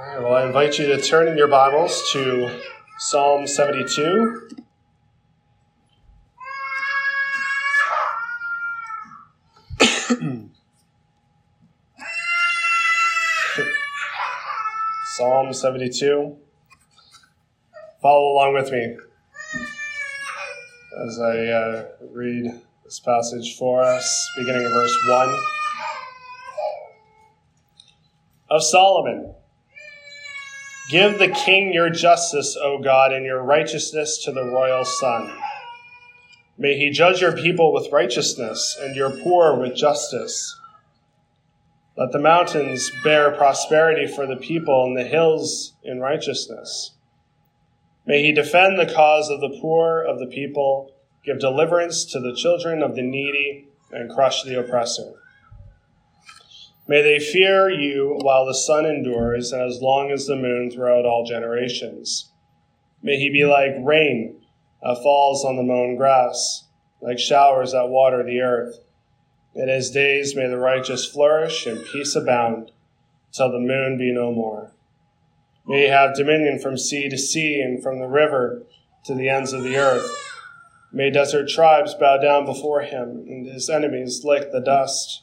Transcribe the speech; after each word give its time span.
All 0.00 0.06
right, 0.06 0.22
well, 0.22 0.32
I 0.32 0.46
invite 0.46 0.78
you 0.78 0.86
to 0.86 0.98
turn 0.98 1.28
in 1.28 1.36
your 1.36 1.46
Bibles 1.46 2.10
to 2.12 2.58
Psalm 2.98 3.46
72. 3.46 4.48
Psalm 15.16 15.52
72. 15.52 16.34
Follow 18.00 18.32
along 18.32 18.54
with 18.54 18.72
me 18.72 18.96
as 21.04 21.18
I 21.20 21.46
uh, 21.46 21.88
read 22.10 22.58
this 22.84 23.00
passage 23.00 23.54
for 23.58 23.82
us, 23.82 24.30
beginning 24.38 24.62
in 24.62 24.70
verse 24.70 24.96
1. 25.10 25.38
Of 28.48 28.64
Solomon. 28.64 29.34
Give 30.90 31.20
the 31.20 31.28
king 31.28 31.72
your 31.72 31.88
justice, 31.88 32.56
O 32.60 32.78
God, 32.78 33.12
and 33.12 33.24
your 33.24 33.40
righteousness 33.40 34.18
to 34.24 34.32
the 34.32 34.44
royal 34.44 34.84
son. 34.84 35.32
May 36.58 36.76
he 36.76 36.90
judge 36.90 37.20
your 37.20 37.36
people 37.36 37.72
with 37.72 37.92
righteousness 37.92 38.76
and 38.80 38.96
your 38.96 39.10
poor 39.10 39.56
with 39.56 39.76
justice. 39.76 40.58
Let 41.96 42.10
the 42.10 42.18
mountains 42.18 42.90
bear 43.04 43.30
prosperity 43.30 44.08
for 44.08 44.26
the 44.26 44.36
people 44.36 44.84
and 44.84 44.96
the 44.96 45.04
hills 45.04 45.74
in 45.84 46.00
righteousness. 46.00 46.92
May 48.04 48.22
he 48.22 48.32
defend 48.32 48.76
the 48.76 48.92
cause 48.92 49.30
of 49.30 49.40
the 49.40 49.56
poor 49.60 50.02
of 50.02 50.18
the 50.18 50.26
people, 50.26 50.90
give 51.24 51.38
deliverance 51.38 52.04
to 52.06 52.18
the 52.18 52.34
children 52.34 52.82
of 52.82 52.96
the 52.96 53.02
needy, 53.02 53.68
and 53.92 54.10
crush 54.10 54.42
the 54.42 54.58
oppressor. 54.58 55.14
May 56.90 57.02
they 57.02 57.20
fear 57.20 57.70
you 57.70 58.18
while 58.20 58.44
the 58.44 58.52
sun 58.52 58.84
endures, 58.84 59.52
and 59.52 59.62
as 59.62 59.80
long 59.80 60.10
as 60.10 60.26
the 60.26 60.34
moon 60.34 60.72
throughout 60.72 61.06
all 61.06 61.24
generations. 61.24 62.32
May 63.00 63.16
he 63.16 63.30
be 63.30 63.44
like 63.44 63.76
rain 63.78 64.40
that 64.82 65.00
falls 65.00 65.44
on 65.44 65.54
the 65.54 65.62
mown 65.62 65.94
grass, 65.94 66.64
like 67.00 67.20
showers 67.20 67.70
that 67.70 67.90
water 67.90 68.24
the 68.24 68.40
earth. 68.40 68.80
In 69.54 69.68
his 69.68 69.92
days 69.92 70.34
may 70.34 70.48
the 70.48 70.58
righteous 70.58 71.06
flourish 71.06 71.64
and 71.64 71.86
peace 71.86 72.16
abound, 72.16 72.72
till 73.30 73.52
the 73.52 73.60
moon 73.60 73.96
be 73.96 74.10
no 74.12 74.32
more. 74.32 74.72
May 75.68 75.82
he 75.82 75.88
have 75.90 76.16
dominion 76.16 76.58
from 76.58 76.76
sea 76.76 77.08
to 77.08 77.16
sea 77.16 77.60
and 77.60 77.80
from 77.80 78.00
the 78.00 78.08
river 78.08 78.64
to 79.04 79.14
the 79.14 79.28
ends 79.28 79.52
of 79.52 79.62
the 79.62 79.76
earth. 79.76 80.10
May 80.92 81.10
desert 81.10 81.48
tribes 81.48 81.94
bow 81.94 82.16
down 82.16 82.44
before 82.46 82.80
him, 82.80 83.26
and 83.28 83.46
his 83.46 83.70
enemies 83.70 84.24
lick 84.24 84.50
the 84.50 84.60
dust. 84.60 85.22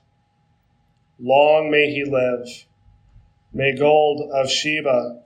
Long 1.23 1.69
may 1.69 1.93
he 1.93 2.03
live. 2.03 2.47
May 3.53 3.75
gold 3.75 4.31
of 4.33 4.49
Sheba 4.49 5.21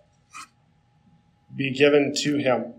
be 1.55 1.71
given 1.71 2.13
to 2.17 2.35
him. 2.35 2.73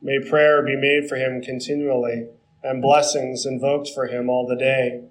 May 0.00 0.20
prayer 0.20 0.62
be 0.62 0.76
made 0.76 1.08
for 1.08 1.16
him 1.16 1.42
continually, 1.42 2.28
and 2.62 2.80
blessings 2.80 3.44
invoked 3.44 3.88
for 3.92 4.06
him 4.06 4.30
all 4.30 4.46
the 4.46 4.54
day. 4.54 5.02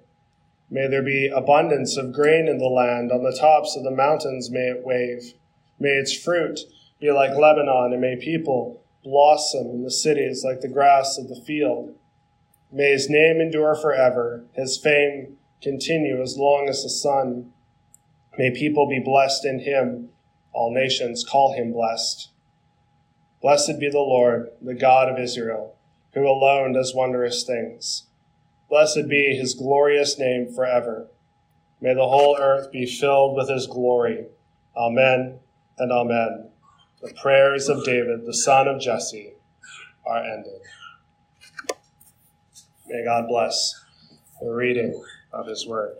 May 0.69 0.87
there 0.87 1.03
be 1.03 1.27
abundance 1.27 1.97
of 1.97 2.13
grain 2.13 2.47
in 2.47 2.59
the 2.59 2.69
land. 2.69 3.11
On 3.11 3.23
the 3.23 3.37
tops 3.37 3.75
of 3.75 3.83
the 3.83 3.91
mountains 3.91 4.49
may 4.49 4.69
it 4.69 4.85
wave. 4.85 5.33
May 5.79 5.89
its 5.89 6.17
fruit 6.17 6.61
be 7.01 7.11
like 7.11 7.35
Lebanon, 7.35 7.91
and 7.91 8.01
may 8.01 8.15
people 8.15 8.85
blossom 9.03 9.67
in 9.67 9.83
the 9.83 9.91
cities 9.91 10.45
like 10.45 10.61
the 10.61 10.69
grass 10.69 11.17
of 11.17 11.27
the 11.27 11.41
field. 11.45 11.93
May 12.71 12.91
his 12.91 13.09
name 13.09 13.41
endure 13.41 13.75
forever, 13.75 14.45
his 14.53 14.77
fame 14.77 15.36
continue 15.61 16.21
as 16.21 16.37
long 16.37 16.67
as 16.69 16.83
the 16.83 16.89
sun. 16.89 17.51
May 18.37 18.51
people 18.51 18.87
be 18.87 18.99
blessed 19.03 19.45
in 19.45 19.59
him. 19.59 20.09
All 20.53 20.73
nations 20.73 21.25
call 21.27 21.53
him 21.53 21.71
blessed. 21.71 22.29
Blessed 23.41 23.79
be 23.79 23.89
the 23.89 23.99
Lord, 23.99 24.49
the 24.61 24.73
God 24.73 25.09
of 25.09 25.19
Israel, 25.19 25.75
who 26.13 26.27
alone 26.27 26.73
does 26.73 26.95
wondrous 26.95 27.43
things. 27.43 28.07
Blessed 28.69 29.07
be 29.07 29.35
his 29.35 29.53
glorious 29.53 30.17
name 30.17 30.51
forever. 30.53 31.07
May 31.79 31.93
the 31.93 32.07
whole 32.07 32.37
earth 32.39 32.71
be 32.71 32.85
filled 32.85 33.35
with 33.35 33.49
his 33.49 33.67
glory. 33.67 34.25
Amen 34.75 35.39
and 35.77 35.91
amen. 35.91 36.49
The 37.01 37.13
prayers 37.13 37.69
of 37.69 37.85
David, 37.85 38.25
the 38.25 38.33
son 38.33 38.67
of 38.67 38.81
Jesse, 38.81 39.33
are 40.05 40.23
ended. 40.23 40.61
May 42.87 43.03
God 43.03 43.27
bless 43.27 43.79
the 44.41 44.49
reading 44.49 45.03
of 45.31 45.47
his 45.47 45.67
word. 45.67 45.95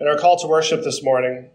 In 0.00 0.08
our 0.08 0.18
call 0.18 0.38
to 0.38 0.48
worship 0.48 0.82
this 0.82 1.02
morning, 1.02 1.50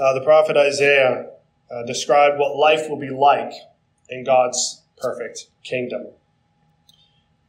uh, 0.00 0.14
the 0.14 0.22
prophet 0.22 0.56
Isaiah 0.56 1.30
uh, 1.70 1.82
described 1.84 2.38
what 2.38 2.56
life 2.56 2.88
will 2.88 2.98
be 2.98 3.10
like 3.10 3.52
in 4.08 4.24
God's 4.24 4.82
perfect 4.98 5.48
kingdom. 5.64 6.06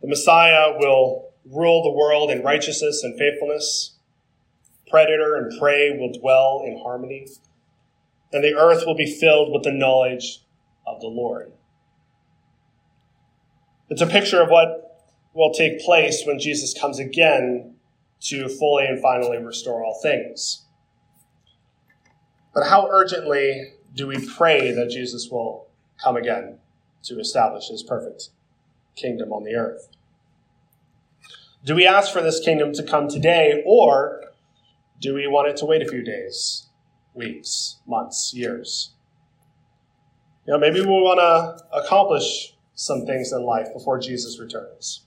The 0.01 0.07
Messiah 0.07 0.73
will 0.77 1.29
rule 1.45 1.83
the 1.83 1.91
world 1.91 2.31
in 2.31 2.43
righteousness 2.43 3.03
and 3.03 3.17
faithfulness. 3.17 3.95
Predator 4.89 5.35
and 5.35 5.59
prey 5.59 5.97
will 5.97 6.17
dwell 6.17 6.63
in 6.65 6.79
harmony, 6.81 7.27
and 8.31 8.43
the 8.43 8.55
earth 8.55 8.83
will 8.85 8.95
be 8.95 9.05
filled 9.05 9.51
with 9.51 9.63
the 9.63 9.71
knowledge 9.71 10.43
of 10.85 11.01
the 11.01 11.07
Lord. 11.07 11.51
It's 13.89 14.01
a 14.01 14.07
picture 14.07 14.41
of 14.41 14.49
what 14.49 15.05
will 15.33 15.53
take 15.53 15.79
place 15.79 16.23
when 16.25 16.39
Jesus 16.39 16.77
comes 16.77 16.99
again 16.99 17.75
to 18.19 18.49
fully 18.49 18.85
and 18.85 19.01
finally 19.01 19.37
restore 19.37 19.83
all 19.83 19.99
things. 20.01 20.65
But 22.53 22.67
how 22.67 22.89
urgently 22.89 23.73
do 23.95 24.07
we 24.07 24.27
pray 24.35 24.71
that 24.71 24.89
Jesus 24.89 25.29
will 25.29 25.67
come 26.03 26.17
again 26.17 26.59
to 27.03 27.19
establish 27.19 27.69
his 27.69 27.83
perfect 27.83 28.29
kingdom 28.95 29.31
on 29.31 29.43
the 29.43 29.55
earth? 29.55 29.87
Do 31.63 31.75
we 31.75 31.85
ask 31.85 32.11
for 32.11 32.21
this 32.21 32.39
kingdom 32.39 32.73
to 32.73 32.83
come 32.83 33.07
today, 33.07 33.63
or 33.65 34.23
do 34.99 35.13
we 35.13 35.27
want 35.27 35.49
it 35.49 35.57
to 35.57 35.65
wait 35.65 35.81
a 35.81 35.87
few 35.87 36.03
days, 36.03 36.67
weeks, 37.13 37.77
months, 37.85 38.33
years? 38.33 38.91
You 40.45 40.53
know, 40.53 40.59
maybe 40.59 40.81
we 40.81 40.87
want 40.87 41.19
to 41.19 41.77
accomplish 41.77 42.53
some 42.77 43.07
things 43.07 43.33
in 43.33 43.43
life 43.43 43.73
before 43.73 43.99
Jesus 43.99 44.39
returns. 44.39 45.01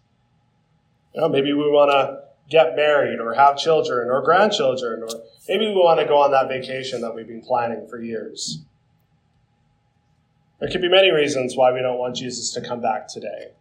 You 1.15 1.21
know, 1.21 1.29
maybe 1.29 1.53
we 1.53 1.71
want 1.71 1.93
to 1.93 2.25
get 2.51 2.75
married 2.75 3.21
or 3.21 3.33
have 3.35 3.57
children 3.57 4.09
or 4.11 4.23
grandchildren, 4.23 5.05
or 5.05 5.09
maybe 5.49 5.67
we 5.67 5.75
want 5.75 6.01
to 6.01 6.07
go 6.07 6.19
on 6.19 6.33
that 6.33 6.49
vacation 6.49 7.01
that 7.01 7.15
we've 7.15 7.29
been 7.29 7.41
planning 7.41 7.87
for 7.89 8.01
years. 8.01 8.59
There 10.59 10.69
could 10.69 10.83
be 10.83 10.89
many 10.89 11.13
reasons 11.13 11.57
why 11.57 11.73
we 11.73 11.81
don't 11.81 11.99
want 11.99 12.17
Jesus 12.17 12.53
to 12.55 12.61
come 12.61 12.83
back 12.83 13.07
today. 13.07 13.53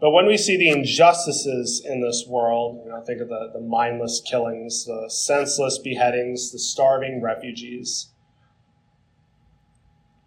But 0.00 0.12
when 0.12 0.26
we 0.26 0.36
see 0.36 0.56
the 0.56 0.70
injustices 0.70 1.84
in 1.84 2.00
this 2.00 2.24
world, 2.28 2.82
you 2.84 2.90
know, 2.90 3.00
think 3.00 3.20
of 3.20 3.28
the, 3.28 3.50
the 3.52 3.60
mindless 3.60 4.20
killings, 4.20 4.84
the 4.84 5.08
senseless 5.08 5.78
beheadings, 5.78 6.52
the 6.52 6.58
starving 6.58 7.20
refugees, 7.20 8.10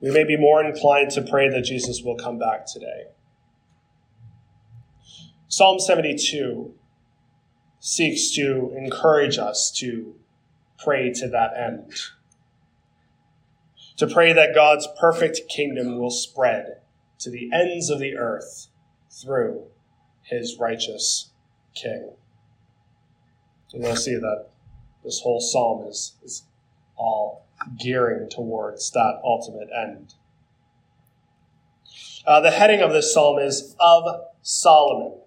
we 0.02 0.12
may 0.12 0.24
be 0.24 0.38
more 0.38 0.64
inclined 0.64 1.12
to 1.12 1.22
pray 1.22 1.50
that 1.50 1.64
Jesus 1.64 2.02
will 2.04 2.16
come 2.16 2.38
back 2.38 2.66
today. 2.66 3.06
Psalm 5.48 5.80
72 5.80 6.74
seeks 7.80 8.32
to 8.36 8.74
encourage 8.78 9.38
us 9.38 9.72
to 9.80 10.16
pray 10.78 11.12
to 11.14 11.28
that 11.30 11.52
end. 11.58 11.92
To 13.98 14.08
pray 14.08 14.32
that 14.32 14.56
God's 14.56 14.88
perfect 15.00 15.42
kingdom 15.50 15.98
will 15.98 16.12
spread 16.12 16.82
to 17.20 17.30
the 17.30 17.50
ends 17.54 17.90
of 17.90 18.00
the 18.00 18.16
earth 18.16 18.68
through 19.12 19.66
his 20.24 20.58
righteous 20.60 21.32
king. 21.76 22.12
And 23.74 23.84
we'll 23.84 23.96
see 23.96 24.16
that 24.16 24.50
this 25.04 25.20
whole 25.22 25.42
psalm 25.42 25.88
is, 25.88 26.16
is 26.24 26.44
all 26.96 27.46
gearing 27.78 28.30
towards 28.30 28.92
that 28.92 29.20
ultimate 29.24 29.70
end. 29.76 30.14
Uh, 32.26 32.40
the 32.42 32.52
heading 32.52 32.82
of 32.82 32.92
this 32.92 33.14
psalm 33.14 33.40
is 33.40 33.76
of 33.80 34.04
Solomon, 34.42 35.18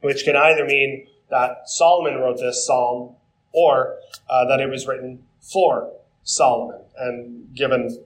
which 0.00 0.24
can 0.24 0.36
either 0.36 0.64
mean 0.64 1.06
that 1.30 1.68
Solomon 1.68 2.20
wrote 2.20 2.38
this 2.38 2.66
psalm 2.66 3.14
or 3.52 3.98
uh, 4.28 4.44
that 4.46 4.60
it 4.60 4.68
was 4.68 4.86
written 4.86 5.22
for 5.40 5.92
Solomon. 6.22 6.80
And 6.98 7.54
given 7.54 8.04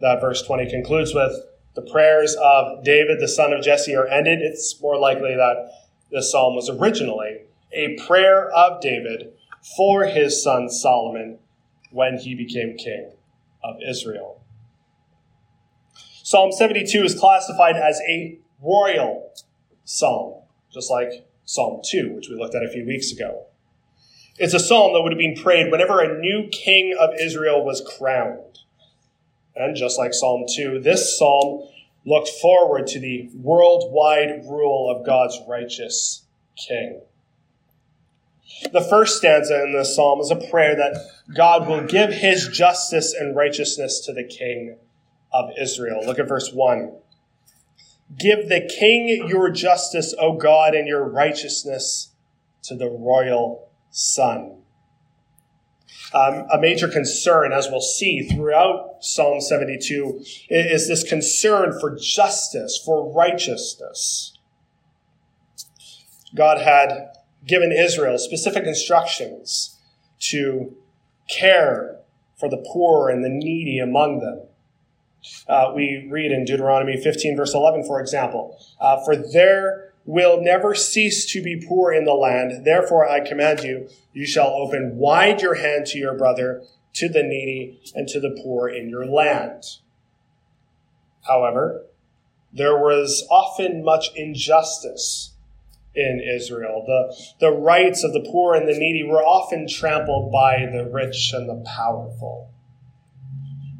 that 0.00 0.20
verse 0.20 0.42
20 0.42 0.70
concludes 0.70 1.14
with 1.14 1.32
the 1.74 1.82
prayers 1.82 2.36
of 2.42 2.84
David, 2.84 3.20
the 3.20 3.28
son 3.28 3.52
of 3.52 3.62
Jesse, 3.62 3.94
are 3.94 4.06
ended, 4.06 4.40
it's 4.40 4.80
more 4.80 4.98
likely 4.98 5.34
that 5.34 5.70
this 6.10 6.30
psalm 6.30 6.54
was 6.54 6.68
originally 6.68 7.42
a 7.72 7.96
prayer 8.06 8.50
of 8.50 8.80
David 8.80 9.32
for 9.76 10.04
his 10.04 10.42
son 10.42 10.68
Solomon 10.68 11.38
when 11.90 12.18
he 12.18 12.34
became 12.34 12.76
king 12.76 13.12
of 13.62 13.76
Israel. 13.86 14.42
Psalm 16.22 16.52
72 16.52 17.02
is 17.02 17.18
classified 17.18 17.76
as 17.76 18.00
a 18.08 18.38
royal 18.62 19.32
psalm, 19.84 20.42
just 20.72 20.90
like 20.90 21.26
Psalm 21.44 21.80
2, 21.84 22.12
which 22.14 22.28
we 22.28 22.36
looked 22.36 22.54
at 22.54 22.62
a 22.62 22.68
few 22.68 22.86
weeks 22.86 23.10
ago. 23.10 23.46
It's 24.38 24.54
a 24.54 24.60
psalm 24.60 24.92
that 24.92 25.02
would 25.02 25.12
have 25.12 25.18
been 25.18 25.34
prayed 25.34 25.70
whenever 25.70 26.00
a 26.00 26.18
new 26.18 26.48
king 26.50 26.96
of 26.98 27.10
Israel 27.20 27.64
was 27.64 27.82
crowned. 27.98 28.60
And 29.56 29.76
just 29.76 29.98
like 29.98 30.14
Psalm 30.14 30.44
2, 30.48 30.80
this 30.80 31.18
psalm 31.18 31.68
looked 32.06 32.28
forward 32.40 32.86
to 32.86 33.00
the 33.00 33.28
worldwide 33.34 34.44
rule 34.46 34.90
of 34.90 35.04
God's 35.04 35.38
righteous 35.46 36.24
king. 36.56 37.02
The 38.72 38.86
first 38.88 39.18
stanza 39.18 39.62
in 39.62 39.72
this 39.72 39.94
psalm 39.94 40.20
is 40.20 40.30
a 40.30 40.36
prayer 40.50 40.76
that 40.76 41.00
God 41.34 41.68
will 41.68 41.86
give 41.86 42.12
his 42.12 42.48
justice 42.48 43.14
and 43.14 43.34
righteousness 43.34 44.00
to 44.06 44.12
the 44.12 44.24
king 44.24 44.76
of 45.32 45.50
Israel. 45.60 46.04
Look 46.04 46.18
at 46.18 46.28
verse 46.28 46.52
1. 46.52 46.92
Give 48.18 48.48
the 48.48 48.68
king 48.78 49.28
your 49.28 49.50
justice, 49.50 50.14
O 50.18 50.36
God, 50.36 50.74
and 50.74 50.88
your 50.88 51.08
righteousness 51.08 52.12
to 52.64 52.74
the 52.74 52.88
royal 52.88 53.70
son. 53.90 54.56
Um, 56.12 56.46
a 56.52 56.58
major 56.60 56.88
concern, 56.88 57.52
as 57.52 57.68
we'll 57.70 57.80
see 57.80 58.22
throughout 58.22 58.96
Psalm 59.04 59.40
72, 59.40 60.24
is 60.48 60.88
this 60.88 61.08
concern 61.08 61.78
for 61.78 61.96
justice, 61.96 62.80
for 62.84 63.12
righteousness. 63.12 64.36
God 66.34 66.60
had 66.60 67.12
given 67.46 67.72
Israel 67.72 68.18
specific 68.18 68.64
instructions 68.64 69.78
to 70.20 70.76
care 71.28 71.96
for 72.38 72.48
the 72.48 72.64
poor 72.72 73.08
and 73.08 73.24
the 73.24 73.28
needy 73.28 73.78
among 73.78 74.20
them. 74.20 74.42
Uh, 75.46 75.72
we 75.74 76.08
read 76.10 76.32
in 76.32 76.44
Deuteronomy 76.44 76.96
15, 76.96 77.36
verse 77.36 77.54
11, 77.54 77.84
for 77.84 78.00
example, 78.00 78.58
uh, 78.80 79.02
For 79.04 79.14
there 79.16 79.92
will 80.06 80.42
never 80.42 80.74
cease 80.74 81.30
to 81.30 81.42
be 81.42 81.64
poor 81.66 81.92
in 81.92 82.04
the 82.04 82.14
land. 82.14 82.64
Therefore, 82.64 83.08
I 83.08 83.20
command 83.20 83.60
you, 83.60 83.88
you 84.12 84.26
shall 84.26 84.48
open 84.48 84.96
wide 84.96 85.42
your 85.42 85.54
hand 85.54 85.86
to 85.86 85.98
your 85.98 86.16
brother, 86.16 86.62
to 86.94 87.08
the 87.08 87.22
needy, 87.22 87.80
and 87.94 88.08
to 88.08 88.18
the 88.18 88.38
poor 88.42 88.68
in 88.68 88.88
your 88.88 89.06
land. 89.06 89.64
However, 91.28 91.84
there 92.52 92.78
was 92.78 93.26
often 93.30 93.84
much 93.84 94.10
injustice 94.16 95.34
in 95.94 96.20
Israel. 96.20 96.84
The, 96.86 97.16
the 97.40 97.52
rights 97.52 98.04
of 98.04 98.12
the 98.12 98.26
poor 98.30 98.54
and 98.54 98.68
the 98.68 98.78
needy 98.78 99.02
were 99.02 99.22
often 99.22 99.66
trampled 99.68 100.30
by 100.32 100.66
the 100.72 100.88
rich 100.90 101.32
and 101.32 101.48
the 101.48 101.64
powerful. 101.68 102.52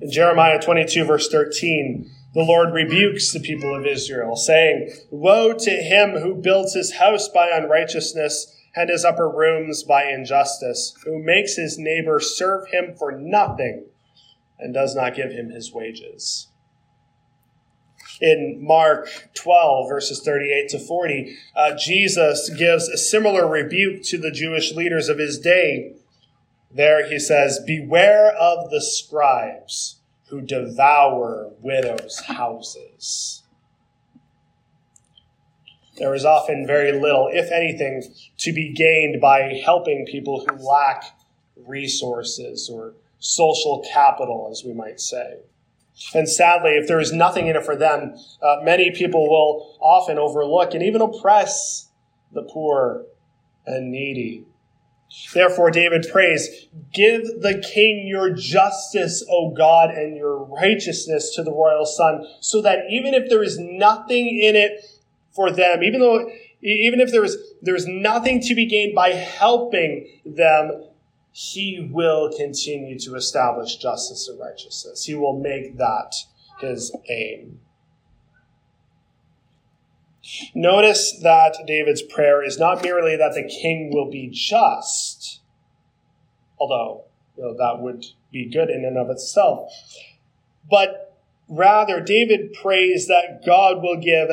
In 0.01 0.11
Jeremiah 0.11 0.61
22, 0.61 1.05
verse 1.05 1.29
13, 1.29 2.11
the 2.35 2.43
Lord 2.43 2.73
rebukes 2.73 3.33
the 3.33 3.41
people 3.41 3.75
of 3.75 3.87
Israel, 3.87 4.37
saying, 4.37 4.91
Woe 5.11 5.53
to 5.53 5.71
him 5.71 6.21
who 6.21 6.35
builds 6.35 6.75
his 6.75 6.95
house 6.95 7.29
by 7.29 7.51
unrighteousness 7.51 8.57
and 8.75 8.89
his 8.89 9.05
upper 9.05 9.29
rooms 9.29 9.83
by 9.83 10.05
injustice, 10.05 10.95
who 11.05 11.23
makes 11.23 11.57
his 11.57 11.77
neighbor 11.79 12.21
serve 12.21 12.69
him 12.69 12.95
for 12.97 13.13
nothing 13.13 13.87
and 14.59 14.73
does 14.73 14.95
not 14.95 15.17
give 15.17 15.33
him 15.33 15.51
his 15.51 15.73
wages 15.73 16.50
in 18.21 18.59
Mark 18.61 19.09
12, 19.35 19.89
verses 19.89 20.21
38 20.23 20.69
to 20.71 20.79
40, 20.79 21.37
uh, 21.57 21.73
Jesus 21.77 22.51
gives 22.51 22.89
a 22.89 22.99
similar 22.99 23.49
rebuke 23.49 24.03
to 24.05 24.19
the 24.19 24.31
Jewish 24.31 24.73
leaders 24.73 25.09
of 25.09 25.19
his 25.19 25.39
day. 25.39 25.95
There 26.73 27.09
he 27.09 27.19
says, 27.19 27.61
Beware 27.67 28.33
of 28.33 28.71
the 28.71 28.81
scribes 28.81 30.01
who 30.29 30.41
devour 30.41 31.51
widows' 31.61 32.21
houses. 32.27 33.43
There 35.97 36.15
is 36.15 36.25
often 36.25 36.67
very 36.67 36.93
little, 36.93 37.29
if 37.31 37.51
anything, 37.51 38.03
to 38.39 38.53
be 38.53 38.73
gained 38.73 39.21
by 39.21 39.61
helping 39.65 40.07
people 40.07 40.47
who 40.47 40.57
lack 40.57 41.05
resources 41.57 42.71
or 42.73 42.95
social 43.19 43.85
capital, 43.93 44.49
as 44.51 44.65
we 44.65 44.73
might 44.73 45.01
say. 45.01 45.41
And 46.15 46.29
sadly, 46.29 46.73
if 46.73 46.89
there 46.89 47.01
is 47.01 47.13
nothing 47.13 47.47
in 47.47 47.57
it 47.57 47.65
for 47.65 47.77
them, 47.77 48.17
uh, 48.43 48.57
many 48.63 48.91
people 48.91 49.29
will 49.29 49.79
often 49.81 50.19
overlook 50.19 50.75
and 50.75 50.83
even 50.83 51.01
oppress 51.01 51.89
the 52.33 52.43
poor 52.43 53.05
and 53.67 53.91
needy. 53.91 54.45
Therefore, 55.35 55.71
David 55.71 56.07
prays, 56.11 56.67
Give 56.93 57.23
the 57.23 57.63
king 57.75 58.07
your 58.07 58.31
justice, 58.31 59.25
O 59.29 59.51
God, 59.51 59.91
and 59.91 60.17
your 60.17 60.45
righteousness 60.45 61.35
to 61.35 61.43
the 61.43 61.53
royal 61.53 61.85
son, 61.85 62.27
so 62.41 62.63
that 62.63 62.85
even 62.89 63.15
if 63.15 63.29
there 63.29 63.43
is 63.43 63.59
nothing 63.59 64.27
in 64.41 64.55
it 64.55 64.85
for 65.33 65.51
them, 65.51 65.83
even 65.83 66.01
though 66.01 66.31
even 66.63 67.01
if 67.01 67.11
there 67.11 67.25
is 67.25 67.37
there 67.63 67.75
is 67.75 67.87
nothing 67.87 68.41
to 68.41 68.55
be 68.55 68.67
gained 68.67 68.95
by 68.95 69.11
helping 69.11 70.07
them, 70.25 70.85
he 71.33 71.89
will 71.91 72.31
continue 72.37 72.99
to 72.99 73.15
establish 73.15 73.77
justice 73.77 74.29
and 74.29 74.39
righteousness. 74.39 75.05
He 75.05 75.15
will 75.15 75.39
make 75.39 75.77
that 75.79 76.15
his 76.61 76.95
aim. 77.09 77.61
Notice 80.55 81.19
that 81.23 81.57
David's 81.67 82.03
prayer 82.03 82.45
is 82.45 82.59
not 82.59 82.83
merely 82.83 83.17
that 83.17 83.35
the 83.35 83.49
king 83.49 83.91
will 83.93 84.11
be 84.11 84.29
just, 84.29 85.41
although 86.59 87.05
you 87.37 87.45
know, 87.45 87.55
that 87.57 87.83
would 87.83 88.05
be 88.31 88.49
good 88.49 88.71
in 88.71 88.85
and 88.85 88.99
of 88.99 89.11
itself, 89.11 89.73
but 90.69 91.17
rather 91.49 92.01
David 92.01 92.53
prays 92.53 93.09
that 93.09 93.43
God 93.45 93.83
will 93.83 93.97
give 93.97 94.29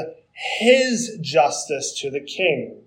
his 0.60 1.18
justice 1.22 1.98
to 2.02 2.12
the 2.12 2.20
king. 2.20 2.84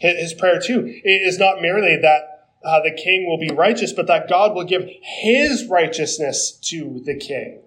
His 0.00 0.34
prayer, 0.34 0.60
too, 0.60 1.00
is 1.04 1.38
not 1.38 1.60
merely 1.60 1.98
that 2.00 2.48
uh, 2.64 2.80
the 2.80 2.92
king 2.92 3.26
will 3.26 3.38
be 3.38 3.54
righteous, 3.54 3.92
but 3.92 4.06
that 4.06 4.28
God 4.28 4.54
will 4.54 4.64
give 4.64 4.88
his 5.02 5.66
righteousness 5.66 6.52
to 6.70 7.00
the 7.04 7.14
king. 7.14 7.60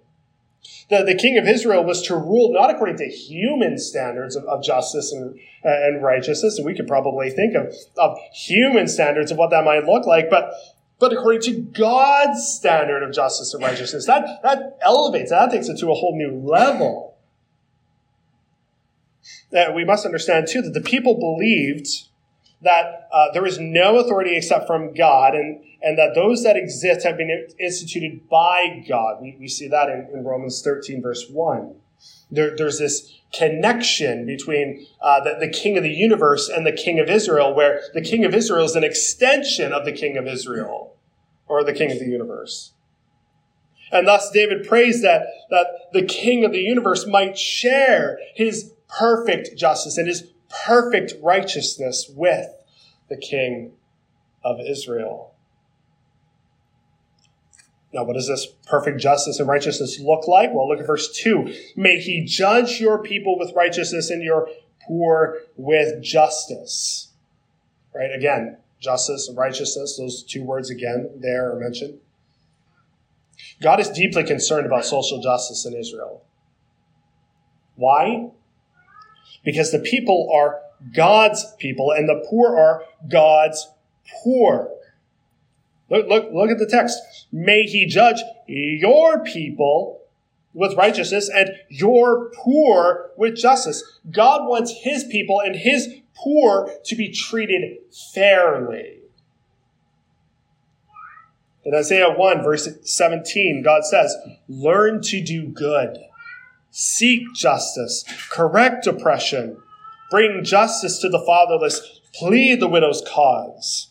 The, 0.90 1.04
the 1.04 1.16
king 1.16 1.38
of 1.38 1.48
Israel 1.48 1.84
was 1.84 2.02
to 2.04 2.16
rule 2.16 2.52
not 2.52 2.70
according 2.70 2.98
to 2.98 3.08
human 3.08 3.78
standards 3.78 4.36
of, 4.36 4.46
of 4.46 4.64
justice 4.64 5.12
and, 5.12 5.38
uh, 5.64 5.70
and 5.70 6.02
righteousness, 6.02 6.58
and 6.58 6.66
we 6.66 6.76
could 6.76 6.88
probably 6.88 7.30
think 7.30 7.56
of, 7.56 7.74
of 7.98 8.18
human 8.34 8.88
standards 8.88 9.32
of 9.32 9.38
what 9.38 9.52
that 9.52 9.64
might 9.64 9.86
look 9.86 10.06
like, 10.06 10.30
but 10.30 10.54
but 11.00 11.14
according 11.14 11.42
to 11.42 11.52
God's 11.62 12.48
standard 12.48 13.04
of 13.04 13.14
justice 13.14 13.54
and 13.54 13.62
righteousness. 13.62 14.08
That, 14.08 14.42
that 14.42 14.80
elevates, 14.82 15.30
that 15.30 15.52
takes 15.52 15.68
it 15.68 15.78
to 15.78 15.92
a 15.92 15.94
whole 15.94 16.18
new 16.18 16.40
level. 16.40 17.07
That 19.52 19.74
we 19.74 19.86
must 19.86 20.06
understand, 20.06 20.48
too, 20.50 20.62
that 20.62 20.74
the 20.74 20.82
people 20.82 21.16
believed 21.16 21.88
that 22.62 23.08
uh, 23.14 23.28
there 23.34 23.46
is 23.46 23.60
no 23.60 23.98
authority 23.98 24.36
except 24.36 24.68
from 24.68 24.94
God, 24.94 25.36
and, 25.36 25.64
and 25.82 25.98
that 25.98 26.16
those 26.16 26.44
that 26.44 26.58
exist 26.58 27.06
have 27.06 27.18
been 27.18 27.48
instituted 27.60 28.28
by 28.30 28.84
God. 28.88 29.22
We, 29.22 29.38
we 29.40 29.48
see 29.48 29.68
that 29.68 29.90
in, 29.90 30.08
in 30.14 30.24
Romans 30.24 30.62
13, 30.62 31.02
verse 31.02 31.28
1. 31.30 31.76
There, 32.32 32.56
there's 32.56 32.80
this 32.80 33.14
connection 33.34 34.26
between 34.26 34.86
uh, 35.02 35.24
the, 35.24 35.38
the 35.40 35.50
king 35.50 35.78
of 35.78 35.84
the 35.84 35.94
universe 35.94 36.50
and 36.50 36.66
the 36.66 36.72
king 36.72 37.00
of 37.00 37.10
Israel, 37.10 37.54
where 37.54 37.82
the 37.94 38.02
king 38.02 38.26
of 38.26 38.34
Israel 38.34 38.66
is 38.66 38.76
an 38.76 38.84
extension 38.84 39.72
of 39.72 39.86
the 39.86 39.92
king 39.92 40.18
of 40.18 40.28
Israel, 40.28 40.96
or 41.48 41.64
the 41.64 41.74
king 41.74 41.92
of 41.92 42.00
the 42.00 42.06
universe. 42.06 42.74
And 43.92 44.08
thus 44.08 44.32
David 44.32 44.68
prays 44.68 45.02
that, 45.02 45.28
that 45.50 45.68
the 45.94 46.04
king 46.04 46.44
of 46.44 46.52
the 46.52 46.60
universe 46.60 47.06
might 47.08 47.38
share 47.38 48.20
his 48.36 48.74
perfect 48.88 49.58
justice 49.58 49.98
and 49.98 50.08
his 50.08 50.32
perfect 50.66 51.14
righteousness 51.22 52.10
with 52.14 52.48
the 53.10 53.18
King 53.18 53.74
of 54.44 54.60
Israel. 54.60 55.34
Now, 57.94 58.04
what 58.04 58.14
does 58.14 58.28
this 58.28 58.48
perfect 58.66 59.00
justice 59.00 59.40
and 59.40 59.48
righteousness 59.48 60.00
look 60.00 60.28
like? 60.28 60.54
Well, 60.54 60.68
look 60.68 60.80
at 60.80 60.88
verse 60.88 61.12
2. 61.18 61.54
May 61.76 62.00
he 62.00 62.26
judge 62.26 62.80
your 62.80 63.02
people 63.02 63.40
with 63.40 63.54
righteousness 63.56 64.10
and 64.10 64.22
your 64.22 64.50
poor 64.86 65.40
with 65.56 66.04
justice. 66.04 67.14
Right? 67.96 68.12
Again, 68.14 68.58
justice 68.80 69.28
and 69.28 69.38
righteousness, 69.38 69.98
those 69.98 70.24
two 70.24 70.44
words 70.44 70.70
again 70.70 71.10
there 71.20 71.52
are 71.52 71.60
mentioned. 71.60 72.00
God 73.62 73.80
is 73.80 73.90
deeply 73.90 74.24
concerned 74.24 74.66
about 74.66 74.86
social 74.86 75.22
justice 75.22 75.66
in 75.66 75.74
Israel. 75.74 76.24
Why? 77.76 78.32
Because 79.44 79.72
the 79.72 79.80
people 79.80 80.30
are 80.34 80.60
God's 80.94 81.46
people 81.58 81.92
and 81.92 82.08
the 82.08 82.24
poor 82.30 82.58
are 82.58 82.84
God's 83.10 83.68
poor. 84.24 84.70
Look, 85.90 86.08
look, 86.08 86.30
look 86.34 86.50
at 86.50 86.60
the 86.60 86.68
text. 86.68 87.28
May 87.32 87.64
he 87.64 87.86
judge 87.86 88.22
your 88.48 89.24
people 89.24 90.02
with 90.54 90.76
righteousness 90.76 91.30
and 91.34 91.52
your 91.70 92.32
poor 92.32 93.12
with 93.18 93.36
justice. 93.36 93.84
God 94.12 94.48
wants 94.48 94.74
his 94.82 95.04
people 95.06 95.40
and 95.40 95.56
his 95.56 95.88
poor 96.16 96.72
to 96.86 96.96
be 96.96 97.12
treated 97.12 97.78
fairly. 98.14 98.98
In 101.64 101.76
Isaiah 101.76 102.10
1, 102.10 102.44
verse 102.44 102.68
17, 102.84 103.62
God 103.62 103.84
says, 103.84 104.16
Learn 104.48 105.02
to 105.04 105.22
do 105.22 105.48
good, 105.48 105.98
seek 106.80 107.34
justice, 107.34 108.06
correct 108.30 108.86
oppression, 108.86 109.58
bring 110.12 110.44
justice 110.44 111.00
to 111.00 111.10
the 111.10 111.24
fatherless, 111.26 111.82
plead 112.14 112.60
the 112.60 112.68
widow's 112.68 113.02
cause. 113.02 113.90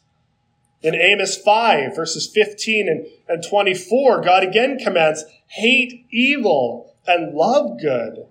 In 0.82 0.94
Amos 0.94 1.36
5, 1.36 1.96
verses 1.96 2.30
15 2.32 2.88
and, 2.88 3.06
and 3.28 3.44
24, 3.44 4.20
God 4.20 4.44
again 4.44 4.78
commands, 4.78 5.24
Hate 5.48 6.06
evil 6.12 6.94
and 7.08 7.34
love 7.34 7.80
good, 7.80 8.24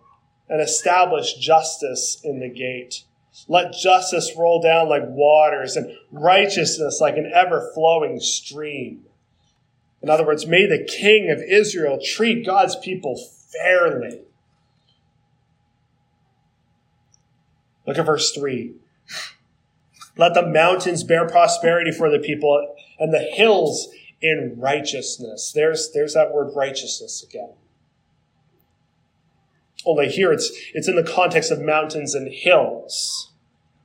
and 0.48 0.62
establish 0.62 1.34
justice 1.34 2.22
in 2.24 2.40
the 2.40 2.48
gate. 2.48 3.04
Let 3.50 3.74
justice 3.74 4.32
roll 4.38 4.62
down 4.62 4.88
like 4.88 5.04
waters 5.06 5.76
and 5.76 5.92
righteousness 6.14 7.02
like 7.02 7.18
an 7.18 7.30
ever 7.36 7.72
flowing 7.74 8.22
stream. 8.22 9.04
In 10.02 10.10
other 10.10 10.26
words, 10.26 10.48
may 10.48 10.66
the 10.66 10.88
king 10.90 11.30
of 11.30 11.42
Israel 11.42 12.00
treat 12.02 12.46
God's 12.46 12.78
people 12.78 13.20
fairly. 13.52 14.22
Look 17.86 17.98
at 17.98 18.06
verse 18.06 18.32
3. 18.32 18.74
Let 20.18 20.34
the 20.34 20.46
mountains 20.46 21.04
bear 21.04 21.27
prosperity 21.27 21.92
for 21.92 22.10
the 22.10 22.20
people 22.20 22.75
and 23.00 23.13
the 23.13 23.20
hills 23.20 23.89
in 24.22 24.56
righteousness. 24.58 25.51
There's, 25.54 25.92
there's 25.94 26.13
that 26.13 26.34
word 26.34 26.51
righteousness 26.56 27.24
again. 27.24 27.54
Only 29.86 30.10
here 30.10 30.32
it's, 30.32 30.51
it's 30.74 30.88
in 30.88 30.96
the 30.96 31.04
context 31.04 31.51
of 31.51 31.62
mountains 31.62 32.15
and 32.15 32.32
hills, 32.32 33.32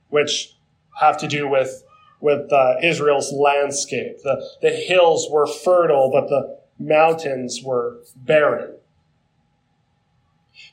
which 0.09 0.55
have 0.99 1.17
to 1.17 1.27
do 1.27 1.47
with, 1.47 1.83
with 2.19 2.51
uh, 2.51 2.75
Israel's 2.81 3.31
landscape. 3.31 4.23
The, 4.23 4.43
the 4.61 4.71
hills 4.71 5.27
were 5.29 5.45
fertile, 5.45 6.09
but 6.11 6.27
the 6.27 6.59
mountains 6.79 7.61
were 7.63 7.99
barren. 8.15 8.75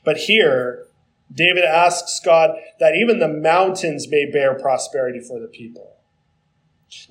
But 0.03 0.17
here, 0.17 0.87
David 1.33 1.63
asks 1.63 2.19
God 2.23 2.51
that 2.79 2.95
even 2.95 3.19
the 3.19 3.27
mountains 3.27 4.07
may 4.09 4.29
bear 4.31 4.55
prosperity 4.55 5.19
for 5.19 5.39
the 5.39 5.47
people. 5.47 5.95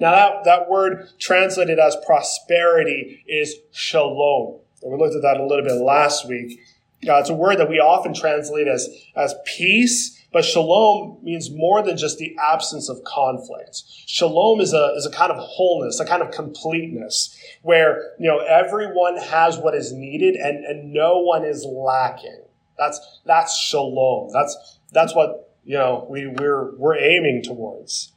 Now, 0.01 0.11
that, 0.11 0.45
that 0.45 0.71
word 0.71 1.09
translated 1.19 1.79
as 1.79 1.97
prosperity 2.05 3.25
is 3.29 3.55
shalom. 3.71 4.61
And 4.83 4.93
we 4.93 4.99
looked 4.99 5.15
at 5.15 5.23
that 5.23 5.39
a 5.39 5.47
little 5.47 5.65
bit 5.65 5.81
last 5.81 6.29
week. 6.29 6.61
Uh, 7.09 7.19
it's 7.19 7.31
a 7.31 7.35
word 7.35 7.59
that 7.59 7.69
we 7.69 7.79
often 7.79 8.13
translate 8.13 8.67
as, 8.67 8.89
as 9.15 9.35
peace, 9.47 10.21
but 10.33 10.45
shalom 10.45 11.19
means 11.23 11.49
more 11.49 11.81
than 11.81 11.97
just 11.97 12.19
the 12.19 12.37
absence 12.43 12.89
of 12.89 13.05
conflict. 13.05 13.85
Shalom 14.07 14.61
is 14.61 14.73
a, 14.73 14.95
is 14.97 15.07
a 15.07 15.11
kind 15.11 15.31
of 15.31 15.39
wholeness, 15.39 16.01
a 16.01 16.05
kind 16.05 16.23
of 16.23 16.33
completeness, 16.33 17.41
where, 17.63 18.15
you 18.19 18.29
know, 18.29 18.39
everyone 18.39 19.17
has 19.17 19.59
what 19.59 19.77
is 19.77 19.93
needed 19.93 20.35
and, 20.35 20.65
and 20.65 20.93
no 20.93 21.21
one 21.21 21.45
is 21.45 21.65
lacking. 21.65 22.43
That's, 22.79 23.21
that's 23.25 23.59
shalom. 23.59 24.31
That's, 24.33 24.79
that's 24.93 25.15
what, 25.15 25.55
you 25.65 25.77
know, 25.77 26.07
we, 26.09 26.27
we're, 26.27 26.77
we're 26.77 26.97
aiming 26.97 27.43
towards. 27.45 28.13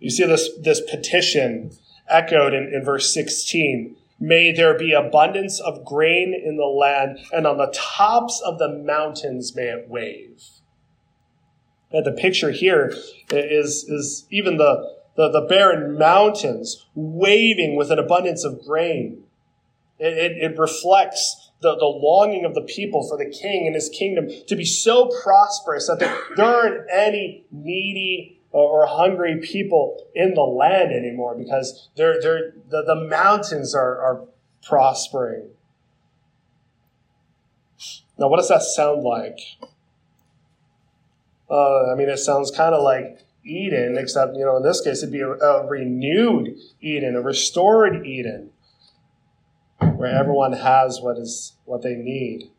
You 0.00 0.10
see 0.10 0.26
this, 0.26 0.50
this 0.60 0.80
petition 0.80 1.70
echoed 2.08 2.52
in, 2.52 2.72
in 2.74 2.84
verse 2.84 3.14
16 3.14 3.96
May 4.22 4.52
there 4.52 4.78
be 4.78 4.92
abundance 4.92 5.58
of 5.58 5.84
grain 5.84 6.32
in 6.32 6.56
the 6.56 6.64
land, 6.64 7.18
and 7.32 7.44
on 7.44 7.56
the 7.56 7.74
tops 7.74 8.40
of 8.40 8.56
the 8.60 8.68
mountains 8.68 9.56
may 9.56 9.64
it 9.64 9.88
wave. 9.88 10.44
And 11.90 12.06
the 12.06 12.12
picture 12.12 12.52
here 12.52 12.94
is, 13.30 13.82
is 13.88 14.28
even 14.30 14.58
the, 14.58 14.94
the, 15.16 15.28
the 15.28 15.40
barren 15.48 15.98
mountains 15.98 16.86
waving 16.94 17.74
with 17.74 17.90
an 17.90 17.98
abundance 17.98 18.44
of 18.44 18.64
grain. 18.64 19.21
It, 20.02 20.18
it, 20.18 20.52
it 20.52 20.58
reflects 20.58 21.52
the, 21.60 21.76
the 21.76 21.86
longing 21.86 22.44
of 22.44 22.56
the 22.56 22.62
people 22.62 23.08
for 23.08 23.16
the 23.16 23.30
king 23.30 23.66
and 23.66 23.74
his 23.76 23.88
kingdom 23.88 24.28
to 24.48 24.56
be 24.56 24.64
so 24.64 25.08
prosperous 25.22 25.86
that 25.86 26.00
there, 26.00 26.18
there 26.34 26.44
aren't 26.44 26.90
any 26.92 27.44
needy 27.52 28.40
or 28.50 28.84
hungry 28.86 29.40
people 29.40 30.04
in 30.12 30.34
the 30.34 30.42
land 30.42 30.90
anymore 30.92 31.36
because 31.36 31.88
they're, 31.96 32.20
they're, 32.20 32.52
the, 32.68 32.82
the 32.82 32.96
mountains 32.96 33.76
are, 33.76 34.00
are 34.00 34.24
prospering. 34.66 35.50
Now, 38.18 38.26
what 38.26 38.38
does 38.38 38.48
that 38.48 38.62
sound 38.62 39.04
like? 39.04 39.38
Uh, 41.48 41.92
I 41.92 41.94
mean, 41.94 42.08
it 42.08 42.18
sounds 42.18 42.50
kind 42.50 42.74
of 42.74 42.82
like 42.82 43.20
Eden, 43.44 43.96
except, 43.98 44.34
you 44.34 44.44
know, 44.44 44.56
in 44.56 44.62
this 44.64 44.80
case, 44.80 44.98
it'd 44.98 45.12
be 45.12 45.20
a, 45.20 45.30
a 45.30 45.66
renewed 45.66 46.56
Eden, 46.80 47.14
a 47.14 47.20
restored 47.20 48.04
Eden, 48.04 48.51
where 50.02 50.18
everyone 50.18 50.52
has 50.52 51.00
what 51.00 51.16
is 51.16 51.52
what 51.64 51.82
they 51.82 51.94
need. 51.94 52.50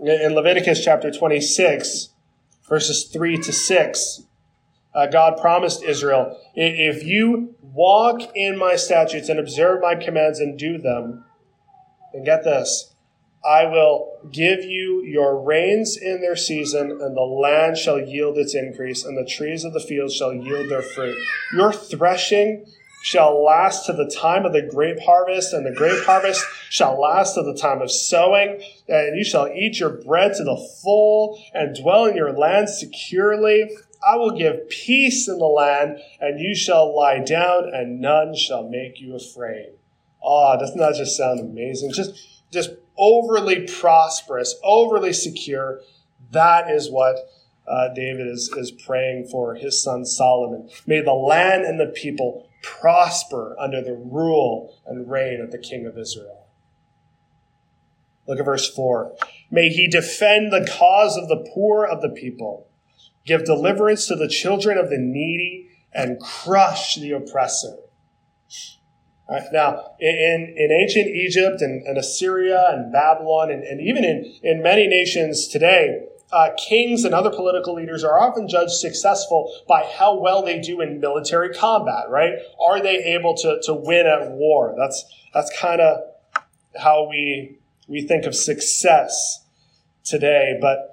In 0.00 0.34
Leviticus 0.34 0.84
chapter 0.84 1.12
26, 1.12 2.08
verses 2.68 3.04
3 3.04 3.38
to 3.42 3.52
6, 3.52 4.22
uh, 4.92 5.06
God 5.06 5.40
promised 5.40 5.84
Israel, 5.84 6.36
if 6.56 7.04
you 7.04 7.54
walk 7.62 8.22
in 8.34 8.58
my 8.58 8.74
statutes 8.74 9.28
and 9.28 9.38
observe 9.38 9.80
my 9.80 9.94
commands 9.94 10.40
and 10.40 10.58
do 10.58 10.78
them, 10.78 11.24
and 12.12 12.24
get 12.24 12.42
this, 12.42 12.92
I 13.44 13.66
will 13.66 14.10
give 14.32 14.64
you 14.64 15.04
your 15.04 15.40
rains 15.40 15.96
in 15.96 16.20
their 16.20 16.34
season, 16.34 16.90
and 16.90 17.16
the 17.16 17.20
land 17.20 17.78
shall 17.78 18.00
yield 18.00 18.36
its 18.36 18.56
increase, 18.56 19.04
and 19.04 19.16
the 19.16 19.30
trees 19.30 19.62
of 19.62 19.74
the 19.74 19.80
field 19.80 20.10
shall 20.10 20.32
yield 20.32 20.68
their 20.68 20.82
fruit. 20.82 21.16
Your 21.52 21.72
threshing 21.72 22.66
shall 23.02 23.42
last 23.42 23.86
to 23.86 23.92
the 23.92 24.10
time 24.10 24.44
of 24.44 24.52
the 24.52 24.62
grape 24.62 25.00
harvest, 25.00 25.52
and 25.52 25.64
the 25.64 25.74
grape 25.74 26.04
harvest 26.04 26.44
shall 26.68 27.00
last 27.00 27.34
to 27.34 27.42
the 27.42 27.54
time 27.54 27.80
of 27.80 27.90
sowing, 27.90 28.62
and 28.88 29.16
you 29.16 29.24
shall 29.24 29.48
eat 29.48 29.80
your 29.80 29.90
bread 29.90 30.34
to 30.34 30.44
the 30.44 30.56
full, 30.82 31.42
and 31.54 31.76
dwell 31.76 32.04
in 32.06 32.16
your 32.16 32.32
land 32.32 32.68
securely. 32.68 33.70
I 34.06 34.16
will 34.16 34.36
give 34.36 34.68
peace 34.68 35.28
in 35.28 35.38
the 35.38 35.46
land, 35.46 35.98
and 36.20 36.40
you 36.40 36.54
shall 36.54 36.94
lie 36.94 37.20
down, 37.20 37.70
and 37.72 38.00
none 38.00 38.34
shall 38.34 38.68
make 38.68 39.00
you 39.00 39.14
afraid. 39.14 39.72
Ah, 40.22 40.54
oh, 40.54 40.60
doesn't 40.60 40.78
that 40.78 40.94
just 40.96 41.16
sound 41.16 41.40
amazing? 41.40 41.92
Just, 41.92 42.44
just 42.50 42.70
overly 42.98 43.66
prosperous, 43.66 44.54
overly 44.62 45.12
secure. 45.12 45.80
That 46.32 46.70
is 46.70 46.90
what 46.90 47.16
uh, 47.66 47.88
David 47.94 48.26
is, 48.26 48.50
is 48.56 48.70
praying 48.70 49.28
for 49.28 49.54
his 49.54 49.82
son 49.82 50.04
Solomon. 50.04 50.68
May 50.86 51.00
the 51.00 51.14
land 51.14 51.64
and 51.64 51.80
the 51.80 51.86
people 51.86 52.49
prosper 52.62 53.56
under 53.58 53.82
the 53.82 53.94
rule 53.94 54.74
and 54.86 55.10
reign 55.10 55.40
of 55.40 55.50
the 55.50 55.58
King 55.58 55.86
of 55.86 55.98
Israel. 55.98 56.46
Look 58.26 58.38
at 58.38 58.44
verse 58.44 58.72
4. 58.74 59.16
May 59.50 59.70
he 59.70 59.88
defend 59.88 60.52
the 60.52 60.68
cause 60.70 61.16
of 61.16 61.28
the 61.28 61.48
poor 61.54 61.84
of 61.84 62.00
the 62.00 62.10
people 62.10 62.70
give 63.26 63.44
deliverance 63.44 64.06
to 64.08 64.16
the 64.16 64.28
children 64.28 64.78
of 64.78 64.90
the 64.90 64.98
needy, 64.98 65.68
and 65.92 66.20
crush 66.20 66.96
the 66.96 67.12
oppressor. 67.12 67.76
Right, 69.28 69.42
now, 69.52 69.92
in, 70.00 70.54
in 70.56 70.72
ancient 70.72 71.06
Egypt 71.06 71.60
and, 71.60 71.86
and 71.86 71.98
Assyria 71.98 72.66
and 72.70 72.92
Babylon, 72.92 73.50
and, 73.50 73.62
and, 73.62 73.80
even 73.80 74.04
in, 74.04 74.34
in 74.42 74.62
many 74.62 74.88
nations 74.88 75.46
today, 75.46 76.06
uh, 76.32 76.50
kings 76.68 77.04
and 77.04 77.14
other 77.14 77.30
political 77.30 77.74
leaders 77.74 78.04
are 78.04 78.20
often 78.20 78.48
judged 78.48 78.72
successful 78.72 79.52
by 79.68 79.84
how 79.98 80.18
well 80.18 80.42
they 80.42 80.60
do 80.60 80.80
in 80.80 81.00
military 81.00 81.52
combat, 81.52 82.04
right? 82.08 82.34
Are 82.64 82.80
they 82.80 82.96
able 83.14 83.34
to, 83.36 83.60
to 83.64 83.74
win 83.74 84.06
at 84.06 84.30
war? 84.30 84.74
That's, 84.78 85.04
that's 85.34 85.50
kind 85.58 85.80
of 85.80 86.00
how 86.80 87.08
we, 87.08 87.58
we 87.88 88.02
think 88.02 88.24
of 88.24 88.34
success 88.34 89.44
today. 90.04 90.58
But 90.60 90.90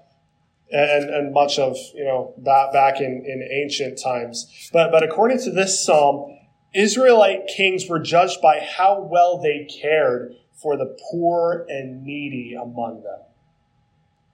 and, 0.72 1.10
and 1.10 1.34
much 1.34 1.60
of 1.60 1.78
you 1.94 2.04
know 2.04 2.34
back, 2.38 2.74
back 2.74 3.00
in, 3.00 3.24
in 3.26 3.48
ancient 3.52 4.00
times. 4.02 4.70
But 4.74 4.92
but 4.92 5.04
according 5.04 5.40
to 5.44 5.52
this 5.52 5.84
psalm, 5.84 6.38
Israelite 6.74 7.48
kings 7.48 7.88
were 7.88 8.00
judged 8.00 8.42
by 8.42 8.60
how 8.60 9.02
well 9.02 9.42
they 9.42 9.66
cared 9.66 10.36
for 10.54 10.76
the 10.76 10.98
poor 11.12 11.66
and 11.70 12.04
needy 12.04 12.54
among 12.54 13.04
them. 13.04 13.20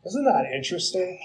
Isn't 0.06 0.26
that 0.26 0.52
interesting? 0.54 1.20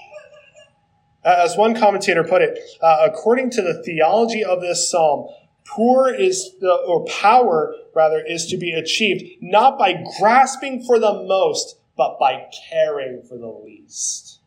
As 1.23 1.57
one 1.57 1.75
commentator 1.75 2.23
put 2.23 2.41
it, 2.41 2.57
uh, 2.81 3.07
according 3.11 3.49
to 3.51 3.61
the 3.61 3.83
theology 3.83 4.43
of 4.43 4.61
this 4.61 4.89
psalm, 4.89 5.27
poor 5.67 6.07
is 6.09 6.55
the, 6.59 6.71
or 6.71 7.05
power 7.05 7.75
rather 7.93 8.23
is 8.25 8.47
to 8.47 8.57
be 8.57 8.71
achieved 8.71 9.23
not 9.41 9.77
by 9.77 10.01
grasping 10.19 10.83
for 10.83 10.97
the 10.97 11.13
most, 11.13 11.75
but 11.97 12.17
by 12.19 12.47
caring 12.69 13.21
for 13.21 13.37
the 13.37 13.47
least. 13.47 14.39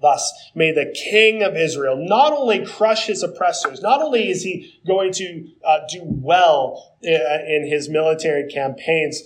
Thus, 0.00 0.50
may 0.54 0.72
the 0.72 0.92
king 0.92 1.44
of 1.44 1.54
Israel 1.56 1.96
not 1.96 2.32
only 2.32 2.66
crush 2.66 3.06
his 3.06 3.22
oppressors, 3.22 3.82
not 3.82 4.02
only 4.02 4.30
is 4.30 4.42
he 4.42 4.80
going 4.84 5.12
to 5.12 5.48
uh, 5.64 5.80
do 5.88 6.00
well 6.02 6.96
in, 7.02 7.20
in 7.46 7.68
his 7.68 7.88
military 7.88 8.50
campaigns, 8.50 9.22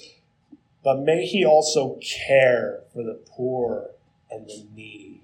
but 0.86 1.00
may 1.00 1.26
he 1.26 1.44
also 1.44 1.98
care 2.28 2.84
for 2.92 3.02
the 3.02 3.18
poor 3.26 3.90
and 4.30 4.46
the 4.46 4.64
needy. 4.72 5.20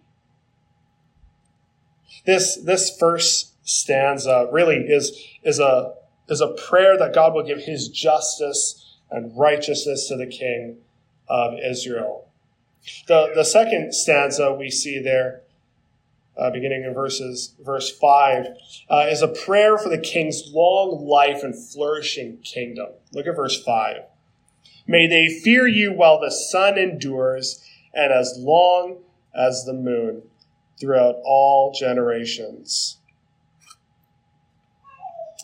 This, 2.26 2.56
this 2.56 2.90
first 2.98 3.52
stanza 3.62 4.48
really 4.50 4.78
is, 4.78 5.16
is, 5.44 5.60
a, 5.60 5.94
is 6.28 6.40
a 6.40 6.48
prayer 6.48 6.98
that 6.98 7.14
God 7.14 7.32
will 7.32 7.44
give 7.44 7.60
his 7.60 7.86
justice 7.86 8.96
and 9.08 9.38
righteousness 9.38 10.08
to 10.08 10.16
the 10.16 10.26
king 10.26 10.78
of 11.28 11.54
Israel. 11.64 12.28
The, 13.06 13.30
the 13.32 13.44
second 13.44 13.94
stanza 13.94 14.52
we 14.52 14.68
see 14.68 15.00
there, 15.00 15.42
uh, 16.36 16.50
beginning 16.50 16.82
in 16.82 16.92
verses 16.92 17.54
verse 17.64 17.88
five, 17.88 18.46
uh, 18.90 19.06
is 19.08 19.22
a 19.22 19.28
prayer 19.28 19.78
for 19.78 19.90
the 19.90 19.98
king's 19.98 20.42
long 20.52 21.06
life 21.06 21.44
and 21.44 21.54
flourishing 21.54 22.38
kingdom. 22.38 22.88
Look 23.12 23.28
at 23.28 23.36
verse 23.36 23.62
five. 23.62 23.98
May 24.86 25.06
they 25.06 25.28
fear 25.28 25.66
you 25.66 25.92
while 25.92 26.20
the 26.20 26.30
sun 26.30 26.78
endures, 26.78 27.64
and 27.94 28.12
as 28.12 28.36
long 28.38 28.98
as 29.34 29.64
the 29.64 29.72
moon, 29.72 30.22
throughout 30.80 31.16
all 31.24 31.72
generations. 31.72 32.98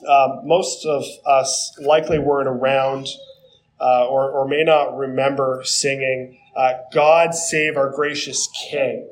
Um, 0.09 0.41
most 0.45 0.87
of 0.87 1.05
us 1.27 1.77
likely 1.81 2.19
weren't 2.19 2.49
around 2.49 3.09
uh, 3.81 4.07
or, 4.07 4.31
or 4.31 4.49
may 4.49 4.65
not 4.65 4.97
remember 4.97 5.63
singing 5.65 6.39
uh, 6.57 6.75
God 6.93 7.35
Save 7.35 7.77
Our 7.77 7.91
Gracious 7.91 8.49
King. 8.71 9.09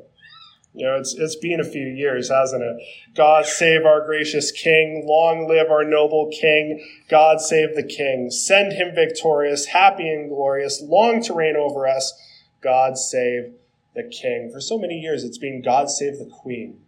You 0.77 0.85
know, 0.85 0.95
it's, 0.97 1.15
it's 1.15 1.35
been 1.35 1.59
a 1.59 1.63
few 1.63 1.87
years, 1.87 2.29
hasn't 2.29 2.61
it? 2.61 2.77
God 3.15 3.47
save 3.47 3.83
our 3.83 4.05
gracious 4.05 4.51
King. 4.51 5.05
Long 5.07 5.47
live 5.49 5.71
our 5.71 5.83
noble 5.83 6.29
King. 6.29 6.87
God 7.09 7.41
save 7.41 7.75
the 7.75 7.81
King. 7.81 8.29
Send 8.29 8.73
him 8.73 8.93
victorious, 8.93 9.65
happy 9.65 10.07
and 10.07 10.29
glorious, 10.29 10.79
long 10.79 11.23
to 11.23 11.33
reign 11.33 11.55
over 11.55 11.87
us. 11.87 12.13
God 12.61 12.95
save 12.95 13.53
the 13.95 14.03
King. 14.03 14.51
For 14.53 14.61
so 14.61 14.77
many 14.77 14.99
years, 14.99 15.23
it's 15.23 15.39
been 15.39 15.63
God 15.63 15.89
save 15.89 16.19
the 16.19 16.29
Queen. 16.31 16.79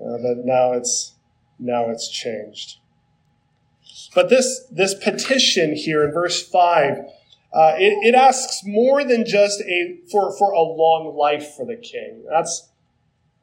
Uh, 0.00 0.16
but 0.16 0.38
now 0.46 0.72
it's 0.72 1.12
now 1.58 1.90
it's 1.90 2.08
changed. 2.08 2.78
But 4.14 4.30
this 4.30 4.64
this 4.70 4.94
petition 4.94 5.76
here 5.76 6.02
in 6.04 6.10
verse 6.10 6.42
five 6.42 7.04
uh, 7.52 7.74
it, 7.76 7.92
it, 8.06 8.14
asks 8.14 8.62
more 8.64 9.04
than 9.04 9.26
just 9.26 9.60
a 9.62 9.98
for, 10.10 10.36
for 10.38 10.52
a 10.52 10.62
long 10.62 11.14
life 11.14 11.54
for 11.54 11.66
the 11.66 11.76
king. 11.76 12.24
That's 12.30 12.70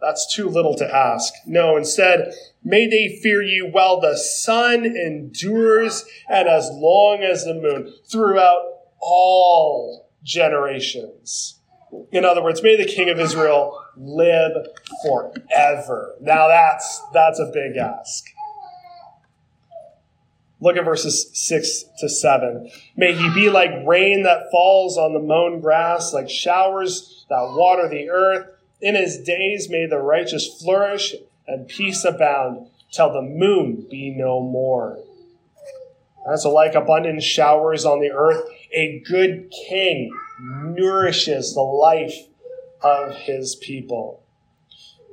that's 0.01 0.33
too 0.33 0.47
little 0.47 0.75
to 0.75 0.95
ask. 0.95 1.33
No, 1.45 1.75
instead, 1.75 2.33
may 2.63 2.87
they 2.87 3.19
fear 3.21 3.41
you 3.41 3.67
while 3.67 3.99
the 3.99 4.17
sun 4.17 4.85
endures 4.85 6.05
and 6.29 6.47
as 6.47 6.69
long 6.71 7.21
as 7.21 7.43
the 7.43 7.53
moon 7.53 7.93
throughout 8.09 8.63
all 9.01 10.09
generations. 10.23 11.59
In 12.11 12.23
other 12.23 12.43
words, 12.43 12.63
may 12.63 12.75
the 12.75 12.85
king 12.85 13.09
of 13.09 13.19
Israel 13.19 13.77
live 13.97 14.67
forever. 15.03 16.15
Now 16.21 16.47
that's 16.47 17.01
that's 17.13 17.39
a 17.39 17.51
big 17.53 17.77
ask. 17.77 18.25
Look 20.61 20.75
at 20.75 20.83
verses 20.83 21.29
6 21.33 21.85
to 21.99 22.09
7. 22.09 22.69
May 22.97 23.13
he 23.13 23.33
be 23.33 23.49
like 23.49 23.71
rain 23.85 24.23
that 24.23 24.51
falls 24.51 24.97
on 24.97 25.13
the 25.13 25.19
mown 25.19 25.61
grass, 25.61 26.13
like 26.13 26.29
showers 26.29 27.25
that 27.29 27.53
water 27.55 27.87
the 27.87 28.09
earth. 28.09 28.47
In 28.81 28.95
his 28.95 29.19
days 29.19 29.69
may 29.69 29.85
the 29.85 29.99
righteous 29.99 30.61
flourish 30.61 31.15
and 31.47 31.67
peace 31.67 32.03
abound, 32.03 32.67
till 32.91 33.11
the 33.11 33.21
moon 33.21 33.85
be 33.89 34.11
no 34.11 34.41
more. 34.41 34.99
And 36.25 36.39
so, 36.39 36.51
like 36.53 36.75
abundant 36.75 37.23
showers 37.23 37.85
on 37.85 38.01
the 38.01 38.11
earth, 38.11 38.43
a 38.73 39.01
good 39.07 39.51
king 39.67 40.11
nourishes 40.41 41.53
the 41.53 41.61
life 41.61 42.15
of 42.81 43.15
his 43.15 43.55
people. 43.55 44.23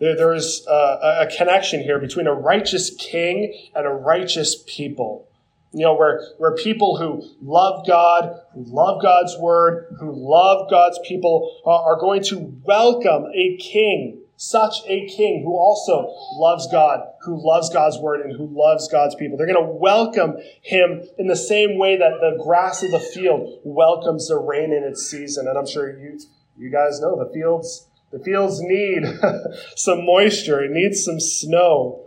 There, 0.01 0.17
there 0.17 0.35
is 0.35 0.67
a, 0.69 1.23
a 1.23 1.37
connection 1.37 1.81
here 1.83 1.99
between 1.99 2.27
a 2.27 2.35
righteous 2.35 2.95
king 2.97 3.55
and 3.75 3.87
a 3.87 3.91
righteous 3.91 4.63
people. 4.67 5.29
You 5.73 5.85
know, 5.85 5.95
where, 5.95 6.23
where 6.39 6.55
people 6.55 6.97
who 6.97 7.23
love 7.43 7.87
God, 7.87 8.41
who 8.55 8.65
love 8.65 9.03
God's 9.03 9.37
word, 9.39 9.95
who 10.01 10.13
love 10.13 10.71
God's 10.71 10.99
people 11.07 11.61
uh, 11.67 11.83
are 11.83 11.99
going 11.99 12.23
to 12.25 12.55
welcome 12.65 13.27
a 13.35 13.57
king, 13.59 14.23
such 14.37 14.77
a 14.87 15.07
king 15.07 15.43
who 15.45 15.55
also 15.57 16.15
loves 16.39 16.67
God, 16.71 17.01
who 17.23 17.37
loves 17.45 17.69
God's 17.69 17.99
word, 17.99 18.21
and 18.23 18.37
who 18.37 18.47
loves 18.51 18.89
God's 18.89 19.15
people. 19.17 19.37
They're 19.37 19.47
going 19.47 19.67
to 19.67 19.73
welcome 19.73 20.37
him 20.63 21.03
in 21.19 21.27
the 21.27 21.37
same 21.37 21.79
way 21.79 21.99
that 21.99 22.21
the 22.21 22.43
grass 22.43 22.83
of 22.83 22.91
the 22.91 23.01
field 23.01 23.61
welcomes 23.65 24.29
the 24.29 24.39
rain 24.39 24.73
in 24.73 24.83
its 24.83 25.11
season. 25.11 25.47
And 25.47 25.59
I'm 25.59 25.67
sure 25.67 25.99
you, 25.99 26.19
you 26.57 26.71
guys 26.71 27.01
know 27.01 27.23
the 27.23 27.31
fields, 27.35 27.89
the 28.13 28.19
fields 28.21 28.61
need 28.61 29.03
some 29.77 30.07
moisture. 30.07 30.63
It 30.63 30.71
needs 30.71 31.05
some 31.05 31.21
snow. 31.21 32.06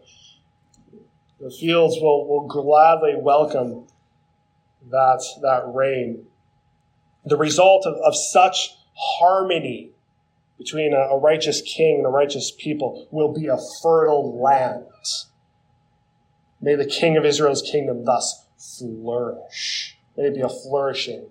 The 1.39 1.52
fields 1.52 1.95
will, 2.02 2.28
will 2.28 2.47
gladly 2.47 3.15
welcome 3.15 3.88
that, 4.89 5.23
that 5.41 5.63
rain. 5.73 6.25
The 7.25 7.38
result 7.38 7.86
of, 7.86 7.95
of 7.95 8.15
such 8.15 8.71
harmony 8.95 9.91
between 10.58 10.93
a, 10.93 10.97
a 10.97 11.17
righteous 11.17 11.62
king 11.62 11.97
and 11.97 12.06
a 12.06 12.10
righteous 12.10 12.52
people 12.52 13.08
will 13.12 13.34
be 13.34 13.47
a 13.47 13.58
fertile 13.82 14.41
land. 14.41 14.86
May 16.62 16.75
the 16.75 16.86
king 16.86 17.15
of 17.15 17.25
Israel's 17.25 17.62
kingdom 17.62 18.04
thus 18.04 18.45
flourish. 18.58 19.97
May 20.17 20.25
it 20.25 20.36
be 20.36 20.41
a 20.41 20.49
flourishing 20.49 21.28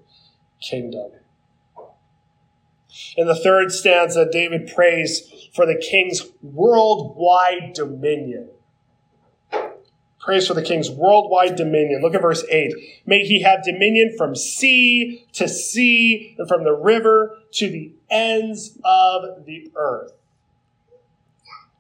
kingdom. 0.63 1.11
In 3.17 3.27
the 3.27 3.35
third 3.35 3.71
stanza, 3.71 4.27
David 4.31 4.73
prays 4.75 5.31
for 5.55 5.67
the 5.67 5.77
king's 5.77 6.23
worldwide 6.43 7.75
dominion. 7.75 8.49
Praise 10.29 10.47
for 10.47 10.53
the 10.53 10.61
king's 10.61 10.91
worldwide 10.91 11.57
dominion. 11.57 12.03
Look 12.03 12.15
at 12.15 12.21
verse 12.21 12.45
8. 12.51 12.75
May 13.07 13.21
he 13.21 13.41
have 13.45 13.65
dominion 13.65 14.15
from 14.19 14.37
sea 14.37 15.25
to 15.33 15.49
sea 15.49 16.35
and 16.37 16.47
from 16.47 16.65
the 16.65 16.75
river 16.75 17.39
to 17.53 17.71
the 17.71 17.95
ends 18.11 18.79
of 18.85 19.47
the 19.47 19.73
earth. 19.75 20.13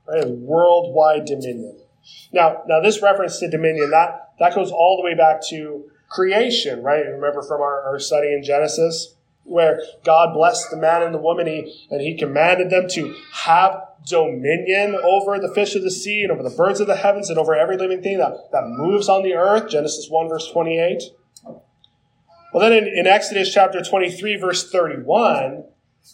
Right? 0.06 0.26
Worldwide 0.26 1.26
dominion. 1.26 1.76
Now, 2.32 2.62
now 2.66 2.80
this 2.80 3.02
reference 3.02 3.38
to 3.40 3.50
dominion, 3.50 3.90
that, 3.90 4.30
that 4.38 4.54
goes 4.54 4.70
all 4.70 4.96
the 4.96 5.04
way 5.04 5.14
back 5.14 5.42
to 5.50 5.84
creation, 6.08 6.82
right? 6.82 7.04
Remember 7.04 7.42
from 7.42 7.60
our, 7.60 7.82
our 7.82 7.98
study 7.98 8.32
in 8.32 8.42
Genesis? 8.42 9.14
Where 9.48 9.80
God 10.04 10.34
blessed 10.34 10.70
the 10.70 10.76
man 10.76 11.02
and 11.02 11.14
the 11.14 11.18
woman, 11.18 11.46
he, 11.46 11.86
and 11.90 12.00
he 12.00 12.16
commanded 12.16 12.70
them 12.70 12.86
to 12.90 13.14
have 13.32 13.82
dominion 14.06 14.96
over 15.02 15.38
the 15.38 15.52
fish 15.52 15.74
of 15.74 15.82
the 15.82 15.90
sea 15.90 16.22
and 16.22 16.32
over 16.32 16.42
the 16.42 16.54
birds 16.54 16.80
of 16.80 16.86
the 16.86 16.96
heavens 16.96 17.30
and 17.30 17.38
over 17.38 17.54
every 17.54 17.76
living 17.76 18.02
thing 18.02 18.18
that, 18.18 18.50
that 18.52 18.64
moves 18.66 19.08
on 19.08 19.22
the 19.22 19.34
earth. 19.34 19.70
Genesis 19.70 20.08
1, 20.08 20.28
verse 20.28 20.50
28. 20.50 21.02
Well, 22.52 22.60
then 22.60 22.72
in, 22.72 22.86
in 22.86 23.06
Exodus 23.06 23.52
chapter 23.52 23.82
23, 23.82 24.36
verse 24.36 24.70
31, 24.70 25.64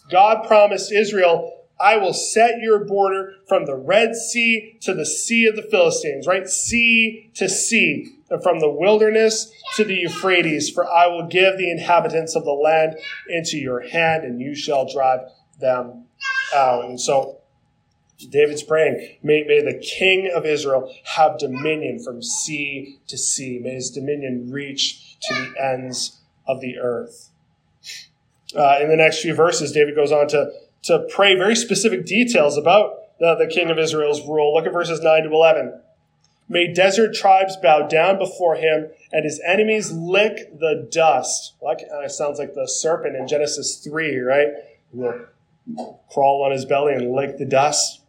God 0.09 0.45
promised 0.45 0.91
Israel, 0.91 1.51
I 1.79 1.97
will 1.97 2.13
set 2.13 2.59
your 2.59 2.85
border 2.85 3.33
from 3.47 3.65
the 3.65 3.75
Red 3.75 4.15
Sea 4.15 4.77
to 4.81 4.93
the 4.93 5.05
Sea 5.05 5.45
of 5.45 5.55
the 5.55 5.67
Philistines, 5.69 6.27
right? 6.27 6.47
Sea 6.47 7.31
to 7.35 7.49
sea 7.49 8.15
from 8.41 8.59
the 8.59 8.69
wilderness 8.69 9.51
to 9.75 9.83
the 9.83 9.93
Euphrates, 9.93 10.69
for 10.69 10.89
I 10.89 11.07
will 11.07 11.27
give 11.27 11.57
the 11.57 11.69
inhabitants 11.69 12.35
of 12.35 12.43
the 12.43 12.51
land 12.51 12.95
into 13.29 13.57
your 13.57 13.81
hand, 13.81 14.23
and 14.23 14.41
you 14.41 14.55
shall 14.55 14.91
drive 14.91 15.19
them 15.59 16.05
out. 16.55 16.85
And 16.85 16.99
so 16.99 17.39
David's 18.29 18.63
praying, 18.63 19.17
may, 19.21 19.43
may 19.43 19.61
the 19.61 19.77
king 19.77 20.31
of 20.33 20.45
Israel 20.45 20.93
have 21.15 21.37
dominion 21.37 22.03
from 22.03 22.21
sea 22.21 22.99
to 23.07 23.17
sea. 23.17 23.59
May 23.61 23.75
his 23.75 23.91
dominion 23.91 24.49
reach 24.51 25.17
to 25.21 25.33
the 25.33 25.63
ends 25.63 26.21
of 26.47 26.61
the 26.61 26.77
earth. 26.79 27.29
Uh, 28.55 28.79
in 28.81 28.89
the 28.89 28.95
next 28.95 29.21
few 29.21 29.35
verses, 29.35 29.71
David 29.71 29.95
goes 29.95 30.11
on 30.11 30.27
to, 30.29 30.51
to 30.83 31.05
pray 31.09 31.35
very 31.35 31.55
specific 31.55 32.05
details 32.05 32.57
about 32.57 33.17
the, 33.19 33.35
the 33.35 33.47
king 33.47 33.69
of 33.69 33.77
Israel's 33.77 34.25
rule. 34.25 34.53
Look 34.53 34.65
at 34.65 34.73
verses 34.73 35.01
9 35.01 35.23
to 35.23 35.29
11. 35.29 35.81
May 36.47 36.71
desert 36.71 37.15
tribes 37.15 37.57
bow 37.57 37.87
down 37.87 38.19
before 38.19 38.55
him 38.55 38.89
and 39.11 39.25
his 39.25 39.41
enemies 39.45 39.91
lick 39.91 40.59
the 40.59 40.87
dust. 40.91 41.55
Like, 41.61 41.79
uh, 41.91 42.07
sounds 42.07 42.37
like 42.37 42.53
the 42.53 42.67
serpent 42.67 43.15
in 43.15 43.27
Genesis 43.27 43.77
3, 43.77 44.19
right? 44.19 44.47
He'll 44.93 45.25
crawl 46.11 46.43
on 46.45 46.51
his 46.51 46.65
belly 46.65 46.93
and 46.93 47.11
lick 47.11 47.37
the 47.37 47.45
dust. 47.45 48.01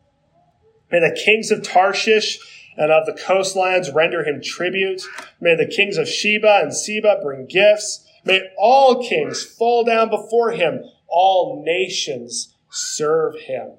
May 0.90 1.00
the 1.00 1.18
kings 1.18 1.50
of 1.50 1.62
Tarshish 1.62 2.38
and 2.76 2.92
of 2.92 3.06
the 3.06 3.14
coastlands 3.14 3.90
render 3.90 4.22
him 4.22 4.42
tribute. 4.42 5.02
May 5.40 5.56
the 5.56 5.66
kings 5.66 5.96
of 5.96 6.08
Sheba 6.08 6.60
and 6.62 6.74
Seba 6.74 7.20
bring 7.22 7.46
gifts. 7.46 8.06
May 8.24 8.42
all 8.58 9.02
kings 9.02 9.42
fall 9.42 9.84
down 9.84 10.10
before 10.10 10.50
him. 10.50 10.84
All 11.08 11.62
nations 11.64 12.54
serve 12.70 13.36
him. 13.40 13.72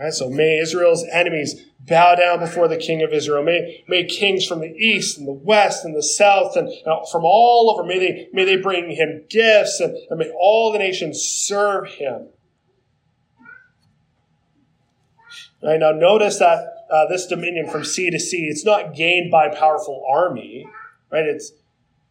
Right? 0.00 0.14
So 0.14 0.30
may 0.30 0.58
Israel's 0.58 1.04
enemies 1.12 1.60
bow 1.78 2.14
down 2.14 2.40
before 2.40 2.68
the 2.68 2.78
King 2.78 3.02
of 3.02 3.12
Israel. 3.12 3.42
May, 3.44 3.84
may 3.86 4.04
kings 4.04 4.46
from 4.46 4.60
the 4.60 4.72
east 4.72 5.18
and 5.18 5.28
the 5.28 5.32
west 5.32 5.84
and 5.84 5.94
the 5.94 6.02
south 6.02 6.56
and 6.56 6.72
from 7.12 7.22
all 7.24 7.70
over, 7.70 7.86
may 7.86 7.98
they, 7.98 8.28
may 8.32 8.46
they 8.46 8.56
bring 8.56 8.92
him 8.92 9.26
gifts 9.28 9.78
and, 9.78 9.94
and 10.08 10.18
may 10.18 10.30
all 10.40 10.72
the 10.72 10.78
nations 10.78 11.20
serve 11.20 11.88
him. 11.88 12.28
Right, 15.62 15.78
now 15.78 15.90
notice 15.90 16.38
that 16.38 16.86
uh, 16.90 17.06
this 17.10 17.26
dominion 17.26 17.68
from 17.68 17.84
sea 17.84 18.10
to 18.10 18.18
sea, 18.18 18.48
it's 18.50 18.64
not 18.64 18.94
gained 18.94 19.30
by 19.30 19.46
a 19.46 19.54
powerful 19.54 20.02
army, 20.10 20.66
right? 21.12 21.26
It's 21.26 21.52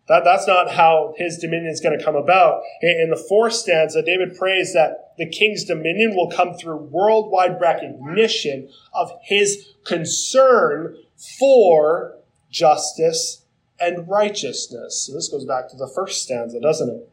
that, 0.09 0.23
that's 0.23 0.47
not 0.47 0.71
how 0.71 1.13
his 1.17 1.37
dominion 1.37 1.71
is 1.71 1.79
going 1.79 1.97
to 1.97 2.03
come 2.03 2.15
about. 2.15 2.63
In 2.81 3.11
the 3.11 3.25
fourth 3.29 3.53
stanza, 3.53 4.01
David 4.01 4.35
prays 4.35 4.73
that 4.73 5.13
the 5.17 5.27
king's 5.27 5.63
dominion 5.63 6.15
will 6.15 6.31
come 6.31 6.55
through 6.55 6.77
worldwide 6.77 7.61
recognition 7.61 8.69
of 8.91 9.11
his 9.23 9.69
concern 9.85 10.97
for 11.15 12.15
justice 12.49 13.45
and 13.79 14.09
righteousness. 14.09 15.05
So 15.05 15.13
this 15.13 15.29
goes 15.29 15.45
back 15.45 15.69
to 15.69 15.77
the 15.77 15.87
first 15.87 16.23
stanza, 16.23 16.59
doesn't 16.59 16.89
it? 16.89 17.09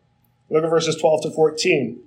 Look 0.49 0.65
at 0.65 0.71
verses 0.71 0.97
12 0.97 1.23
to 1.25 1.31
14. 1.33 2.01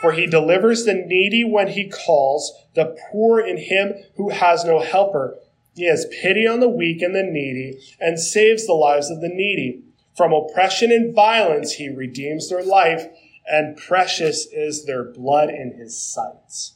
For 0.00 0.12
he 0.12 0.26
delivers 0.26 0.84
the 0.84 0.94
needy 0.94 1.44
when 1.44 1.68
he 1.68 1.90
calls, 1.90 2.52
the 2.74 2.96
poor 3.10 3.40
in 3.40 3.58
him 3.58 3.94
who 4.16 4.30
has 4.30 4.64
no 4.64 4.80
helper. 4.80 5.36
He 5.74 5.88
has 5.88 6.06
pity 6.22 6.46
on 6.46 6.60
the 6.60 6.68
weak 6.68 7.02
and 7.02 7.14
the 7.14 7.22
needy 7.22 7.80
and 8.00 8.18
saves 8.18 8.66
the 8.66 8.72
lives 8.72 9.10
of 9.10 9.20
the 9.20 9.28
needy. 9.28 9.82
From 10.16 10.32
oppression 10.32 10.90
and 10.90 11.14
violence, 11.14 11.74
he 11.74 11.88
redeems 11.88 12.48
their 12.48 12.62
life, 12.62 13.06
and 13.46 13.76
precious 13.76 14.46
is 14.46 14.84
their 14.84 15.04
blood 15.04 15.50
in 15.50 15.74
his 15.78 15.96
sight. 15.96 16.72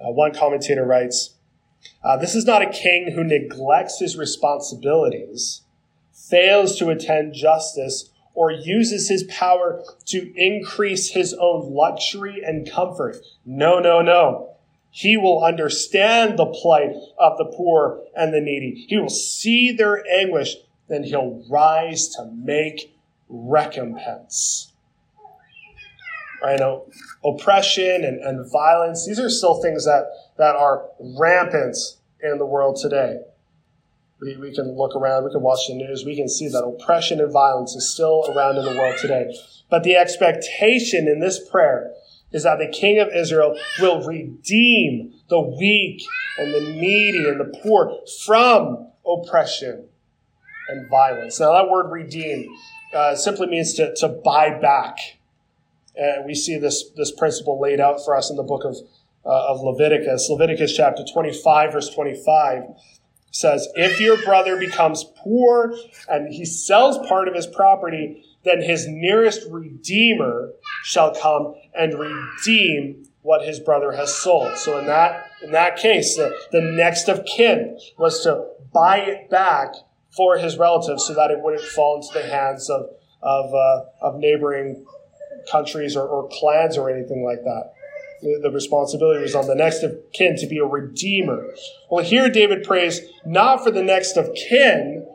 Uh, 0.00 0.12
one 0.12 0.32
commentator 0.32 0.84
writes 0.84 1.34
uh, 2.04 2.16
This 2.16 2.34
is 2.34 2.44
not 2.44 2.62
a 2.62 2.70
king 2.70 3.12
who 3.12 3.24
neglects 3.24 3.98
his 3.98 4.16
responsibilities, 4.16 5.62
fails 6.12 6.78
to 6.78 6.90
attend 6.90 7.34
justice, 7.34 8.10
or 8.34 8.52
uses 8.52 9.08
his 9.08 9.24
power 9.24 9.82
to 10.04 10.32
increase 10.36 11.10
his 11.10 11.34
own 11.34 11.72
luxury 11.72 12.42
and 12.44 12.70
comfort. 12.70 13.16
No, 13.44 13.80
no, 13.80 14.02
no. 14.02 14.55
He 14.96 15.18
will 15.18 15.44
understand 15.44 16.38
the 16.38 16.46
plight 16.46 16.94
of 17.18 17.36
the 17.36 17.44
poor 17.44 18.02
and 18.16 18.32
the 18.32 18.40
needy. 18.40 18.86
He 18.88 18.96
will 18.96 19.10
see 19.10 19.70
their 19.70 20.02
anguish, 20.10 20.56
then 20.88 21.04
he'll 21.04 21.44
rise 21.50 22.08
to 22.16 22.24
make 22.32 22.96
recompense. 23.28 24.72
I 26.42 26.56
know 26.56 26.88
oppression 27.22 28.04
and, 28.04 28.20
and 28.22 28.50
violence, 28.50 29.06
these 29.06 29.20
are 29.20 29.28
still 29.28 29.60
things 29.60 29.84
that, 29.84 30.06
that 30.38 30.56
are 30.56 30.86
rampant 30.98 31.76
in 32.22 32.38
the 32.38 32.46
world 32.46 32.78
today. 32.80 33.20
We, 34.22 34.38
we 34.38 34.54
can 34.54 34.78
look 34.78 34.96
around, 34.96 35.24
we 35.24 35.30
can 35.30 35.42
watch 35.42 35.68
the 35.68 35.74
news, 35.74 36.06
we 36.06 36.16
can 36.16 36.26
see 36.26 36.48
that 36.48 36.64
oppression 36.64 37.20
and 37.20 37.30
violence 37.30 37.74
is 37.74 37.92
still 37.92 38.24
around 38.34 38.56
in 38.56 38.64
the 38.64 38.80
world 38.80 38.96
today. 38.98 39.30
But 39.68 39.82
the 39.82 39.96
expectation 39.96 41.06
in 41.06 41.20
this 41.20 41.38
prayer 41.50 41.92
is 42.32 42.42
that 42.42 42.58
the 42.58 42.68
king 42.68 42.98
of 42.98 43.08
Israel 43.14 43.58
will 43.80 44.02
redeem 44.04 45.14
the 45.28 45.40
weak 45.40 46.02
and 46.38 46.52
the 46.52 46.60
needy 46.60 47.28
and 47.28 47.40
the 47.40 47.58
poor 47.62 48.00
from 48.24 48.88
oppression 49.06 49.88
and 50.68 50.88
violence. 50.88 51.38
Now, 51.40 51.52
that 51.52 51.70
word 51.70 51.90
redeem 51.90 52.48
uh, 52.92 53.14
simply 53.14 53.46
means 53.46 53.74
to, 53.74 53.94
to 53.96 54.08
buy 54.08 54.58
back. 54.58 54.98
And 55.94 56.26
we 56.26 56.34
see 56.34 56.58
this, 56.58 56.90
this 56.96 57.10
principle 57.12 57.60
laid 57.60 57.80
out 57.80 58.04
for 58.04 58.16
us 58.16 58.30
in 58.30 58.36
the 58.36 58.42
book 58.42 58.64
of, 58.64 58.76
uh, 59.24 59.52
of 59.52 59.60
Leviticus. 59.62 60.28
Leviticus 60.28 60.76
chapter 60.76 61.04
25, 61.10 61.72
verse 61.72 61.88
25 61.90 62.64
says, 63.30 63.68
If 63.74 64.00
your 64.00 64.22
brother 64.22 64.58
becomes 64.58 65.04
poor 65.22 65.74
and 66.08 66.32
he 66.32 66.44
sells 66.44 66.98
part 67.06 67.28
of 67.28 67.34
his 67.34 67.46
property, 67.46 68.24
then 68.46 68.62
his 68.62 68.86
nearest 68.88 69.42
redeemer 69.50 70.52
shall 70.84 71.14
come 71.14 71.54
and 71.74 71.98
redeem 71.98 73.04
what 73.22 73.44
his 73.44 73.58
brother 73.58 73.92
has 73.92 74.14
sold. 74.14 74.56
So 74.56 74.78
in 74.78 74.86
that 74.86 75.24
in 75.42 75.52
that 75.52 75.76
case, 75.76 76.16
the, 76.16 76.34
the 76.52 76.60
next 76.60 77.08
of 77.08 77.24
kin 77.24 77.78
was 77.98 78.22
to 78.22 78.46
buy 78.72 78.98
it 78.98 79.28
back 79.28 79.74
for 80.16 80.38
his 80.38 80.56
relatives 80.56 81.04
so 81.06 81.14
that 81.14 81.30
it 81.30 81.40
wouldn't 81.42 81.62
fall 81.62 81.96
into 81.96 82.08
the 82.18 82.26
hands 82.26 82.70
of 82.70 82.86
of, 83.22 83.52
uh, 83.52 83.84
of 84.02 84.18
neighboring 84.18 84.86
countries 85.50 85.96
or, 85.96 86.06
or 86.06 86.28
clans 86.30 86.76
or 86.76 86.88
anything 86.88 87.24
like 87.24 87.42
that. 87.42 87.72
The, 88.22 88.40
the 88.42 88.50
responsibility 88.50 89.20
was 89.20 89.34
on 89.34 89.46
the 89.46 89.54
next 89.54 89.82
of 89.82 89.98
kin 90.12 90.36
to 90.36 90.46
be 90.46 90.58
a 90.58 90.64
redeemer. 90.64 91.48
Well, 91.90 92.04
here 92.04 92.28
David 92.28 92.62
prays 92.62 93.00
not 93.24 93.64
for 93.64 93.70
the 93.70 93.82
next 93.82 94.16
of 94.16 94.32
kin, 94.34 95.06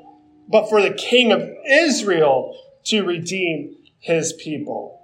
but 0.50 0.70
for 0.70 0.82
the 0.82 0.94
king 0.94 1.32
of 1.32 1.50
Israel 1.70 2.58
to 2.86 3.04
redeem 3.04 3.76
his 4.00 4.34
people. 4.34 5.02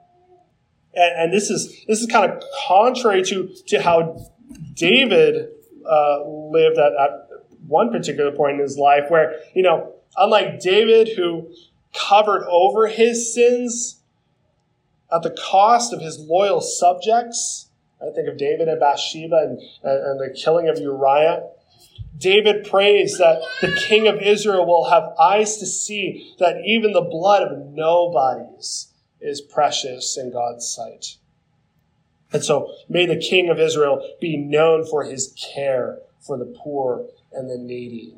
And, 0.94 1.24
and 1.24 1.34
this 1.34 1.50
is 1.50 1.86
this 1.88 2.02
is 2.02 2.08
kind 2.08 2.32
of 2.32 2.44
contrary 2.68 3.24
to, 3.24 3.50
to 3.68 3.82
how 3.82 4.32
David 4.74 5.50
uh, 5.90 6.28
lived 6.28 6.78
at, 6.78 6.94
at 6.94 7.28
one 7.68 7.92
particular 7.92 8.32
point 8.32 8.56
in 8.56 8.60
his 8.60 8.78
life, 8.78 9.10
where, 9.10 9.40
you 9.54 9.62
know, 9.62 9.94
unlike 10.16 10.60
David, 10.60 11.10
who 11.16 11.50
covered 11.94 12.46
over 12.50 12.88
his 12.88 13.34
sins 13.34 14.02
at 15.12 15.24
the 15.24 15.32
cost 15.32 15.94
of 15.94 16.02
his 16.02 16.20
loyal 16.20 16.62
subjects, 16.62 17.70
I 18.02 18.12
think 18.12 18.28
of 18.28 18.38
David 18.38 18.68
and 18.68 18.80
Bathsheba 18.80 19.38
and, 19.38 19.60
and, 19.84 20.06
and 20.06 20.20
the 20.20 20.38
killing 20.38 20.68
of 20.68 20.78
Uriah. 20.80 21.48
David 22.18 22.68
prays 22.68 23.18
that 23.18 23.42
the 23.62 23.76
king 23.88 24.08
of 24.08 24.22
Israel 24.22 24.66
will 24.66 24.90
have 24.90 25.14
eyes 25.20 25.58
to 25.58 25.66
see 25.66 26.34
that 26.40 26.62
even 26.66 26.94
the 26.94 27.02
blood 27.02 27.44
of 27.44 27.68
nobodies 27.68 28.94
is 29.22 29.42
precious 29.42 30.18
in 30.18 30.32
God's 30.32 30.68
sight. 30.68 31.18
And 32.34 32.44
so 32.44 32.74
may 32.90 33.06
the 33.06 33.18
king 33.18 33.50
of 33.50 33.60
Israel 33.60 34.16
be 34.20 34.38
known 34.38 34.86
for 34.86 35.04
his 35.04 35.34
care 35.54 36.00
for 36.20 36.38
the 36.38 36.46
poor 36.46 37.08
and 37.32 37.50
the 37.50 37.58
needy. 37.58 38.16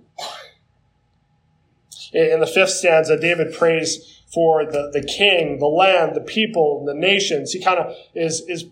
In 2.13 2.39
the 2.39 2.47
fifth 2.47 2.71
stanza, 2.71 3.19
David 3.19 3.53
prays 3.53 4.21
for 4.33 4.65
the, 4.65 4.89
the 4.91 5.03
king, 5.03 5.59
the 5.59 5.67
land, 5.67 6.15
the 6.15 6.21
people, 6.21 6.83
the 6.85 6.93
nations. 6.93 7.51
He 7.51 7.61
kind 7.61 7.79
of 7.79 7.95
is, 8.15 8.41
is 8.47 8.65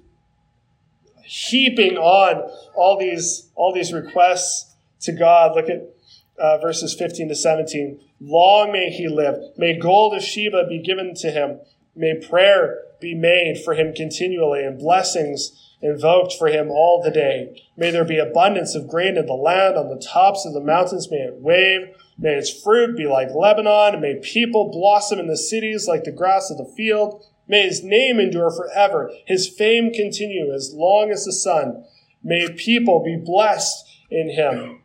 heaping 1.23 1.97
on 1.97 2.49
all 2.75 2.97
these, 2.97 3.49
all 3.55 3.73
these 3.73 3.93
requests 3.93 4.66
to 5.01 5.11
God. 5.11 5.55
Look 5.55 5.69
at 5.69 5.93
uh, 6.39 6.57
verses 6.59 6.93
15 6.93 7.29
to 7.29 7.35
17. 7.35 7.99
Long 8.19 8.71
may 8.71 8.89
he 8.89 9.07
live. 9.07 9.35
May 9.57 9.77
gold 9.77 10.15
of 10.15 10.23
Sheba 10.23 10.67
be 10.67 10.81
given 10.81 11.13
to 11.15 11.31
him. 11.31 11.59
May 11.95 12.19
prayer 12.19 12.83
be 13.01 13.13
made 13.15 13.61
for 13.63 13.73
him 13.73 13.93
continually 13.93 14.63
and 14.63 14.79
blessings 14.79 15.63
invoked 15.81 16.33
for 16.33 16.47
him 16.47 16.69
all 16.69 17.01
the 17.03 17.11
day. 17.11 17.63
May 17.75 17.91
there 17.91 18.05
be 18.05 18.17
abundance 18.17 18.75
of 18.75 18.87
grain 18.87 19.17
in 19.17 19.27
the 19.27 19.33
land. 19.33 19.77
On 19.77 19.89
the 19.89 20.03
tops 20.03 20.45
of 20.45 20.53
the 20.53 20.63
mountains 20.63 21.09
may 21.11 21.17
it 21.17 21.35
wave. 21.35 21.95
May 22.17 22.33
its 22.33 22.51
fruit 22.63 22.97
be 22.97 23.05
like 23.05 23.29
Lebanon. 23.33 23.93
And 23.93 24.01
may 24.01 24.19
people 24.21 24.71
blossom 24.71 25.19
in 25.19 25.27
the 25.27 25.37
cities 25.37 25.87
like 25.87 26.03
the 26.03 26.11
grass 26.11 26.49
of 26.49 26.57
the 26.57 26.71
field. 26.75 27.23
May 27.47 27.63
his 27.63 27.83
name 27.83 28.19
endure 28.19 28.51
forever. 28.51 29.11
His 29.25 29.47
fame 29.47 29.93
continue 29.93 30.51
as 30.53 30.73
long 30.73 31.11
as 31.11 31.25
the 31.25 31.33
sun. 31.33 31.85
May 32.23 32.51
people 32.51 33.03
be 33.03 33.15
blessed 33.15 33.85
in 34.09 34.31
him 34.31 34.81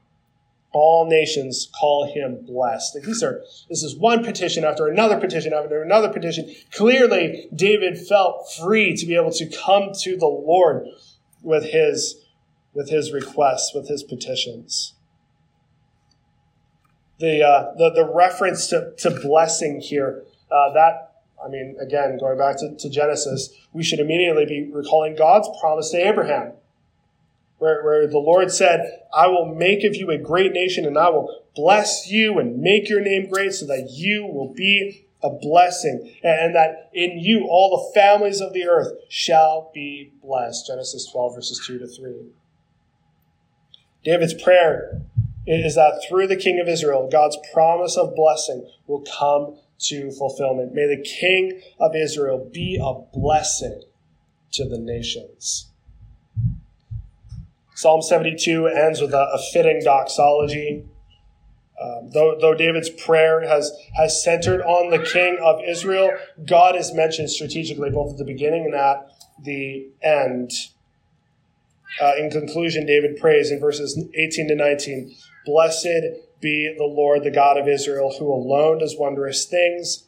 all 0.72 1.06
nations 1.06 1.68
call 1.78 2.12
him 2.12 2.44
blessed. 2.46 2.98
These 3.04 3.22
are, 3.22 3.42
this 3.68 3.82
is 3.82 3.96
one 3.96 4.24
petition 4.24 4.64
after 4.64 4.88
another 4.88 5.18
petition 5.20 5.52
after 5.52 5.82
another 5.82 6.08
petition. 6.08 6.54
Clearly, 6.72 7.48
David 7.54 7.98
felt 7.98 8.50
free 8.52 8.96
to 8.96 9.06
be 9.06 9.14
able 9.14 9.32
to 9.32 9.46
come 9.46 9.90
to 10.00 10.16
the 10.16 10.26
Lord 10.26 10.86
with 11.42 11.64
his, 11.64 12.16
with 12.72 12.88
his 12.88 13.12
requests, 13.12 13.74
with 13.74 13.88
his 13.88 14.02
petitions. 14.02 14.94
The, 17.18 17.42
uh, 17.42 17.74
the, 17.76 17.90
the 17.90 18.10
reference 18.12 18.68
to, 18.68 18.94
to 18.98 19.10
blessing 19.10 19.80
here, 19.80 20.24
uh, 20.50 20.72
that, 20.72 21.12
I 21.44 21.48
mean, 21.48 21.76
again, 21.80 22.18
going 22.18 22.38
back 22.38 22.58
to, 22.58 22.74
to 22.76 22.90
Genesis, 22.90 23.50
we 23.72 23.84
should 23.84 24.00
immediately 24.00 24.46
be 24.46 24.70
recalling 24.72 25.16
God's 25.16 25.48
promise 25.60 25.90
to 25.90 25.98
Abraham 25.98 26.54
where, 27.62 27.84
where 27.84 28.08
the 28.08 28.18
Lord 28.18 28.50
said, 28.50 28.80
I 29.14 29.28
will 29.28 29.54
make 29.54 29.84
of 29.84 29.94
you 29.94 30.10
a 30.10 30.18
great 30.18 30.52
nation 30.52 30.84
and 30.84 30.98
I 30.98 31.10
will 31.10 31.44
bless 31.54 32.10
you 32.10 32.40
and 32.40 32.58
make 32.60 32.88
your 32.88 33.00
name 33.00 33.30
great 33.30 33.52
so 33.52 33.66
that 33.66 33.88
you 33.90 34.26
will 34.26 34.52
be 34.52 35.06
a 35.22 35.30
blessing 35.30 36.12
and 36.24 36.56
that 36.56 36.90
in 36.92 37.20
you 37.20 37.46
all 37.48 37.70
the 37.70 38.00
families 38.00 38.40
of 38.40 38.52
the 38.52 38.66
earth 38.66 38.92
shall 39.08 39.70
be 39.72 40.12
blessed. 40.20 40.66
Genesis 40.66 41.08
12 41.12 41.36
verses 41.36 41.62
2 41.64 41.78
to 41.78 41.86
3. 41.86 42.32
David's 44.04 44.34
prayer 44.34 45.00
is 45.46 45.76
that 45.76 46.04
through 46.08 46.26
the 46.26 46.36
king 46.36 46.58
of 46.58 46.66
Israel, 46.66 47.08
God's 47.10 47.38
promise 47.52 47.96
of 47.96 48.16
blessing 48.16 48.68
will 48.88 49.04
come 49.18 49.56
to 49.82 50.10
fulfillment. 50.10 50.74
May 50.74 50.88
the 50.88 51.02
king 51.02 51.62
of 51.78 51.94
Israel 51.94 52.50
be 52.52 52.76
a 52.82 52.94
blessing 53.16 53.82
to 54.52 54.68
the 54.68 54.78
nations. 54.78 55.71
Psalm 57.82 58.00
72 58.00 58.68
ends 58.68 59.00
with 59.00 59.12
a, 59.12 59.26
a 59.34 59.38
fitting 59.52 59.80
doxology. 59.82 60.84
Um, 61.82 62.10
though, 62.12 62.38
though 62.40 62.54
David's 62.54 62.88
prayer 62.88 63.40
has, 63.40 63.72
has 63.96 64.22
centered 64.22 64.62
on 64.62 64.90
the 64.90 65.00
king 65.00 65.38
of 65.42 65.60
Israel, 65.66 66.12
God 66.46 66.76
is 66.76 66.94
mentioned 66.94 67.30
strategically 67.30 67.90
both 67.90 68.12
at 68.12 68.18
the 68.18 68.24
beginning 68.24 68.66
and 68.66 68.74
at 68.76 69.10
the 69.42 69.88
end. 70.00 70.52
Uh, 72.00 72.12
in 72.20 72.30
conclusion, 72.30 72.86
David 72.86 73.16
prays 73.16 73.50
in 73.50 73.58
verses 73.58 74.00
18 74.14 74.46
to 74.46 74.54
19 74.54 75.12
Blessed 75.44 75.88
be 76.40 76.72
the 76.78 76.84
Lord, 76.84 77.24
the 77.24 77.32
God 77.32 77.56
of 77.56 77.66
Israel, 77.66 78.14
who 78.16 78.32
alone 78.32 78.78
does 78.78 78.94
wondrous 78.96 79.44
things. 79.44 80.04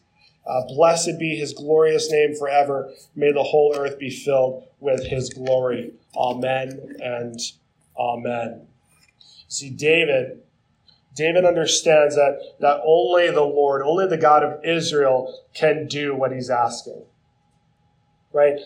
Uh, 0.46 0.62
blessed 0.68 1.18
be 1.18 1.34
his 1.34 1.52
glorious 1.52 2.08
name 2.08 2.36
forever. 2.36 2.92
May 3.16 3.32
the 3.32 3.42
whole 3.42 3.74
earth 3.76 3.98
be 3.98 4.10
filled 4.10 4.62
with 4.78 5.04
his 5.06 5.28
glory. 5.30 5.94
Amen 6.16 6.98
and 7.02 7.40
amen. 7.98 8.66
See, 9.48 9.70
David, 9.70 10.40
David 11.14 11.44
understands 11.44 12.16
that, 12.16 12.38
that 12.60 12.80
only 12.84 13.30
the 13.30 13.42
Lord, 13.42 13.82
only 13.82 14.06
the 14.06 14.16
God 14.16 14.42
of 14.42 14.64
Israel 14.64 15.42
can 15.54 15.86
do 15.86 16.14
what 16.14 16.32
he's 16.32 16.50
asking. 16.50 17.04
Right? 18.32 18.58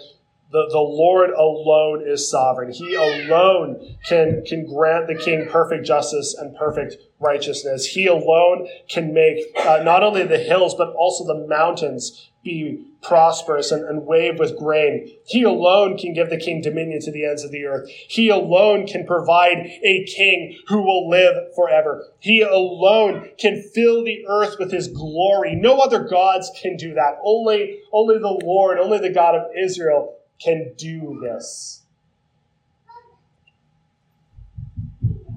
The, 0.50 0.66
the 0.70 0.78
Lord 0.78 1.28
alone 1.30 2.02
is 2.06 2.30
sovereign. 2.30 2.72
He 2.72 2.94
alone 2.94 3.98
can, 4.08 4.42
can 4.46 4.64
grant 4.66 5.06
the 5.06 5.14
king 5.14 5.46
perfect 5.46 5.84
justice 5.86 6.34
and 6.34 6.56
perfect 6.56 6.96
righteousness. 7.20 7.84
He 7.84 8.06
alone 8.06 8.66
can 8.88 9.12
make 9.12 9.44
uh, 9.58 9.82
not 9.84 10.02
only 10.02 10.22
the 10.22 10.38
hills, 10.38 10.74
but 10.74 10.94
also 10.94 11.26
the 11.26 11.46
mountains 11.46 12.30
be 12.48 12.84
prosperous 13.02 13.70
and, 13.70 13.84
and 13.84 14.06
wave 14.06 14.38
with 14.38 14.58
grain. 14.58 15.12
He 15.26 15.42
alone 15.42 15.98
can 15.98 16.14
give 16.14 16.30
the 16.30 16.38
king 16.38 16.62
dominion 16.62 17.00
to 17.02 17.12
the 17.12 17.26
ends 17.26 17.44
of 17.44 17.52
the 17.52 17.64
earth. 17.64 17.88
He 17.88 18.28
alone 18.28 18.86
can 18.86 19.06
provide 19.06 19.58
a 19.84 20.04
king 20.04 20.56
who 20.68 20.82
will 20.82 21.08
live 21.08 21.54
forever. 21.54 22.06
He 22.18 22.40
alone 22.40 23.28
can 23.38 23.62
fill 23.74 24.02
the 24.02 24.24
earth 24.26 24.56
with 24.58 24.72
his 24.72 24.88
glory. 24.88 25.54
No 25.54 25.78
other 25.78 26.04
gods 26.04 26.50
can 26.60 26.76
do 26.76 26.94
that. 26.94 27.18
Only, 27.22 27.80
only 27.92 28.18
the 28.18 28.40
Lord, 28.42 28.78
only 28.78 28.98
the 28.98 29.10
God 29.10 29.34
of 29.34 29.50
Israel 29.56 30.16
can 30.42 30.72
do 30.76 31.20
this. 31.22 31.82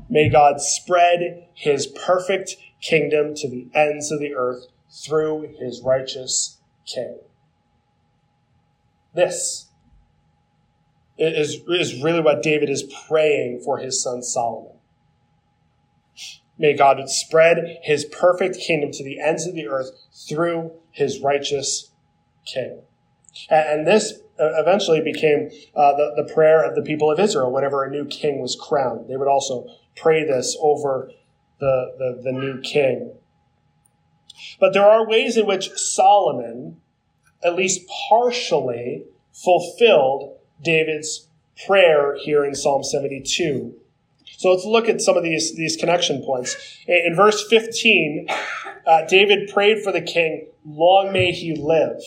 May 0.10 0.30
God 0.30 0.62
spread 0.62 1.48
his 1.54 1.88
perfect 1.88 2.58
kingdom 2.82 3.34
to 3.36 3.50
the 3.50 3.68
ends 3.74 4.12
of 4.12 4.20
the 4.20 4.34
earth 4.34 4.66
through 4.90 5.56
his 5.60 5.82
righteous 5.82 6.61
king. 6.86 7.20
This 9.14 9.68
is, 11.18 11.62
is 11.68 12.02
really 12.02 12.22
what 12.22 12.42
David 12.42 12.70
is 12.70 12.84
praying 13.08 13.62
for 13.64 13.78
his 13.78 14.02
son 14.02 14.24
Solomon. 14.24 14.74
May 16.58 16.74
God 16.76 17.10
spread 17.10 17.80
his 17.84 18.06
perfect 18.06 18.58
kingdom 18.58 18.92
to 18.92 19.04
the 19.04 19.20
ends 19.20 19.48
of 19.48 19.56
the 19.56 19.68
earth 19.68 19.92
through 20.28 20.72
his 20.92 21.20
righteous 21.20 21.92
king. 22.46 22.82
And 23.50 23.88
this 23.88 24.20
eventually 24.38 25.02
became 25.02 25.50
uh, 25.76 25.94
the, 25.94 26.24
the 26.24 26.34
prayer 26.34 26.64
of 26.64 26.76
the 26.76 26.82
people 26.82 27.12
of 27.12 27.20
Israel 27.20 27.52
whenever 27.52 27.84
a 27.84 27.90
new 27.90 28.06
king 28.06 28.42
was 28.42 28.56
crowned. 28.56 29.10
They 29.10 29.18
would 29.18 29.28
also 29.28 29.68
pray 29.96 30.24
this 30.24 30.58
over 30.62 31.12
the, 31.60 31.94
the, 31.98 32.22
the 32.24 32.32
new 32.32 32.62
king. 32.62 33.14
But 34.60 34.74
there 34.74 34.86
are 34.86 35.08
ways 35.08 35.38
in 35.38 35.46
which 35.46 35.72
Solomon, 35.72 36.82
at 37.44 37.56
least 37.56 37.82
partially, 38.10 39.06
fulfilled 39.34 40.38
David's 40.62 41.28
prayer 41.66 42.16
here 42.16 42.46
in 42.46 42.56
Psalm 42.56 42.84
72. 42.84 43.74
So 44.38 44.52
let's 44.52 44.66
look 44.66 44.90
at 44.90 45.02
some 45.02 45.18
of 45.18 45.24
these, 45.24 45.56
these 45.56 45.76
connection 45.76 46.24
points. 46.24 46.56
In 46.88 47.16
verse 47.16 47.46
15, 47.48 48.28
uh, 48.88 49.06
David 49.08 49.50
prayed 49.50 49.84
for 49.84 49.92
the 49.92 50.02
king, 50.02 50.48
long 50.66 51.12
may 51.12 51.32
he 51.32 51.56
live. 51.56 52.02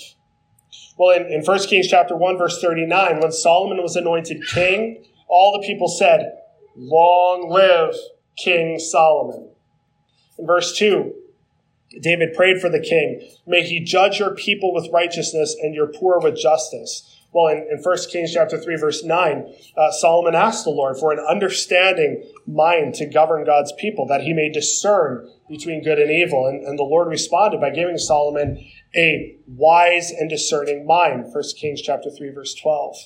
Well, 0.98 1.16
in, 1.16 1.26
in 1.26 1.42
1 1.42 1.58
Kings 1.60 1.88
chapter 1.88 2.16
1, 2.16 2.38
verse 2.38 2.60
39, 2.60 3.20
when 3.20 3.32
Solomon 3.32 3.82
was 3.82 3.96
anointed 3.96 4.46
king, 4.48 5.04
all 5.28 5.58
the 5.58 5.66
people 5.66 5.88
said, 5.88 6.32
Long 6.76 7.48
live 7.48 7.94
King 8.36 8.78
Solomon. 8.78 9.50
In 10.38 10.46
verse 10.46 10.76
2, 10.76 11.14
David 12.00 12.34
prayed 12.34 12.60
for 12.60 12.68
the 12.68 12.80
king, 12.80 13.28
May 13.46 13.62
he 13.62 13.80
judge 13.80 14.18
your 14.18 14.34
people 14.34 14.72
with 14.74 14.90
righteousness 14.92 15.56
and 15.60 15.74
your 15.74 15.86
poor 15.86 16.20
with 16.20 16.36
justice. 16.36 17.10
Well, 17.32 17.48
in, 17.48 17.66
in 17.70 17.82
1 17.82 17.96
Kings 18.12 18.32
chapter 18.32 18.56
3, 18.56 18.76
verse 18.76 19.02
9, 19.02 19.54
uh, 19.76 19.90
Solomon 19.90 20.36
asked 20.36 20.64
the 20.64 20.70
Lord 20.70 20.96
for 20.96 21.12
an 21.12 21.18
understanding 21.18 22.22
mind 22.46 22.94
to 22.94 23.06
govern 23.06 23.44
God's 23.44 23.72
people, 23.72 24.06
that 24.06 24.20
he 24.20 24.32
may 24.32 24.50
discern 24.50 25.28
between 25.48 25.82
good 25.82 25.98
and 25.98 26.12
evil. 26.12 26.46
And, 26.46 26.62
and 26.62 26.78
the 26.78 26.84
Lord 26.84 27.08
responded 27.08 27.60
by 27.60 27.70
giving 27.70 27.98
Solomon 27.98 28.64
a 28.94 29.36
wise 29.48 30.12
and 30.12 30.30
discerning 30.30 30.86
mind. 30.86 31.32
1 31.32 31.44
Kings 31.58 31.82
chapter 31.82 32.08
3, 32.08 32.30
verse 32.30 32.54
12. 32.54 32.96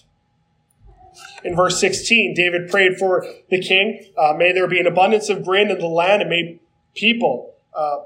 In 1.45 1.57
verse 1.57 1.81
16, 1.81 2.35
David 2.35 2.71
prayed 2.71 2.99
for 2.99 3.27
the 3.51 3.61
king, 3.61 4.05
uh, 4.17 4.35
may 4.37 4.53
there 4.53 4.69
be 4.69 4.79
an 4.79 4.87
abundance 4.87 5.29
of 5.29 5.45
grain 5.45 5.71
in 5.71 5.79
the 5.79 5.87
land 5.87 6.21
and 6.21 6.31
may 6.31 6.61
people 6.95 7.55
uh, 7.75 7.99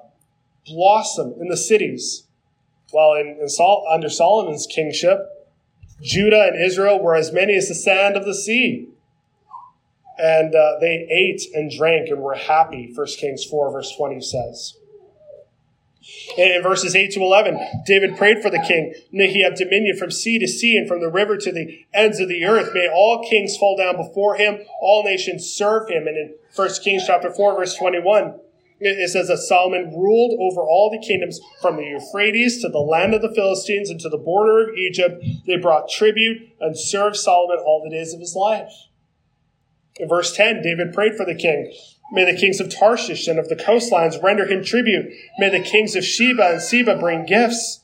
blossom 0.66 1.34
in 1.40 1.48
the 1.48 1.56
cities. 1.56 2.26
While 2.90 3.14
in, 3.14 3.38
in 3.40 3.48
Sol- 3.48 3.86
under 3.90 4.10
Solomon's 4.10 4.66
kingship, 4.66 5.18
Judah 6.02 6.50
and 6.52 6.62
Israel 6.62 7.02
were 7.02 7.14
as 7.14 7.32
many 7.32 7.56
as 7.56 7.68
the 7.68 7.74
sand 7.74 8.16
of 8.16 8.24
the 8.24 8.34
sea. 8.34 8.88
And 10.18 10.54
uh, 10.54 10.78
they 10.80 11.06
ate 11.10 11.42
and 11.54 11.70
drank 11.70 12.08
and 12.08 12.20
were 12.20 12.34
happy, 12.34 12.92
1 12.94 13.06
Kings 13.18 13.44
4, 13.44 13.72
verse 13.72 13.94
20 13.96 14.20
says. 14.20 14.76
In 16.36 16.62
verses 16.62 16.96
8 16.96 17.12
to 17.12 17.20
11, 17.20 17.84
David 17.86 18.16
prayed 18.16 18.42
for 18.42 18.50
the 18.50 18.62
king. 18.66 18.92
May 19.12 19.32
he 19.32 19.42
have 19.44 19.56
dominion 19.56 19.96
from 19.96 20.10
sea 20.10 20.38
to 20.38 20.48
sea 20.48 20.76
and 20.76 20.88
from 20.88 21.00
the 21.00 21.10
river 21.10 21.36
to 21.36 21.52
the 21.52 21.86
ends 21.94 22.18
of 22.18 22.28
the 22.28 22.44
earth. 22.44 22.74
May 22.74 22.88
all 22.92 23.24
kings 23.28 23.56
fall 23.56 23.76
down 23.76 23.96
before 23.96 24.34
him, 24.34 24.58
all 24.80 25.04
nations 25.04 25.46
serve 25.46 25.88
him. 25.88 26.08
And 26.08 26.16
in 26.16 26.34
1 26.54 26.70
Kings 26.82 27.04
chapter 27.06 27.32
4, 27.32 27.56
verse 27.56 27.76
21, 27.76 28.34
it 28.84 29.08
says 29.10 29.28
that 29.28 29.38
Solomon 29.38 29.94
ruled 29.96 30.38
over 30.40 30.60
all 30.60 30.90
the 30.90 31.04
kingdoms 31.06 31.40
from 31.60 31.76
the 31.76 31.84
Euphrates 31.84 32.60
to 32.62 32.68
the 32.68 32.78
land 32.78 33.14
of 33.14 33.22
the 33.22 33.32
Philistines 33.34 33.90
and 33.90 34.00
to 34.00 34.08
the 34.08 34.18
border 34.18 34.68
of 34.68 34.76
Egypt. 34.76 35.24
They 35.46 35.56
brought 35.56 35.88
tribute 35.88 36.48
and 36.60 36.78
served 36.78 37.16
Solomon 37.16 37.58
all 37.64 37.82
the 37.82 37.94
days 37.94 38.12
of 38.12 38.20
his 38.20 38.34
life. 38.34 38.72
In 39.96 40.08
verse 40.08 40.34
10, 40.34 40.62
David 40.62 40.92
prayed 40.92 41.16
for 41.16 41.26
the 41.26 41.34
king. 41.34 41.72
May 42.12 42.30
the 42.30 42.38
kings 42.38 42.60
of 42.60 42.68
Tarshish 42.74 43.26
and 43.28 43.38
of 43.38 43.48
the 43.48 43.56
coastlines 43.56 44.22
render 44.22 44.46
him 44.46 44.64
tribute. 44.64 45.12
May 45.38 45.48
the 45.48 45.60
kings 45.60 45.96
of 45.96 46.04
Sheba 46.04 46.52
and 46.52 46.62
Seba 46.62 46.98
bring 46.98 47.24
gifts. 47.24 47.80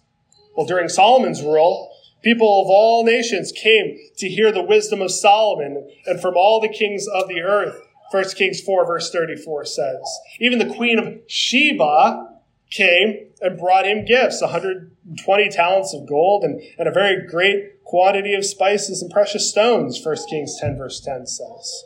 Well, 0.57 0.67
during 0.67 0.89
Solomon's 0.89 1.43
rule, 1.43 1.91
people 2.23 2.63
of 2.63 2.69
all 2.69 3.05
nations 3.05 3.53
came 3.53 3.97
to 4.19 4.29
hear 4.29 4.53
the 4.53 4.63
wisdom 4.63 5.01
of 5.01 5.13
Solomon, 5.13 5.89
and 6.07 6.21
from 6.21 6.35
all 6.37 6.61
the 6.61 6.69
kings 6.69 7.07
of 7.07 7.29
the 7.29 7.41
earth, 7.41 7.81
1 8.11 8.25
Kings 8.31 8.61
4, 8.61 8.87
verse 8.87 9.11
34 9.11 9.65
says. 9.65 10.19
Even 10.41 10.59
the 10.59 10.75
queen 10.75 10.99
of 10.99 11.19
Sheba 11.27 12.39
came 12.71 13.29
and 13.41 13.59
brought 13.59 13.87
him 13.87 14.05
gifts 14.05 14.41
120 14.41 15.49
talents 15.51 15.95
of 15.95 16.09
gold 16.09 16.45
and, 16.45 16.61
and 16.79 16.89
a 16.89 16.93
very 16.93 17.27
great 17.27 17.85
quantity 17.85 18.35
of 18.35 18.45
spices 18.45 19.03
and 19.03 19.11
precious 19.11 19.49
stones, 19.49 20.05
1 20.05 20.17
Kings 20.29 20.59
10, 20.61 20.77
verse 20.77 21.01
10 21.01 21.27
says. 21.27 21.85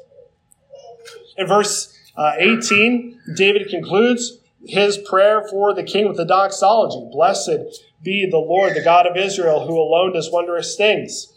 In 1.37 1.47
verse 1.47 1.97
uh, 2.17 2.33
18, 2.39 3.21
David 3.37 3.69
concludes 3.69 4.39
his 4.65 4.99
prayer 4.99 5.47
for 5.49 5.75
the 5.75 5.83
king 5.83 6.07
with 6.07 6.17
the 6.17 6.25
doxology 6.25 7.09
Blessed 7.11 7.83
be 8.03 8.29
the 8.29 8.39
Lord, 8.39 8.75
the 8.75 8.83
God 8.83 9.07
of 9.07 9.17
Israel, 9.17 9.67
who 9.67 9.79
alone 9.79 10.13
does 10.13 10.31
wondrous 10.31 10.77
things. 10.77 11.33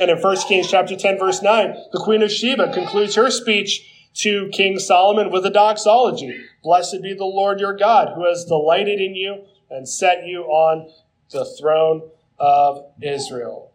And 0.00 0.10
in 0.10 0.18
1 0.18 0.36
Kings 0.48 0.70
chapter 0.70 0.96
10, 0.96 1.18
verse 1.18 1.42
9, 1.42 1.74
the 1.92 2.00
queen 2.00 2.22
of 2.22 2.30
Sheba 2.30 2.72
concludes 2.72 3.14
her 3.14 3.30
speech 3.30 3.95
to 4.16 4.48
King 4.52 4.78
Solomon 4.78 5.30
with 5.30 5.44
a 5.44 5.50
doxology 5.50 6.46
Blessed 6.66 7.00
be 7.00 7.14
the 7.14 7.24
Lord 7.24 7.60
your 7.60 7.76
God, 7.76 8.14
who 8.16 8.26
has 8.26 8.44
delighted 8.44 9.00
in 9.00 9.14
you 9.14 9.44
and 9.70 9.88
set 9.88 10.26
you 10.26 10.42
on 10.42 10.90
the 11.30 11.44
throne 11.44 12.02
of 12.40 12.86
Israel. 13.00 13.70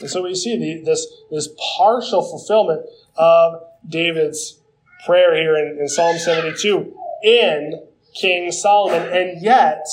And 0.00 0.10
so 0.10 0.22
we 0.22 0.34
see 0.34 0.56
the, 0.56 0.84
this, 0.84 1.06
this 1.30 1.48
partial 1.76 2.22
fulfillment 2.22 2.86
of 3.16 3.62
David's 3.88 4.58
prayer 5.06 5.36
here 5.36 5.56
in, 5.56 5.78
in 5.78 5.88
Psalm 5.88 6.18
72 6.18 6.92
in 7.22 7.86
King 8.14 8.50
Solomon. 8.50 9.08
And 9.12 9.40
yet, 9.40 9.86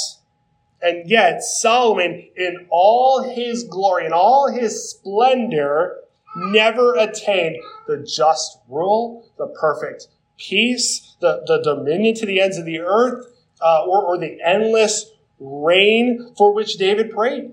and 0.81 1.07
yet, 1.07 1.43
Solomon, 1.43 2.27
in 2.35 2.65
all 2.71 3.21
his 3.21 3.65
glory, 3.65 4.07
in 4.07 4.13
all 4.13 4.51
his 4.51 4.89
splendor, 4.89 5.97
never 6.35 6.95
attained 6.95 7.57
the 7.87 7.97
just 7.97 8.59
rule, 8.67 9.29
the 9.37 9.47
perfect 9.47 10.07
peace, 10.37 11.15
the, 11.19 11.43
the 11.45 11.61
dominion 11.61 12.15
to 12.15 12.25
the 12.25 12.41
ends 12.41 12.57
of 12.57 12.65
the 12.65 12.79
earth, 12.79 13.25
uh, 13.61 13.83
or, 13.85 14.03
or 14.03 14.17
the 14.17 14.37
endless 14.43 15.11
reign 15.39 16.33
for 16.37 16.53
which 16.53 16.77
David 16.77 17.11
prayed. 17.11 17.51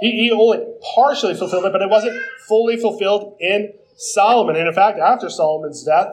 He, 0.00 0.10
he 0.10 0.30
only 0.32 0.58
partially 0.94 1.34
fulfilled 1.34 1.64
it, 1.66 1.72
but 1.72 1.82
it 1.82 1.90
wasn't 1.90 2.20
fully 2.48 2.76
fulfilled 2.76 3.36
in 3.40 3.72
Solomon. 3.96 4.56
And 4.56 4.66
in 4.66 4.74
fact, 4.74 4.98
after 4.98 5.30
Solomon's 5.30 5.84
death, 5.84 6.08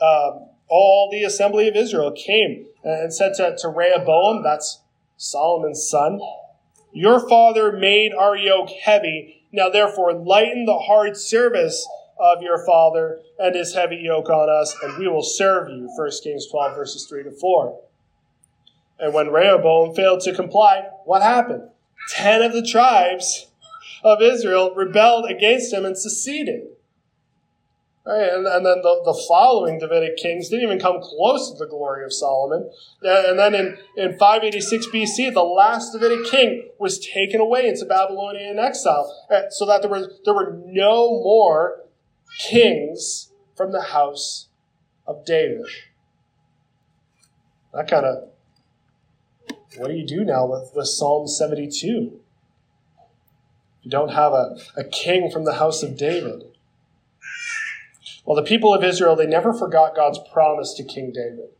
um, 0.00 0.48
all 0.68 1.08
the 1.10 1.22
assembly 1.22 1.68
of 1.68 1.76
Israel 1.76 2.12
came 2.12 2.66
and 2.82 3.12
said 3.12 3.34
to, 3.34 3.56
to 3.58 3.68
Rehoboam, 3.68 4.42
that's 4.42 4.80
Solomon's 5.16 5.88
son, 5.88 6.20
Your 6.96 7.20
father 7.28 7.72
made 7.72 8.14
our 8.14 8.34
yoke 8.34 8.70
heavy. 8.70 9.42
Now 9.52 9.68
therefore 9.68 10.14
lighten 10.14 10.64
the 10.64 10.78
hard 10.78 11.14
service 11.14 11.86
of 12.18 12.40
your 12.40 12.64
father 12.64 13.20
and 13.38 13.54
his 13.54 13.74
heavy 13.74 13.96
yoke 13.96 14.30
on 14.30 14.48
us, 14.48 14.74
and 14.82 14.96
we 14.96 15.06
will 15.06 15.22
serve 15.22 15.68
you. 15.68 15.90
1 15.94 16.10
Kings 16.24 16.46
12, 16.46 16.74
verses 16.74 17.06
3 17.06 17.24
to 17.24 17.32
4. 17.32 17.80
And 18.98 19.12
when 19.12 19.28
Rehoboam 19.28 19.94
failed 19.94 20.20
to 20.20 20.34
comply, 20.34 20.84
what 21.04 21.20
happened? 21.20 21.68
Ten 22.14 22.40
of 22.40 22.54
the 22.54 22.66
tribes 22.66 23.48
of 24.02 24.22
Israel 24.22 24.74
rebelled 24.74 25.30
against 25.30 25.74
him 25.74 25.84
and 25.84 25.98
seceded. 25.98 26.62
Right? 28.06 28.32
And, 28.32 28.46
and 28.46 28.64
then 28.64 28.82
the, 28.82 29.02
the 29.04 29.24
following 29.26 29.80
Davidic 29.80 30.16
kings 30.16 30.48
didn't 30.48 30.64
even 30.64 30.78
come 30.78 31.00
close 31.02 31.50
to 31.50 31.58
the 31.58 31.66
glory 31.66 32.04
of 32.04 32.12
Solomon. 32.12 32.70
And 33.02 33.36
then 33.36 33.54
in, 33.54 33.78
in 33.96 34.12
586 34.12 34.86
BC, 34.86 35.34
the 35.34 35.42
last 35.42 35.92
Davidic 35.92 36.24
king 36.30 36.68
was 36.78 37.00
taken 37.00 37.40
away 37.40 37.66
into 37.66 37.84
Babylonian 37.84 38.60
exile, 38.60 39.12
uh, 39.28 39.50
so 39.50 39.66
that 39.66 39.82
there 39.82 39.90
were, 39.90 40.08
there 40.24 40.34
were 40.34 40.56
no 40.66 41.20
more 41.20 41.82
kings 42.38 43.32
from 43.56 43.72
the 43.72 43.82
house 43.82 44.48
of 45.06 45.24
David. 45.24 45.66
That 47.74 47.88
kind 47.90 48.06
of, 48.06 48.28
what 49.76 49.88
do 49.88 49.94
you 49.94 50.06
do 50.06 50.24
now 50.24 50.46
with, 50.46 50.70
with 50.76 50.86
Psalm 50.86 51.26
72? 51.26 52.20
You 53.82 53.90
don't 53.90 54.12
have 54.12 54.32
a, 54.32 54.56
a 54.76 54.84
king 54.84 55.28
from 55.30 55.44
the 55.44 55.54
house 55.54 55.82
of 55.82 55.96
David. 55.96 56.55
Well, 58.26 58.34
the 58.34 58.42
people 58.42 58.74
of 58.74 58.82
Israel, 58.82 59.14
they 59.14 59.26
never 59.26 59.54
forgot 59.54 59.94
God's 59.94 60.18
promise 60.32 60.74
to 60.74 60.84
King 60.84 61.12
David. 61.14 61.50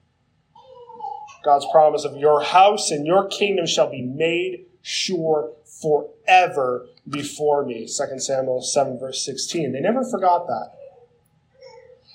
God's 1.45 1.67
promise 1.71 2.05
of 2.05 2.17
your 2.17 2.43
house 2.43 2.91
and 2.91 3.07
your 3.07 3.29
kingdom 3.29 3.67
shall 3.67 3.89
be 3.89 4.03
made 4.03 4.67
sure 4.83 5.53
forever 5.81 6.87
before 7.09 7.65
me. 7.65 7.87
2 7.87 8.19
Samuel 8.19 8.63
7, 8.63 8.99
verse 8.99 9.25
16. 9.25 9.71
They 9.71 9.81
never 9.81 10.03
forgot 10.05 10.49
that. 10.49 10.73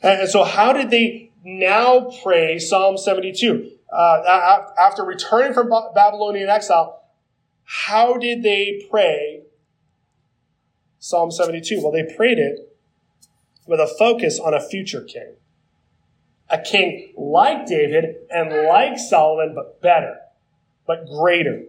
And 0.04 0.30
so, 0.30 0.44
how 0.44 0.74
did 0.74 0.90
they 0.90 1.32
now 1.46 2.12
pray 2.22 2.60
Psalm 2.60 2.98
72? 2.98 3.72
Uh, 3.90 4.64
after 4.78 5.06
returning 5.06 5.54
from 5.54 5.70
Babylonian 5.96 6.50
exile, 6.50 7.04
how 7.64 8.18
did 8.18 8.44
they 8.44 8.86
pray 8.90 9.44
Psalm 11.00 11.32
72? 11.32 11.80
Well, 11.82 11.94
they 11.94 12.14
prayed 12.16 12.38
it 12.38 12.71
with 13.66 13.80
a 13.80 13.88
focus 13.88 14.40
on 14.40 14.54
a 14.54 14.60
future 14.60 15.02
king. 15.02 15.36
A 16.50 16.60
king 16.60 17.14
like 17.16 17.66
David 17.66 18.16
and 18.30 18.68
like 18.68 18.98
Solomon, 19.00 19.54
but 19.56 19.82
better, 19.82 20.18
but 20.86 21.08
greater. 21.08 21.64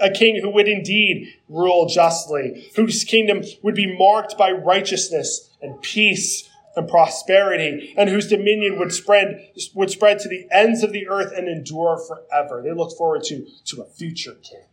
A 0.00 0.10
king 0.10 0.40
who 0.40 0.50
would 0.50 0.68
indeed 0.68 1.34
rule 1.48 1.86
justly, 1.88 2.70
whose 2.76 3.04
kingdom 3.04 3.42
would 3.62 3.74
be 3.74 3.96
marked 3.96 4.36
by 4.36 4.50
righteousness 4.50 5.50
and 5.60 5.80
peace 5.82 6.48
and 6.76 6.88
prosperity, 6.88 7.94
and 7.96 8.08
whose 8.10 8.28
dominion 8.28 8.78
would 8.78 8.92
spread, 8.92 9.50
would 9.74 9.90
spread 9.90 10.18
to 10.20 10.28
the 10.28 10.46
ends 10.50 10.82
of 10.82 10.92
the 10.92 11.08
earth 11.08 11.32
and 11.36 11.48
endure 11.48 11.98
forever. 11.98 12.62
They 12.62 12.72
look 12.72 12.96
forward 12.96 13.22
to, 13.24 13.46
to 13.66 13.82
a 13.82 13.84
future 13.84 14.34
king. 14.42 14.64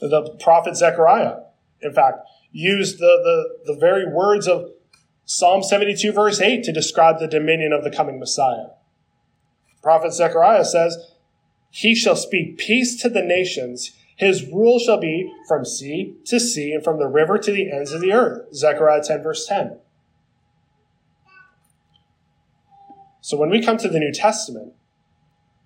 The 0.00 0.36
prophet 0.40 0.76
Zechariah, 0.76 1.38
in 1.80 1.92
fact, 1.92 2.18
used 2.54 2.98
the, 2.98 3.58
the, 3.64 3.72
the 3.74 3.78
very 3.78 4.06
words 4.06 4.46
of 4.46 4.70
Psalm 5.26 5.62
72, 5.62 6.12
verse 6.12 6.40
8, 6.40 6.62
to 6.62 6.72
describe 6.72 7.18
the 7.18 7.26
dominion 7.26 7.72
of 7.72 7.82
the 7.82 7.90
coming 7.90 8.20
Messiah. 8.20 8.68
Prophet 9.82 10.12
Zechariah 10.12 10.64
says, 10.64 10.96
He 11.70 11.94
shall 11.94 12.16
speak 12.16 12.56
peace 12.56 13.00
to 13.02 13.08
the 13.08 13.22
nations. 13.22 13.90
His 14.16 14.46
rule 14.46 14.78
shall 14.78 15.00
be 15.00 15.32
from 15.48 15.64
sea 15.64 16.14
to 16.26 16.38
sea 16.38 16.72
and 16.72 16.84
from 16.84 17.00
the 17.00 17.08
river 17.08 17.38
to 17.38 17.50
the 17.50 17.72
ends 17.72 17.90
of 17.90 18.00
the 18.00 18.12
earth. 18.12 18.54
Zechariah 18.54 19.02
10, 19.02 19.22
verse 19.22 19.46
10. 19.46 19.78
So 23.20 23.36
when 23.36 23.50
we 23.50 23.64
come 23.64 23.78
to 23.78 23.88
the 23.88 23.98
New 23.98 24.12
Testament, 24.12 24.74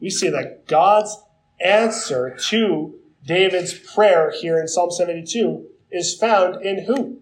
we 0.00 0.08
see 0.08 0.30
that 0.30 0.66
God's 0.66 1.14
answer 1.60 2.34
to 2.48 2.94
David's 3.26 3.74
prayer 3.74 4.32
here 4.40 4.58
in 4.58 4.68
Psalm 4.68 4.90
72 4.90 5.67
is 5.90 6.14
found 6.14 6.64
in 6.64 6.84
who? 6.84 7.20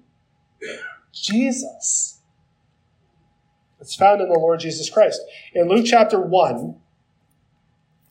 Jesus. 1.13 2.21
It's 3.81 3.95
found 3.95 4.21
in 4.21 4.29
the 4.29 4.39
Lord 4.39 4.61
Jesus 4.61 4.91
Christ. 4.91 5.21
In 5.55 5.69
Luke 5.69 5.87
chapter 5.87 6.21
1, 6.21 6.77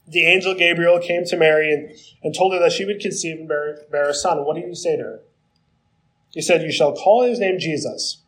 the 0.08 0.26
angel 0.26 0.54
Gabriel 0.54 1.00
came 1.00 1.26
to 1.26 1.38
Mary 1.38 1.74
and, 1.74 1.89
and 2.24 2.36
told 2.36 2.54
her 2.54 2.60
that 2.60 2.72
she 2.72 2.86
would 2.86 3.00
conceive 3.00 3.39
and 3.39 3.48
bear, 3.48 3.80
bear 3.91 4.10
a 4.10 4.13
son. 4.13 4.46
What 4.46 4.56
did 4.56 4.65
he 4.65 4.76
say 4.76 4.98
to 4.98 5.04
her? 5.04 5.20
He 6.32 6.41
said, 6.41 6.62
You 6.62 6.72
shall 6.72 6.94
call 6.94 7.24
his 7.24 7.39
name 7.39 7.60
Jesus. 7.60 8.22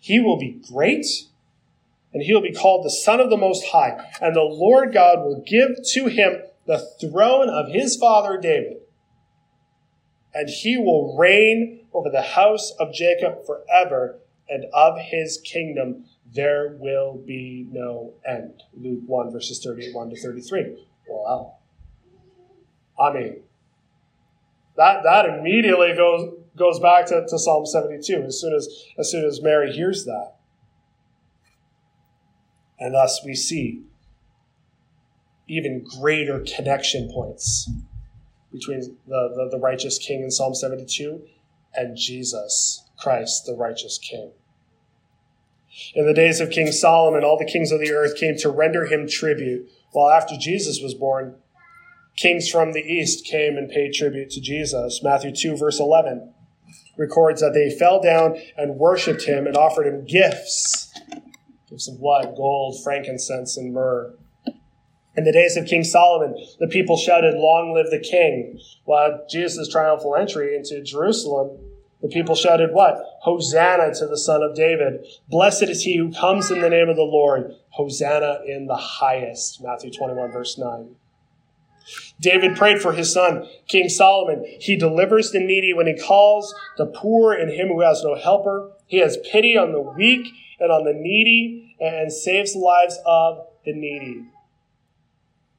He 0.00 0.20
will 0.20 0.38
be 0.38 0.62
great, 0.72 1.06
and 2.12 2.22
he 2.22 2.32
will 2.32 2.40
be 2.40 2.54
called 2.54 2.84
the 2.84 2.90
Son 2.90 3.20
of 3.20 3.28
the 3.28 3.36
Most 3.36 3.66
High. 3.66 3.98
And 4.20 4.34
the 4.34 4.42
Lord 4.42 4.94
God 4.94 5.18
will 5.18 5.42
give 5.46 5.76
to 5.92 6.06
him 6.06 6.42
the 6.66 6.78
throne 7.00 7.48
of 7.48 7.68
his 7.68 7.96
father 7.96 8.38
David 8.38 8.79
and 10.34 10.48
he 10.48 10.76
will 10.76 11.16
reign 11.16 11.80
over 11.92 12.08
the 12.10 12.22
house 12.22 12.72
of 12.78 12.92
Jacob 12.92 13.44
forever, 13.44 14.18
and 14.48 14.66
of 14.72 14.98
his 14.98 15.40
kingdom 15.44 16.04
there 16.32 16.76
will 16.78 17.22
be 17.26 17.66
no 17.70 18.14
end. 18.26 18.62
Luke 18.74 19.02
1, 19.06 19.32
verses 19.32 19.62
31 19.62 20.10
to 20.10 20.20
33. 20.20 20.86
Wow. 21.08 21.56
I 22.98 23.12
mean, 23.12 23.42
that, 24.76 25.02
that 25.02 25.26
immediately 25.26 25.94
goes, 25.96 26.32
goes 26.56 26.78
back 26.78 27.06
to, 27.06 27.26
to 27.26 27.38
Psalm 27.38 27.66
72 27.66 28.22
as 28.22 28.40
soon 28.40 28.54
as, 28.54 28.68
as 28.98 29.10
soon 29.10 29.24
as 29.24 29.42
Mary 29.42 29.72
hears 29.72 30.04
that. 30.04 30.34
And 32.78 32.94
thus 32.94 33.20
we 33.24 33.34
see 33.34 33.82
even 35.48 35.84
greater 36.00 36.44
connection 36.56 37.10
points 37.12 37.68
between 38.52 38.96
the, 39.06 39.28
the, 39.34 39.48
the 39.50 39.58
righteous 39.58 39.98
king 39.98 40.22
in 40.22 40.30
Psalm 40.30 40.54
72 40.54 41.22
and 41.74 41.96
Jesus 41.96 42.84
Christ, 42.98 43.46
the 43.46 43.54
righteous 43.54 43.98
king. 43.98 44.32
In 45.94 46.06
the 46.06 46.14
days 46.14 46.40
of 46.40 46.50
King 46.50 46.72
Solomon, 46.72 47.22
all 47.22 47.38
the 47.38 47.44
kings 47.44 47.70
of 47.70 47.80
the 47.80 47.92
earth 47.92 48.16
came 48.16 48.36
to 48.38 48.50
render 48.50 48.86
him 48.86 49.08
tribute, 49.08 49.70
while 49.92 50.10
after 50.10 50.36
Jesus 50.36 50.80
was 50.82 50.94
born, 50.94 51.36
kings 52.16 52.48
from 52.48 52.72
the 52.72 52.80
east 52.80 53.24
came 53.24 53.56
and 53.56 53.70
paid 53.70 53.92
tribute 53.92 54.30
to 54.30 54.40
Jesus. 54.40 55.00
Matthew 55.02 55.34
2, 55.34 55.56
verse 55.56 55.78
11 55.78 56.34
records 57.00 57.40
that 57.40 57.54
they 57.54 57.70
fell 57.70 58.00
down 58.00 58.36
and 58.58 58.76
worshiped 58.76 59.22
him 59.22 59.46
and 59.46 59.56
offered 59.56 59.86
him 59.86 60.04
gifts. 60.04 60.92
Gifts 61.68 61.88
of 61.88 61.98
what? 61.98 62.36
Gold, 62.36 62.82
frankincense, 62.84 63.56
and 63.56 63.72
myrrh. 63.72 64.14
In 65.16 65.24
the 65.24 65.32
days 65.32 65.56
of 65.56 65.66
King 65.66 65.82
Solomon, 65.82 66.36
the 66.60 66.68
people 66.68 66.96
shouted, 66.96 67.34
Long 67.34 67.74
live 67.74 67.90
the 67.90 67.98
king. 67.98 68.60
While 68.84 69.26
Jesus' 69.28 69.68
triumphal 69.68 70.16
entry 70.16 70.54
into 70.54 70.82
Jerusalem, 70.82 71.58
the 72.00 72.08
people 72.08 72.34
shouted 72.34 72.72
what? 72.72 72.96
Hosanna 73.22 73.94
to 73.94 74.06
the 74.06 74.16
Son 74.16 74.42
of 74.42 74.54
David. 74.54 75.04
Blessed 75.28 75.64
is 75.64 75.82
he 75.82 75.96
who 75.96 76.12
comes 76.12 76.50
in 76.50 76.60
the 76.60 76.70
name 76.70 76.88
of 76.88 76.96
the 76.96 77.02
Lord. 77.02 77.54
Hosanna 77.70 78.40
in 78.46 78.66
the 78.66 78.76
highest. 78.76 79.62
Matthew 79.62 79.90
21, 79.90 80.30
verse 80.30 80.56
9. 80.56 80.94
David 82.20 82.56
prayed 82.56 82.80
for 82.80 82.92
his 82.92 83.12
son, 83.12 83.46
King 83.66 83.88
Solomon. 83.88 84.44
He 84.60 84.76
delivers 84.76 85.30
the 85.30 85.40
needy 85.40 85.72
when 85.72 85.86
he 85.86 85.98
calls 85.98 86.54
the 86.76 86.86
poor 86.86 87.32
and 87.32 87.50
him 87.50 87.68
who 87.68 87.80
has 87.80 88.02
no 88.04 88.14
helper. 88.14 88.70
He 88.86 88.98
has 88.98 89.18
pity 89.30 89.56
on 89.56 89.72
the 89.72 89.80
weak 89.80 90.28
and 90.58 90.70
on 90.70 90.84
the 90.84 90.92
needy 90.94 91.76
and 91.80 92.12
saves 92.12 92.52
the 92.52 92.58
lives 92.58 92.98
of 93.04 93.46
the 93.64 93.72
needy. 93.72 94.29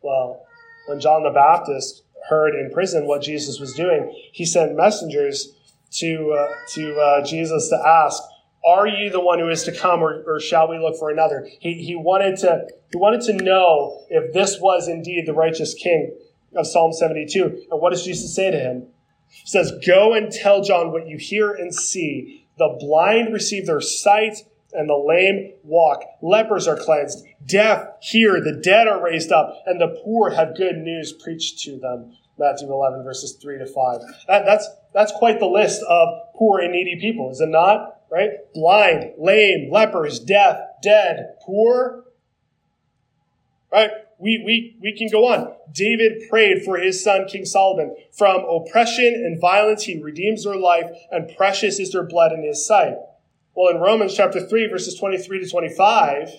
Well, 0.01 0.45
when 0.87 0.99
John 0.99 1.23
the 1.23 1.29
Baptist 1.29 2.03
heard 2.29 2.55
in 2.55 2.71
prison 2.71 3.05
what 3.05 3.21
Jesus 3.21 3.59
was 3.59 3.73
doing, 3.73 4.13
he 4.31 4.45
sent 4.45 4.75
messengers 4.75 5.53
to, 5.91 6.31
uh, 6.31 6.53
to 6.73 6.99
uh, 6.99 7.25
Jesus 7.25 7.69
to 7.69 7.75
ask, 7.75 8.21
are 8.63 8.87
you 8.87 9.09
the 9.09 9.19
one 9.19 9.39
who 9.39 9.49
is 9.49 9.63
to 9.63 9.71
come 9.71 10.01
or, 10.01 10.23
or 10.27 10.39
shall 10.39 10.69
we 10.69 10.77
look 10.77 10.97
for 10.97 11.09
another? 11.09 11.47
He, 11.59 11.83
he, 11.83 11.95
wanted 11.95 12.37
to, 12.39 12.67
he 12.91 12.97
wanted 12.97 13.21
to 13.21 13.43
know 13.43 14.05
if 14.09 14.33
this 14.33 14.59
was 14.59 14.87
indeed 14.87 15.25
the 15.25 15.33
righteous 15.33 15.73
king 15.73 16.15
of 16.55 16.67
Psalm 16.67 16.93
72. 16.93 17.65
And 17.71 17.81
what 17.81 17.91
does 17.91 18.03
Jesus 18.03 18.35
say 18.35 18.51
to 18.51 18.59
him? 18.59 18.87
He 19.29 19.47
says, 19.47 19.73
Go 19.85 20.13
and 20.13 20.31
tell 20.31 20.61
John 20.61 20.91
what 20.91 21.07
you 21.07 21.17
hear 21.17 21.51
and 21.51 21.73
see. 21.73 22.45
The 22.57 22.77
blind 22.79 23.33
receive 23.33 23.65
their 23.65 23.81
sight 23.81 24.43
and 24.73 24.89
the 24.89 24.95
lame 24.95 25.53
walk. 25.63 26.03
Lepers 26.21 26.67
are 26.67 26.77
cleansed. 26.77 27.25
Deaf 27.45 27.87
hear. 28.01 28.41
The 28.41 28.59
dead 28.63 28.87
are 28.87 29.03
raised 29.03 29.31
up. 29.31 29.63
And 29.65 29.79
the 29.79 29.99
poor 30.03 30.31
have 30.31 30.55
good 30.55 30.77
news 30.77 31.13
preached 31.13 31.59
to 31.63 31.77
them. 31.79 32.13
Matthew 32.37 32.71
11, 32.71 33.03
verses 33.03 33.37
3 33.41 33.59
to 33.59 33.65
5. 33.65 33.99
That, 34.27 34.45
that's, 34.45 34.67
that's 34.93 35.11
quite 35.11 35.39
the 35.39 35.45
list 35.45 35.83
of 35.87 36.09
poor 36.35 36.59
and 36.59 36.71
needy 36.71 36.99
people, 36.99 37.29
is 37.29 37.39
it 37.39 37.49
not? 37.49 37.99
Right? 38.11 38.31
Blind, 38.53 39.13
lame, 39.17 39.69
lepers, 39.71 40.19
deaf, 40.19 40.57
dead, 40.81 41.35
poor. 41.45 42.05
Right? 43.71 43.91
We, 44.17 44.41
we, 44.45 44.77
we 44.81 44.97
can 44.97 45.07
go 45.09 45.27
on. 45.27 45.53
David 45.71 46.29
prayed 46.29 46.63
for 46.63 46.77
his 46.77 47.03
son, 47.03 47.25
King 47.27 47.45
Solomon. 47.45 47.95
From 48.11 48.43
oppression 48.43 49.13
and 49.25 49.39
violence, 49.39 49.83
he 49.83 50.01
redeems 50.01 50.43
their 50.43 50.57
life, 50.57 50.89
and 51.11 51.35
precious 51.35 51.79
is 51.79 51.91
their 51.91 52.03
blood 52.03 52.31
in 52.31 52.43
his 52.43 52.65
sight. 52.65 52.97
Well, 53.55 53.75
in 53.75 53.81
Romans 53.81 54.15
chapter 54.15 54.45
3, 54.45 54.67
verses 54.67 54.97
23 54.97 55.43
to 55.43 55.49
25, 55.49 56.29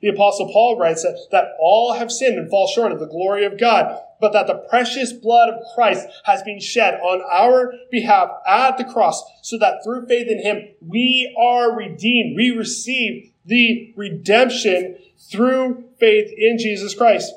the 0.00 0.08
apostle 0.08 0.50
Paul 0.52 0.78
writes 0.78 1.02
that, 1.02 1.18
that 1.30 1.48
all 1.58 1.94
have 1.94 2.10
sinned 2.10 2.38
and 2.38 2.48
fall 2.48 2.66
short 2.66 2.92
of 2.92 3.00
the 3.00 3.06
glory 3.06 3.44
of 3.44 3.58
God, 3.58 4.00
but 4.20 4.32
that 4.32 4.46
the 4.46 4.64
precious 4.70 5.12
blood 5.12 5.50
of 5.50 5.62
Christ 5.74 6.06
has 6.24 6.42
been 6.42 6.60
shed 6.60 6.94
on 7.00 7.22
our 7.30 7.74
behalf 7.90 8.28
at 8.46 8.78
the 8.78 8.84
cross, 8.84 9.22
so 9.42 9.58
that 9.58 9.84
through 9.84 10.06
faith 10.06 10.28
in 10.28 10.42
him, 10.42 10.68
we 10.86 11.34
are 11.38 11.74
redeemed. 11.74 12.36
We 12.36 12.50
receive 12.50 13.32
the 13.44 13.92
redemption 13.96 14.96
through 15.18 15.84
faith 15.98 16.32
in 16.36 16.58
Jesus 16.58 16.94
Christ 16.94 17.32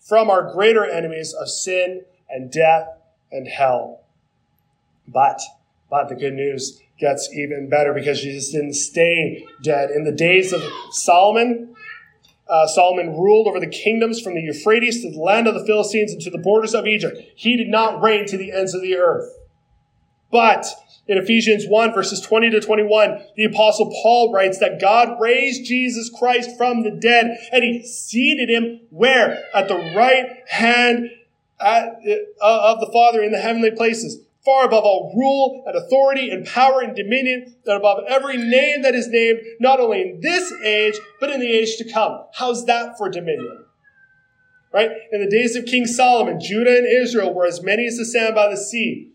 from 0.00 0.28
our 0.28 0.52
greater 0.52 0.84
enemies 0.84 1.32
of 1.32 1.48
sin 1.48 2.02
and 2.28 2.50
death 2.50 2.88
and 3.30 3.46
hell. 3.46 4.00
But, 5.06 5.40
but 5.90 6.08
the 6.08 6.14
good 6.14 6.34
news 6.34 6.80
gets 7.02 7.28
even 7.34 7.68
better 7.68 7.92
because 7.92 8.22
Jesus 8.22 8.52
didn't 8.52 8.74
stay 8.74 9.44
dead. 9.62 9.90
In 9.90 10.04
the 10.04 10.12
days 10.12 10.52
of 10.52 10.62
Solomon, 10.92 11.74
uh, 12.48 12.66
Solomon 12.68 13.18
ruled 13.18 13.48
over 13.48 13.58
the 13.58 13.66
kingdoms 13.66 14.20
from 14.20 14.34
the 14.34 14.40
Euphrates 14.40 15.02
to 15.02 15.10
the 15.10 15.18
land 15.18 15.48
of 15.48 15.54
the 15.54 15.66
Philistines 15.66 16.12
and 16.12 16.22
to 16.22 16.30
the 16.30 16.38
borders 16.38 16.74
of 16.74 16.86
Egypt. 16.86 17.20
He 17.34 17.56
did 17.56 17.68
not 17.68 18.00
reign 18.00 18.26
to 18.28 18.38
the 18.38 18.52
ends 18.52 18.72
of 18.72 18.82
the 18.82 18.96
earth. 18.96 19.36
But 20.30 20.66
in 21.08 21.18
Ephesians 21.18 21.66
1, 21.66 21.92
verses 21.92 22.20
20 22.20 22.50
to 22.50 22.60
21, 22.60 23.22
the 23.36 23.44
apostle 23.44 23.92
Paul 24.02 24.32
writes 24.32 24.58
that 24.60 24.80
God 24.80 25.20
raised 25.20 25.66
Jesus 25.66 26.08
Christ 26.08 26.56
from 26.56 26.84
the 26.84 26.92
dead 26.92 27.36
and 27.52 27.64
he 27.64 27.84
seated 27.84 28.48
him 28.48 28.80
where? 28.90 29.42
At 29.52 29.66
the 29.66 29.92
right 29.96 30.48
hand 30.48 31.10
at, 31.60 32.00
uh, 32.40 32.72
of 32.72 32.80
the 32.80 32.90
Father 32.92 33.22
in 33.22 33.32
the 33.32 33.40
heavenly 33.40 33.72
places 33.72 34.20
far 34.44 34.66
above 34.66 34.84
all 34.84 35.12
rule 35.16 35.62
and 35.66 35.76
authority 35.76 36.30
and 36.30 36.46
power 36.46 36.80
and 36.80 36.96
dominion, 36.96 37.54
and 37.64 37.76
above 37.76 38.04
every 38.08 38.36
name 38.36 38.82
that 38.82 38.94
is 38.94 39.08
named, 39.08 39.40
not 39.60 39.80
only 39.80 40.00
in 40.00 40.20
this 40.20 40.52
age, 40.64 40.96
but 41.20 41.30
in 41.30 41.40
the 41.40 41.50
age 41.50 41.76
to 41.76 41.90
come. 41.90 42.24
How's 42.34 42.66
that 42.66 42.98
for 42.98 43.08
dominion? 43.08 43.64
Right? 44.72 44.90
In 45.12 45.20
the 45.20 45.30
days 45.30 45.54
of 45.54 45.66
King 45.66 45.86
Solomon, 45.86 46.40
Judah 46.40 46.76
and 46.76 46.86
Israel 46.86 47.32
were 47.32 47.46
as 47.46 47.62
many 47.62 47.86
as 47.86 47.98
the 47.98 48.04
sand 48.04 48.34
by 48.34 48.48
the 48.48 48.56
sea. 48.56 49.12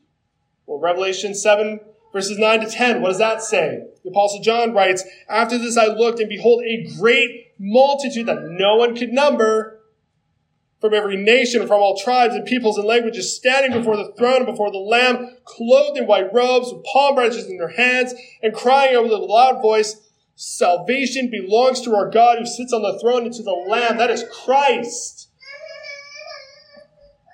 Well, 0.66 0.80
Revelation 0.80 1.34
7, 1.34 1.80
verses 2.14 2.38
9 2.38 2.62
to 2.62 2.70
10, 2.70 3.02
what 3.02 3.10
does 3.10 3.18
that 3.18 3.42
say? 3.42 3.82
The 4.04 4.10
Apostle 4.12 4.42
John 4.42 4.74
writes, 4.74 5.04
After 5.28 5.58
this 5.58 5.78
I 5.78 5.88
looked, 5.88 6.20
and 6.20 6.30
behold, 6.30 6.64
a 6.64 6.88
great 7.00 7.54
multitude 7.60 8.28
that 8.28 8.44
no 8.44 8.76
one 8.76 8.96
could 8.96 9.12
number 9.12 9.77
from 10.80 10.94
every 10.94 11.18
nation 11.18 11.66
from 11.66 11.82
all 11.82 11.98
tribes 11.98 12.36
and 12.36 12.46
peoples 12.46 12.78
and 12.78 12.88
languages 12.88 13.36
standing 13.36 13.72
before 13.72 13.98
the 13.98 14.14
throne 14.18 14.38
and 14.38 14.46
before 14.46 14.72
the 14.72 14.78
Lamb, 14.78 15.36
clothed 15.44 15.98
in 15.98 16.06
white 16.06 16.32
robes 16.34 16.72
with 16.72 16.84
palm 16.86 17.16
branches 17.16 17.48
in 17.48 17.58
their 17.58 17.70
hands 17.70 18.14
and 18.44 18.54
crying 18.54 18.96
out 18.96 19.04
with 19.04 19.12
a 19.12 19.18
loud 19.18 19.62
voice, 19.62 20.02
Salvation 20.40 21.32
belongs 21.32 21.82
to 21.82 21.96
our 21.96 22.12
God 22.12 22.38
who 22.38 22.46
sits 22.46 22.72
on 22.72 22.84
the 22.84 23.00
throne 23.00 23.24
and 23.26 23.34
to 23.34 23.42
the 23.42 23.66
Lamb. 23.68 23.98
That 23.98 24.12
is 24.12 24.24
Christ. 24.46 25.30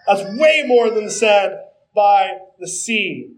That's 0.08 0.24
way 0.40 0.64
more 0.66 0.90
than 0.90 1.10
sand 1.10 1.54
by 1.94 2.38
the 2.60 2.68
sea. 2.68 3.34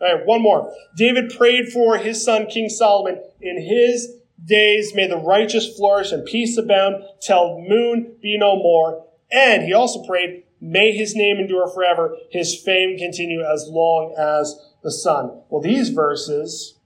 All 0.00 0.14
right, 0.14 0.26
one 0.26 0.40
more. 0.40 0.72
David 0.96 1.30
prayed 1.36 1.68
for 1.68 1.98
his 1.98 2.24
son, 2.24 2.46
King 2.46 2.70
Solomon, 2.70 3.22
in 3.38 3.60
his 3.60 4.14
days 4.42 4.94
may 4.94 5.06
the 5.06 5.18
righteous 5.18 5.76
flourish 5.76 6.10
and 6.10 6.24
peace 6.24 6.56
abound 6.56 7.04
till 7.20 7.58
moon 7.60 8.16
be 8.22 8.38
no 8.38 8.56
more 8.56 9.04
and 9.32 9.62
he 9.62 9.72
also 9.72 10.04
prayed, 10.04 10.44
May 10.60 10.92
his 10.92 11.16
name 11.16 11.38
endure 11.38 11.68
forever, 11.68 12.16
his 12.30 12.54
fame 12.54 12.96
continue 12.96 13.42
as 13.42 13.66
long 13.68 14.14
as 14.16 14.54
the 14.84 14.92
sun. 14.92 15.42
Well, 15.48 15.60
these 15.60 15.88
verses 15.88 16.78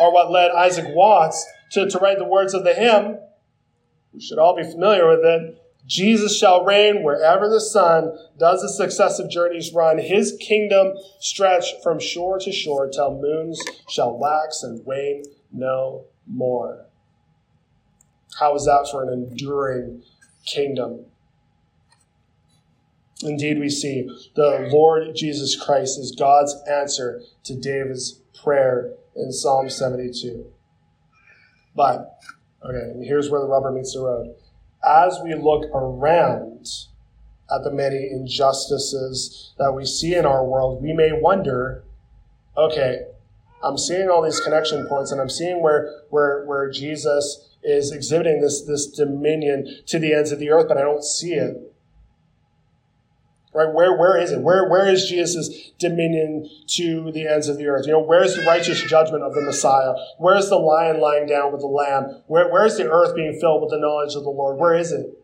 are 0.00 0.12
what 0.12 0.30
led 0.30 0.52
Isaac 0.52 0.86
Watts 0.88 1.46
to, 1.72 1.88
to 1.90 1.98
write 1.98 2.18
the 2.18 2.24
words 2.24 2.54
of 2.54 2.64
the 2.64 2.72
hymn. 2.72 3.18
We 4.14 4.20
should 4.20 4.38
all 4.38 4.56
be 4.56 4.62
familiar 4.62 5.06
with 5.06 5.20
it. 5.22 5.58
Jesus 5.86 6.38
shall 6.38 6.64
reign 6.64 7.02
wherever 7.02 7.48
the 7.48 7.60
sun 7.60 8.16
does 8.38 8.62
the 8.62 8.68
successive 8.68 9.28
journeys 9.28 9.72
run. 9.74 9.98
His 9.98 10.36
kingdom 10.40 10.94
stretch 11.18 11.74
from 11.82 11.98
shore 11.98 12.38
to 12.38 12.52
shore 12.52 12.88
till 12.88 13.20
moons 13.20 13.60
shall 13.88 14.16
wax 14.16 14.62
and 14.62 14.84
wane 14.86 15.24
no 15.52 16.04
more. 16.26 16.86
How 18.38 18.54
is 18.54 18.64
that 18.64 18.88
for 18.90 19.02
an 19.02 19.12
enduring 19.12 20.02
kingdom? 20.46 21.06
Indeed, 23.22 23.58
we 23.58 23.68
see 23.68 24.08
the 24.34 24.68
Lord 24.72 25.14
Jesus 25.14 25.60
Christ 25.60 25.98
is 25.98 26.14
God's 26.18 26.54
answer 26.68 27.22
to 27.44 27.54
David's 27.54 28.20
prayer 28.42 28.94
in 29.14 29.32
Psalm 29.32 29.70
72. 29.70 30.46
But, 31.74 32.18
okay, 32.64 33.04
here's 33.04 33.30
where 33.30 33.40
the 33.40 33.46
rubber 33.46 33.70
meets 33.70 33.94
the 33.94 34.00
road. 34.00 34.34
As 34.84 35.18
we 35.22 35.34
look 35.34 35.64
around 35.72 36.66
at 37.50 37.64
the 37.64 37.70
many 37.70 38.08
injustices 38.10 39.52
that 39.58 39.72
we 39.72 39.84
see 39.84 40.14
in 40.14 40.26
our 40.26 40.44
world, 40.44 40.82
we 40.82 40.92
may 40.92 41.12
wonder, 41.12 41.84
okay, 42.56 43.02
I'm 43.62 43.78
seeing 43.78 44.08
all 44.08 44.22
these 44.22 44.40
connection 44.40 44.86
points 44.88 45.12
and 45.12 45.20
I'm 45.20 45.30
seeing 45.30 45.62
where, 45.62 46.02
where, 46.10 46.44
where 46.46 46.70
Jesus 46.70 47.48
is 47.62 47.92
exhibiting 47.92 48.40
this, 48.40 48.62
this 48.62 48.86
dominion 48.86 49.78
to 49.86 49.98
the 49.98 50.14
ends 50.14 50.32
of 50.32 50.40
the 50.40 50.50
earth, 50.50 50.66
but 50.66 50.76
I 50.76 50.82
don't 50.82 51.04
see 51.04 51.34
it 51.34 51.71
Right? 53.54 53.70
Where, 53.70 53.94
where 53.98 54.16
is 54.18 54.32
it? 54.32 54.40
Where, 54.40 54.66
where 54.68 54.88
is 54.88 55.08
Jesus' 55.08 55.72
dominion 55.78 56.48
to 56.68 57.12
the 57.12 57.26
ends 57.26 57.48
of 57.48 57.58
the 57.58 57.66
earth? 57.66 57.86
You 57.86 57.92
know, 57.92 58.02
where's 58.02 58.34
the 58.34 58.44
righteous 58.44 58.82
judgment 58.82 59.22
of 59.22 59.34
the 59.34 59.42
Messiah? 59.42 59.92
Where's 60.18 60.48
the 60.48 60.56
lion 60.56 61.00
lying 61.00 61.26
down 61.26 61.52
with 61.52 61.60
the 61.60 61.66
lamb? 61.66 62.22
Where, 62.28 62.50
where's 62.50 62.78
the 62.78 62.90
earth 62.90 63.14
being 63.14 63.38
filled 63.38 63.60
with 63.60 63.70
the 63.70 63.78
knowledge 63.78 64.14
of 64.14 64.24
the 64.24 64.30
Lord? 64.30 64.56
Where 64.56 64.74
is 64.74 64.90
it? 64.90 65.18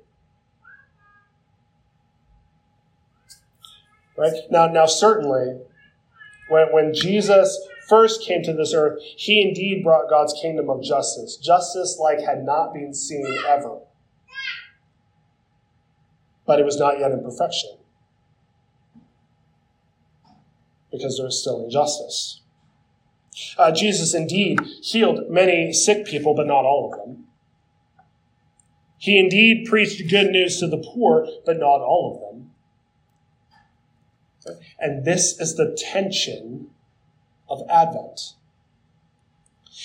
Right? 4.19 4.35
Now, 4.51 4.67
now 4.67 4.85
certainly, 4.85 5.61
when, 6.51 6.67
when 6.71 6.93
Jesus 6.93 7.59
first 7.89 8.27
came 8.27 8.43
to 8.43 8.53
this 8.53 8.75
earth, 8.75 9.01
he 9.17 9.41
indeed 9.41 9.83
brought 9.83 10.11
God's 10.11 10.35
kingdom 10.35 10.69
of 10.69 10.83
justice. 10.83 11.39
Justice 11.39 11.99
like 11.99 12.21
had 12.21 12.45
not 12.45 12.75
been 12.75 12.93
seen 12.93 13.39
ever. 13.49 13.79
But 16.47 16.61
it 16.61 16.67
was 16.67 16.79
not 16.79 16.99
yet 16.99 17.13
in 17.13 17.23
perfection 17.23 17.79
because 20.91 21.19
there 21.19 21.27
is 21.27 21.41
still 21.41 21.65
injustice. 21.65 22.41
Uh, 23.57 23.71
Jesus 23.71 24.15
indeed 24.15 24.59
healed 24.83 25.31
many 25.31 25.73
sick 25.73 26.07
people, 26.07 26.35
but 26.35 26.47
not 26.47 26.65
all 26.65 26.91
of 26.93 26.99
them. 26.99 27.25
He 28.99 29.19
indeed 29.19 29.67
preached 29.69 30.11
good 30.11 30.31
news 30.31 30.59
to 30.59 30.67
the 30.67 30.79
poor, 30.79 31.27
but 31.47 31.59
not 31.59 31.81
all 31.81 32.15
of 32.15 32.35
them. 32.35 32.51
And 34.79 35.05
this 35.05 35.39
is 35.39 35.55
the 35.55 35.77
tension 35.79 36.71
of 37.49 37.63
Advent. 37.71 38.35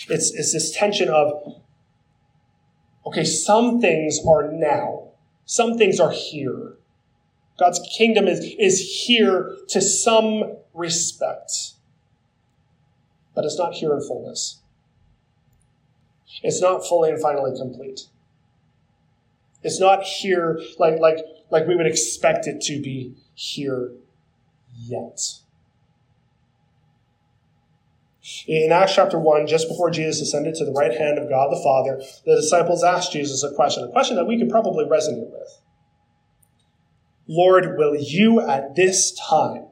It's, 0.09 0.31
it's 0.31 0.53
this 0.53 0.71
tension 0.71 1.09
of, 1.09 1.61
okay, 3.05 3.23
some 3.23 3.79
things 3.79 4.19
are 4.27 4.51
now, 4.51 5.09
some 5.45 5.77
things 5.77 5.99
are 5.99 6.11
here. 6.11 6.77
God's 7.59 7.79
kingdom 7.95 8.27
is, 8.27 8.39
is 8.57 8.79
here 9.05 9.55
to 9.69 9.81
some 9.81 10.57
respect, 10.73 11.73
but 13.35 13.45
it's 13.45 13.57
not 13.57 13.73
here 13.73 13.93
in 13.93 14.01
fullness. 14.01 14.61
It's 16.41 16.61
not 16.61 16.87
fully 16.87 17.09
and 17.11 17.21
finally 17.21 17.57
complete. 17.57 18.01
It's 19.61 19.79
not 19.79 20.03
here 20.03 20.59
like, 20.77 20.99
like, 20.99 21.19
like 21.49 21.67
we 21.67 21.75
would 21.75 21.85
expect 21.85 22.47
it 22.47 22.61
to 22.61 22.81
be 22.81 23.15
here 23.33 23.91
yet. 24.75 25.19
In 28.47 28.71
Acts 28.71 28.95
chapter 28.95 29.19
1, 29.19 29.47
just 29.47 29.67
before 29.67 29.89
Jesus 29.89 30.21
ascended 30.21 30.55
to 30.55 30.65
the 30.65 30.71
right 30.71 30.97
hand 30.97 31.17
of 31.17 31.29
God 31.29 31.51
the 31.51 31.61
Father, 31.61 32.01
the 32.25 32.35
disciples 32.35 32.83
asked 32.83 33.11
Jesus 33.11 33.43
a 33.43 33.53
question, 33.53 33.83
a 33.83 33.91
question 33.91 34.15
that 34.15 34.25
we 34.25 34.37
could 34.37 34.49
probably 34.49 34.85
resonate 34.85 35.29
with. 35.29 35.59
Lord, 37.27 37.77
will 37.77 37.95
you 37.95 38.41
at 38.41 38.75
this 38.75 39.11
time 39.11 39.67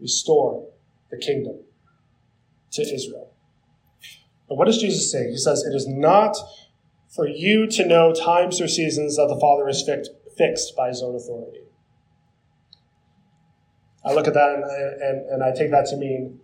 restore 0.00 0.68
the 1.10 1.16
kingdom 1.16 1.60
to 2.72 2.82
Israel? 2.82 3.32
But 4.48 4.56
what 4.56 4.66
does 4.66 4.78
Jesus 4.78 5.10
say? 5.10 5.30
He 5.30 5.36
says, 5.36 5.64
It 5.64 5.74
is 5.74 5.88
not 5.88 6.36
for 7.08 7.26
you 7.26 7.66
to 7.66 7.86
know 7.86 8.12
times 8.12 8.60
or 8.60 8.68
seasons 8.68 9.16
that 9.16 9.28
the 9.28 9.40
Father 9.40 9.66
has 9.66 9.88
fixed 10.36 10.76
by 10.76 10.88
his 10.88 11.02
own 11.02 11.16
authority. 11.16 11.62
I 14.04 14.12
look 14.12 14.28
at 14.28 14.34
that 14.34 14.54
and, 14.54 14.64
and, 15.02 15.28
and 15.30 15.42
I 15.42 15.52
take 15.52 15.70
that 15.72 15.86
to 15.86 15.96
mean 15.96 16.40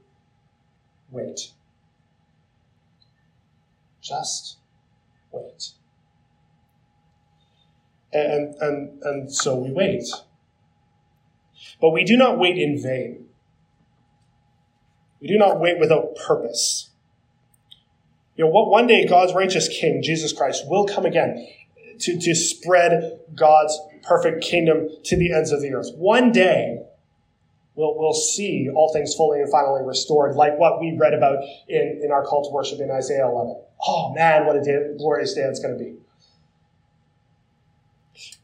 wait. 1.10 1.52
Just 4.00 4.58
wait. 5.30 5.70
And, 8.12 8.54
and, 8.60 9.02
and 9.02 9.32
so 9.32 9.56
we 9.56 9.70
wait. 9.70 10.04
But 11.80 11.90
we 11.90 12.04
do 12.04 12.16
not 12.16 12.38
wait 12.38 12.58
in 12.58 12.82
vain. 12.82 13.28
We 15.22 15.28
do 15.28 15.38
not 15.38 15.60
wait 15.60 15.78
without 15.78 16.16
purpose. 16.16 16.90
You 18.34 18.44
know, 18.44 18.50
what 18.50 18.68
one 18.68 18.88
day 18.88 19.06
God's 19.06 19.32
righteous 19.32 19.68
King, 19.68 20.02
Jesus 20.02 20.32
Christ, 20.32 20.64
will 20.66 20.84
come 20.84 21.06
again 21.06 21.46
to, 22.00 22.18
to 22.18 22.34
spread 22.34 23.20
God's 23.32 23.78
perfect 24.02 24.42
kingdom 24.42 24.88
to 25.04 25.16
the 25.16 25.32
ends 25.32 25.52
of 25.52 25.62
the 25.62 25.72
earth. 25.74 25.90
One 25.94 26.32
day, 26.32 26.82
we'll, 27.76 27.96
we'll 27.96 28.12
see 28.14 28.68
all 28.74 28.92
things 28.92 29.14
fully 29.14 29.40
and 29.40 29.48
finally 29.48 29.82
restored, 29.84 30.34
like 30.34 30.58
what 30.58 30.80
we 30.80 30.96
read 30.98 31.14
about 31.14 31.38
in, 31.68 32.00
in 32.02 32.10
our 32.10 32.24
call 32.24 32.42
to 32.42 32.50
worship 32.50 32.80
in 32.80 32.90
Isaiah 32.90 33.28
11. 33.28 33.62
Oh 33.86 34.12
man, 34.14 34.44
what 34.44 34.56
a 34.56 34.60
day, 34.60 34.88
glorious 34.98 35.34
day 35.34 35.42
it's 35.42 35.60
going 35.60 35.78
to 35.78 35.84
be. 35.84 35.94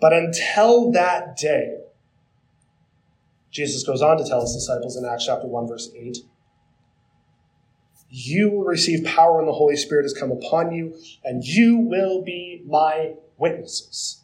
But 0.00 0.12
until 0.12 0.92
that 0.92 1.36
day, 1.36 1.78
Jesus 3.50 3.82
goes 3.82 4.00
on 4.00 4.18
to 4.18 4.24
tell 4.24 4.42
his 4.42 4.54
disciples 4.54 4.96
in 4.96 5.04
Acts 5.04 5.26
chapter 5.26 5.48
1, 5.48 5.66
verse 5.66 5.90
8 5.96 6.18
You 8.08 8.50
will 8.50 8.64
receive 8.64 9.04
power 9.04 9.36
when 9.36 9.46
the 9.46 9.52
Holy 9.52 9.76
Spirit 9.76 10.04
has 10.04 10.14
come 10.14 10.30
upon 10.30 10.72
you, 10.72 10.96
and 11.24 11.44
you 11.44 11.78
will 11.78 12.22
be 12.22 12.62
my 12.66 13.14
witnesses 13.36 14.22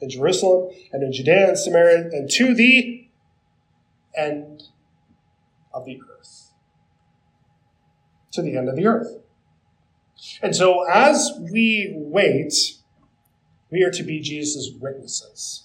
in 0.00 0.10
Jerusalem 0.10 0.70
and 0.92 1.02
in 1.02 1.12
Judea 1.12 1.48
and 1.48 1.58
Samaria 1.58 2.08
and 2.12 2.30
to 2.30 2.54
the 2.54 3.08
end 4.16 4.62
of 5.72 5.84
the 5.84 6.00
earth. 6.00 6.52
To 8.32 8.42
the 8.42 8.56
end 8.56 8.68
of 8.68 8.76
the 8.76 8.86
earth. 8.86 9.18
And 10.42 10.54
so 10.54 10.84
as 10.84 11.32
we 11.52 11.92
wait, 11.94 12.52
we 13.70 13.82
are 13.82 13.90
to 13.90 14.02
be 14.02 14.20
Jesus' 14.20 14.70
witnesses. 14.78 15.64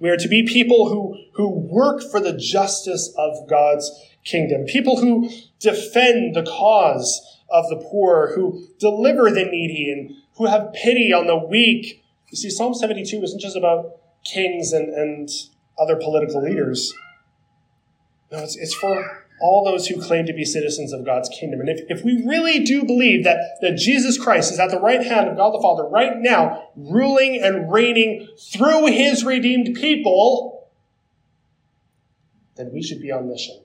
We 0.00 0.10
are 0.10 0.16
to 0.16 0.28
be 0.28 0.42
people 0.42 0.88
who, 0.88 1.16
who 1.34 1.48
work 1.48 2.02
for 2.02 2.20
the 2.20 2.36
justice 2.36 3.14
of 3.16 3.48
God's 3.48 3.90
kingdom, 4.24 4.64
people 4.64 5.00
who 5.00 5.30
defend 5.60 6.34
the 6.34 6.42
cause 6.42 7.20
of 7.50 7.68
the 7.68 7.76
poor, 7.76 8.32
who 8.34 8.66
deliver 8.78 9.30
the 9.30 9.44
needy, 9.44 9.90
and 9.90 10.16
who 10.36 10.46
have 10.46 10.72
pity 10.72 11.12
on 11.12 11.26
the 11.26 11.36
weak. 11.36 12.02
You 12.30 12.36
see, 12.36 12.50
Psalm 12.50 12.74
72 12.74 13.22
isn't 13.22 13.40
just 13.40 13.56
about 13.56 14.00
kings 14.24 14.72
and, 14.72 14.88
and 14.88 15.28
other 15.78 15.96
political 15.96 16.42
leaders. 16.42 16.92
No, 18.32 18.38
it's, 18.38 18.56
it's 18.56 18.74
for 18.74 19.24
all 19.40 19.64
those 19.64 19.86
who 19.86 20.00
claim 20.00 20.26
to 20.26 20.32
be 20.32 20.44
citizens 20.44 20.92
of 20.92 21.04
God's 21.04 21.28
kingdom. 21.28 21.60
And 21.60 21.68
if, 21.68 21.80
if 21.88 22.04
we 22.04 22.24
really 22.24 22.64
do 22.64 22.84
believe 22.84 23.24
that, 23.24 23.58
that 23.60 23.76
Jesus 23.76 24.18
Christ 24.18 24.52
is 24.52 24.58
at 24.58 24.70
the 24.70 24.80
right 24.80 25.02
hand 25.02 25.28
of 25.28 25.36
God 25.36 25.52
the 25.52 25.60
Father 25.60 25.84
right 25.84 26.16
now, 26.16 26.70
ruling 26.76 27.40
and 27.42 27.70
reigning 27.70 28.28
through 28.38 28.86
his 28.86 29.24
redeemed 29.24 29.74
people, 29.76 30.70
then 32.56 32.72
we 32.72 32.82
should 32.82 33.00
be 33.00 33.10
on 33.10 33.28
mission. 33.28 33.63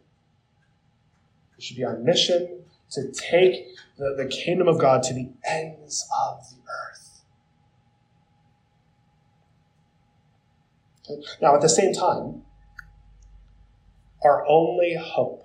We 1.60 1.64
should 1.66 1.76
be 1.76 1.84
on 1.84 2.06
mission 2.06 2.64
to 2.92 3.12
take 3.12 3.76
the, 3.98 4.16
the 4.16 4.28
kingdom 4.28 4.70
of 4.70 4.80
God 4.80 5.04
to 5.04 5.14
the 5.14 5.30
ends 5.46 6.08
of 6.26 6.40
the 6.50 6.56
earth. 6.72 7.22
Okay? 11.12 11.22
Now, 11.42 11.56
at 11.56 11.62
the 11.62 11.68
same 11.68 11.92
time, 11.92 12.44
our 14.24 14.46
only 14.48 14.96
hope 14.98 15.44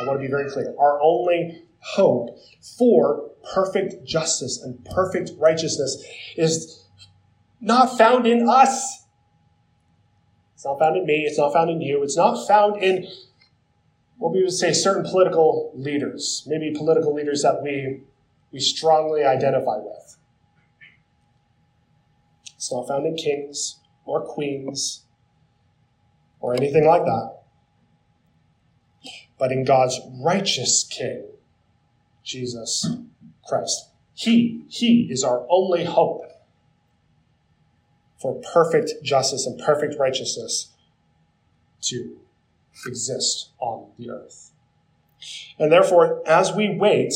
I 0.00 0.06
want 0.06 0.20
to 0.20 0.22
be 0.24 0.30
very 0.30 0.48
clear. 0.48 0.72
Our 0.78 1.02
only 1.02 1.64
hope 1.80 2.38
for 2.78 3.30
perfect 3.52 4.06
justice 4.06 4.62
and 4.62 4.84
perfect 4.84 5.32
righteousness 5.36 6.04
is 6.36 6.84
not 7.60 7.98
found 7.98 8.28
in 8.28 8.48
us. 8.48 9.06
It's 10.54 10.64
not 10.64 10.78
found 10.78 10.96
in 10.96 11.04
me. 11.04 11.24
It's 11.26 11.36
not 11.36 11.52
found 11.52 11.68
in 11.68 11.80
you. 11.80 12.04
It's 12.04 12.16
not 12.16 12.46
found 12.46 12.80
in 12.80 13.08
what 14.20 14.32
we 14.32 14.42
would 14.42 14.52
say 14.52 14.72
certain 14.72 15.02
political 15.02 15.72
leaders, 15.74 16.44
maybe 16.46 16.72
political 16.76 17.12
leaders 17.12 17.42
that 17.42 17.62
we, 17.62 18.02
we 18.52 18.60
strongly 18.60 19.24
identify 19.24 19.76
with. 19.78 20.16
It's 22.54 22.70
not 22.70 22.86
found 22.86 23.06
in 23.06 23.16
kings 23.16 23.80
or 24.04 24.20
queens 24.20 25.02
or 26.40 26.54
anything 26.54 26.86
like 26.86 27.04
that 27.04 27.40
but 29.40 29.50
in 29.50 29.64
God's 29.64 29.98
righteous 30.22 30.84
King, 30.84 31.24
Jesus 32.22 32.86
Christ. 33.48 33.88
He, 34.12 34.66
He 34.68 35.08
is 35.10 35.24
our 35.24 35.46
only 35.48 35.84
hope 35.84 36.26
for 38.20 38.38
perfect 38.52 39.02
justice 39.02 39.46
and 39.46 39.58
perfect 39.58 39.98
righteousness 39.98 40.68
to 41.84 42.18
exist 42.86 43.50
on 43.58 43.90
the 43.98 44.10
earth. 44.10 44.52
And 45.58 45.70
therefore, 45.70 46.22
as 46.26 46.52
we 46.52 46.74
wait, 46.74 47.12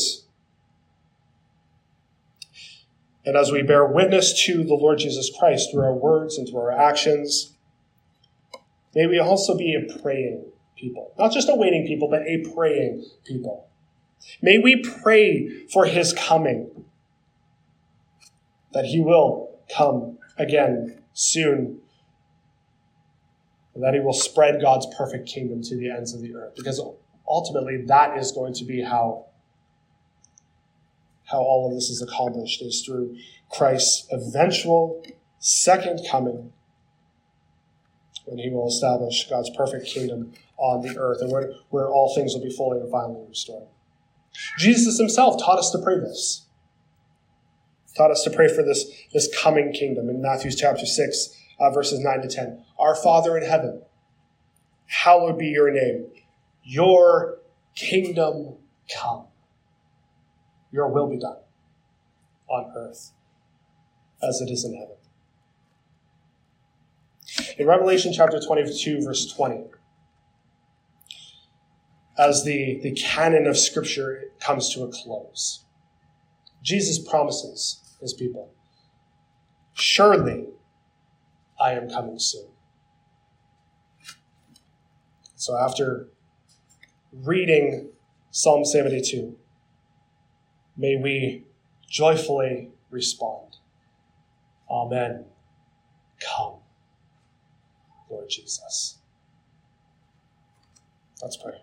and 3.25 3.35
as 3.35 3.51
we 3.51 3.63
bear 3.63 3.85
witness 3.85 4.45
to 4.45 4.63
the 4.63 4.75
Lord 4.75 4.99
Jesus 4.99 5.31
Christ 5.37 5.71
through 5.71 5.83
our 5.83 5.95
words 5.95 6.37
and 6.37 6.47
through 6.47 6.59
our 6.59 6.71
actions, 6.71 7.53
may 8.93 9.07
we 9.07 9.19
also 9.19 9.57
be 9.57 9.73
a 9.73 9.99
praying 10.01 10.45
people. 10.75 11.13
Not 11.17 11.31
just 11.31 11.49
a 11.49 11.55
waiting 11.55 11.87
people, 11.87 12.07
but 12.07 12.21
a 12.21 12.45
praying 12.53 13.03
people. 13.23 13.67
May 14.41 14.59
we 14.59 14.81
pray 14.81 15.65
for 15.71 15.85
his 15.85 16.13
coming, 16.13 16.85
that 18.73 18.85
he 18.85 18.99
will 18.99 19.59
come 19.75 20.19
again 20.37 21.01
soon, 21.13 21.81
and 23.75 23.83
that 23.83 23.93
he 23.93 23.99
will 23.99 24.13
spread 24.13 24.61
God's 24.61 24.87
perfect 24.97 25.27
kingdom 25.27 25.61
to 25.63 25.75
the 25.75 25.91
ends 25.91 26.13
of 26.13 26.21
the 26.21 26.33
earth. 26.35 26.53
Because 26.55 26.81
ultimately, 27.27 27.83
that 27.85 28.17
is 28.17 28.31
going 28.31 28.53
to 28.55 28.63
be 28.63 28.81
how, 28.81 29.25
how 31.25 31.39
all 31.39 31.67
of 31.67 31.75
this 31.75 31.89
is 31.89 32.01
accomplished, 32.01 32.61
is 32.61 32.83
through 32.85 33.17
Christ's 33.51 34.07
eventual 34.11 35.05
second 35.39 35.99
coming 36.09 36.53
when 38.25 38.39
he 38.39 38.49
will 38.49 38.67
establish 38.67 39.27
God's 39.29 39.51
perfect 39.51 39.85
kingdom 39.85 40.33
on 40.57 40.81
the 40.81 40.97
earth 40.97 41.21
and 41.21 41.31
where, 41.31 41.53
where 41.69 41.89
all 41.89 42.15
things 42.15 42.33
will 42.33 42.41
be 42.41 42.49
fully 42.49 42.79
and 42.79 42.89
finally 42.89 43.23
restored. 43.27 43.67
Jesus 44.57 44.97
himself 44.97 45.37
taught 45.37 45.59
us 45.59 45.69
to 45.71 45.79
pray 45.79 45.99
this. 45.99 46.45
Taught 47.95 48.11
us 48.11 48.23
to 48.23 48.29
pray 48.29 48.53
for 48.53 48.63
this, 48.63 48.89
this 49.13 49.33
coming 49.37 49.71
kingdom 49.71 50.09
in 50.09 50.21
Matthew 50.21 50.51
chapter 50.51 50.85
6, 50.85 51.41
uh, 51.59 51.69
verses 51.69 51.99
9 51.99 52.21
to 52.21 52.27
10. 52.27 52.63
Our 52.85 52.93
Father 52.93 53.35
in 53.35 53.43
heaven, 53.43 53.81
hallowed 54.85 55.39
be 55.39 55.47
your 55.47 55.71
name. 55.71 56.05
Your 56.63 57.39
kingdom 57.73 58.57
come. 58.95 59.25
Your 60.71 60.89
will 60.89 61.09
be 61.09 61.17
done 61.17 61.37
on 62.47 62.71
earth 62.77 63.11
as 64.21 64.39
it 64.39 64.51
is 64.51 64.63
in 64.65 64.75
heaven. 64.75 64.97
In 67.57 67.65
Revelation 67.65 68.13
chapter 68.13 68.39
22, 68.39 69.01
verse 69.01 69.33
20, 69.33 69.63
as 72.19 72.43
the, 72.43 72.79
the 72.83 72.91
canon 72.91 73.47
of 73.47 73.57
Scripture 73.57 74.25
comes 74.39 74.71
to 74.75 74.83
a 74.83 74.89
close, 74.89 75.65
Jesus 76.61 76.99
promises 76.99 77.81
his 77.99 78.13
people, 78.13 78.51
Surely 79.73 80.49
I 81.59 81.71
am 81.71 81.89
coming 81.89 82.19
soon. 82.19 82.49
So 85.45 85.55
after 85.55 86.07
reading 87.13 87.89
Psalm 88.31 88.65
72, 88.65 89.37
may 90.75 90.95
we 90.95 91.43
joyfully 91.87 92.71
respond 92.89 93.57
Amen. 94.67 95.25
Come. 96.19 96.55
Lord 98.09 98.27
Jesus. 98.27 98.97
Let's 101.21 101.37
pray. 101.37 101.61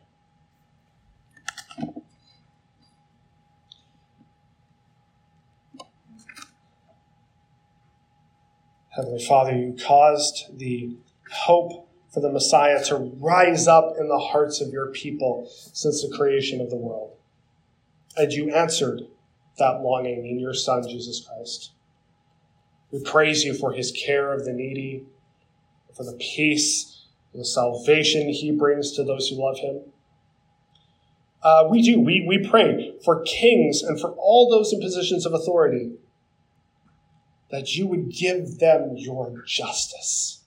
Heavenly 8.90 9.24
Father, 9.24 9.56
you 9.56 9.76
caused 9.84 10.56
the 10.56 10.96
hope 11.32 11.88
for 12.12 12.20
the 12.20 12.30
Messiah 12.30 12.84
to 12.84 12.96
rise 13.18 13.66
up 13.66 13.94
in 13.98 14.08
the 14.08 14.18
hearts 14.18 14.60
of 14.60 14.72
your 14.72 14.88
people 14.88 15.48
since 15.72 16.02
the 16.02 16.14
creation 16.16 16.60
of 16.60 16.70
the 16.70 16.76
world. 16.76 17.16
And 18.16 18.32
you 18.32 18.54
answered 18.54 19.02
that 19.58 19.80
longing 19.82 20.26
in 20.26 20.38
your 20.38 20.54
Son, 20.54 20.86
Jesus 20.86 21.26
Christ. 21.26 21.72
We 22.90 23.02
praise 23.02 23.44
you 23.44 23.54
for 23.54 23.72
his 23.72 23.90
care 23.90 24.32
of 24.32 24.44
the 24.44 24.52
needy 24.52 25.06
for 25.94 26.04
the 26.04 26.16
peace 26.18 26.92
the 27.34 27.44
salvation 27.44 28.28
he 28.28 28.50
brings 28.50 28.92
to 28.92 29.04
those 29.04 29.28
who 29.28 29.36
love 29.36 29.58
him. 29.58 29.80
Uh, 31.42 31.66
we 31.70 31.82
do. 31.82 31.98
We, 31.98 32.24
we 32.26 32.46
pray 32.46 32.94
for 33.04 33.22
kings 33.22 33.82
and 33.82 34.00
for 34.00 34.12
all 34.12 34.50
those 34.50 34.72
in 34.72 34.80
positions 34.80 35.26
of 35.26 35.32
authority 35.32 35.92
that 37.50 37.74
you 37.74 37.86
would 37.86 38.10
give 38.10 38.58
them 38.58 38.94
your 38.96 39.42
justice. 39.46 40.41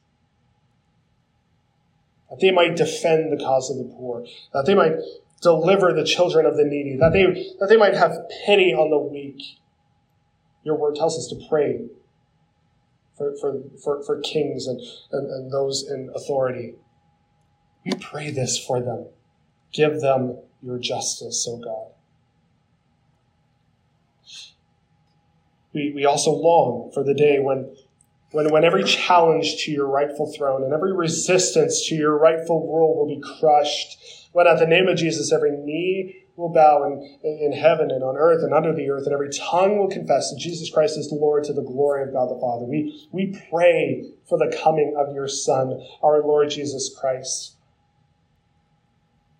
That 2.29 2.39
they 2.39 2.51
might 2.51 2.75
defend 2.75 3.31
the 3.31 3.43
cause 3.43 3.69
of 3.69 3.77
the 3.77 3.93
poor, 3.95 4.25
that 4.53 4.65
they 4.65 4.73
might 4.73 4.93
deliver 5.41 5.93
the 5.93 6.03
children 6.03 6.45
of 6.45 6.57
the 6.57 6.63
needy, 6.63 6.97
that 6.97 7.13
they, 7.13 7.25
that 7.59 7.67
they 7.69 7.77
might 7.77 7.93
have 7.93 8.17
pity 8.45 8.73
on 8.73 8.89
the 8.89 8.97
weak. 8.97 9.59
Your 10.63 10.75
word 10.75 10.95
tells 10.95 11.17
us 11.17 11.27
to 11.27 11.47
pray 11.47 11.85
for, 13.15 13.35
for, 13.39 13.61
for, 13.83 14.03
for 14.03 14.19
kings 14.21 14.65
and, 14.67 14.81
and, 15.11 15.29
and 15.29 15.51
those 15.51 15.87
in 15.87 16.09
authority. 16.15 16.75
We 17.85 17.91
pray 17.99 18.31
this 18.31 18.57
for 18.57 18.81
them. 18.81 19.07
Give 19.71 20.01
them 20.01 20.39
your 20.61 20.79
justice, 20.79 21.47
O 21.47 21.57
God. 21.57 21.91
We, 25.73 25.91
we 25.93 26.05
also 26.05 26.31
long 26.31 26.91
for 26.93 27.03
the 27.03 27.13
day 27.13 27.37
when, 27.39 27.75
when, 28.35 28.51
when 28.51 28.65
every 28.65 28.83
challenge 28.83 29.63
to 29.63 29.71
your 29.71 29.87
rightful 29.87 30.29
throne 30.37 30.61
and 30.61 30.73
every 30.73 30.91
resistance 30.91 31.87
to 31.87 31.95
your 31.95 32.17
rightful 32.17 32.67
rule 32.67 32.93
will 32.93 33.07
be 33.07 33.23
crushed. 33.39 33.97
When 34.33 34.45
at 34.45 34.59
the 34.59 34.67
name 34.67 34.89
of 34.89 34.97
Jesus, 34.97 35.31
every 35.31 35.51
knee 35.51 36.25
will 36.35 36.51
bow 36.51 36.83
in, 36.83 37.17
in 37.23 37.53
heaven 37.53 37.91
and 37.91 38.03
on 38.03 38.17
earth 38.17 38.43
and 38.43 38.53
under 38.53 38.75
the 38.75 38.89
earth, 38.89 39.05
and 39.05 39.13
every 39.13 39.29
tongue 39.29 39.77
will 39.77 39.87
confess 39.87 40.31
that 40.31 40.37
Jesus 40.37 40.69
Christ 40.69 40.97
is 40.97 41.09
Lord 41.13 41.45
to 41.45 41.53
the 41.53 41.61
glory 41.61 42.03
of 42.03 42.11
God 42.11 42.29
the 42.29 42.37
Father. 42.41 42.65
We, 42.65 43.07
we 43.13 43.39
pray 43.49 44.11
for 44.27 44.37
the 44.37 44.53
coming 44.61 44.97
of 44.97 45.15
your 45.15 45.29
Son, 45.29 45.81
our 46.03 46.21
Lord 46.21 46.49
Jesus 46.49 46.93
Christ 46.99 47.53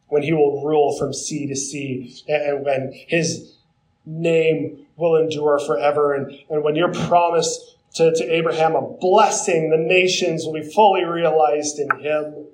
when 0.07 0.21
he 0.21 0.31
will 0.31 0.63
rule 0.63 0.95
from 0.97 1.11
sea 1.11 1.47
to 1.47 1.55
sea, 1.55 2.15
and 2.27 2.63
when 2.63 2.93
his 3.07 3.57
name 4.05 4.85
will 4.95 5.15
endure 5.15 5.59
forever, 5.59 6.13
and, 6.13 6.31
and 6.49 6.63
when 6.63 6.75
your 6.75 6.93
promise 6.93 7.74
to, 7.95 8.13
to 8.13 8.33
Abraham, 8.33 8.75
a 8.75 8.81
blessing, 8.81 9.69
the 9.69 9.77
nations 9.77 10.45
will 10.45 10.53
be 10.53 10.63
fully 10.63 11.03
realized 11.03 11.79
in 11.79 11.89
him. 11.99 12.47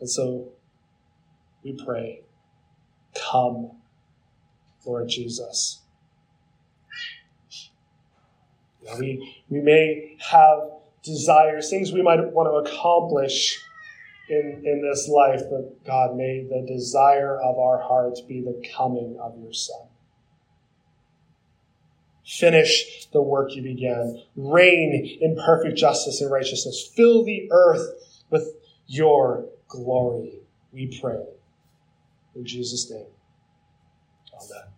And 0.00 0.10
so 0.10 0.48
we 1.62 1.72
pray, 1.72 2.22
come, 3.14 3.72
Lord 4.84 5.08
Jesus. 5.08 5.80
we, 8.98 9.36
we 9.48 9.60
may 9.60 10.16
have 10.30 10.58
desires, 11.02 11.70
things 11.70 11.92
we 11.92 12.02
might 12.02 12.18
want 12.32 12.48
to 12.48 12.70
accomplish 12.70 13.62
in, 14.28 14.62
in 14.64 14.82
this 14.82 15.08
life, 15.08 15.42
but 15.50 15.84
God, 15.84 16.16
may 16.16 16.44
the 16.48 16.64
desire 16.66 17.40
of 17.40 17.58
our 17.58 17.80
hearts 17.80 18.20
be 18.20 18.40
the 18.40 18.62
coming 18.76 19.18
of 19.20 19.38
your 19.40 19.52
Son. 19.52 19.89
Finish 22.30 23.06
the 23.12 23.20
work 23.20 23.56
you 23.56 23.62
began. 23.62 24.22
Reign 24.36 25.18
in 25.20 25.36
perfect 25.36 25.76
justice 25.76 26.20
and 26.20 26.30
righteousness. 26.30 26.88
Fill 26.94 27.24
the 27.24 27.48
earth 27.50 27.88
with 28.30 28.54
your 28.86 29.46
glory, 29.66 30.38
we 30.72 30.98
pray. 31.00 31.24
In 32.36 32.46
Jesus' 32.46 32.88
name, 32.88 33.06
amen. 34.32 34.68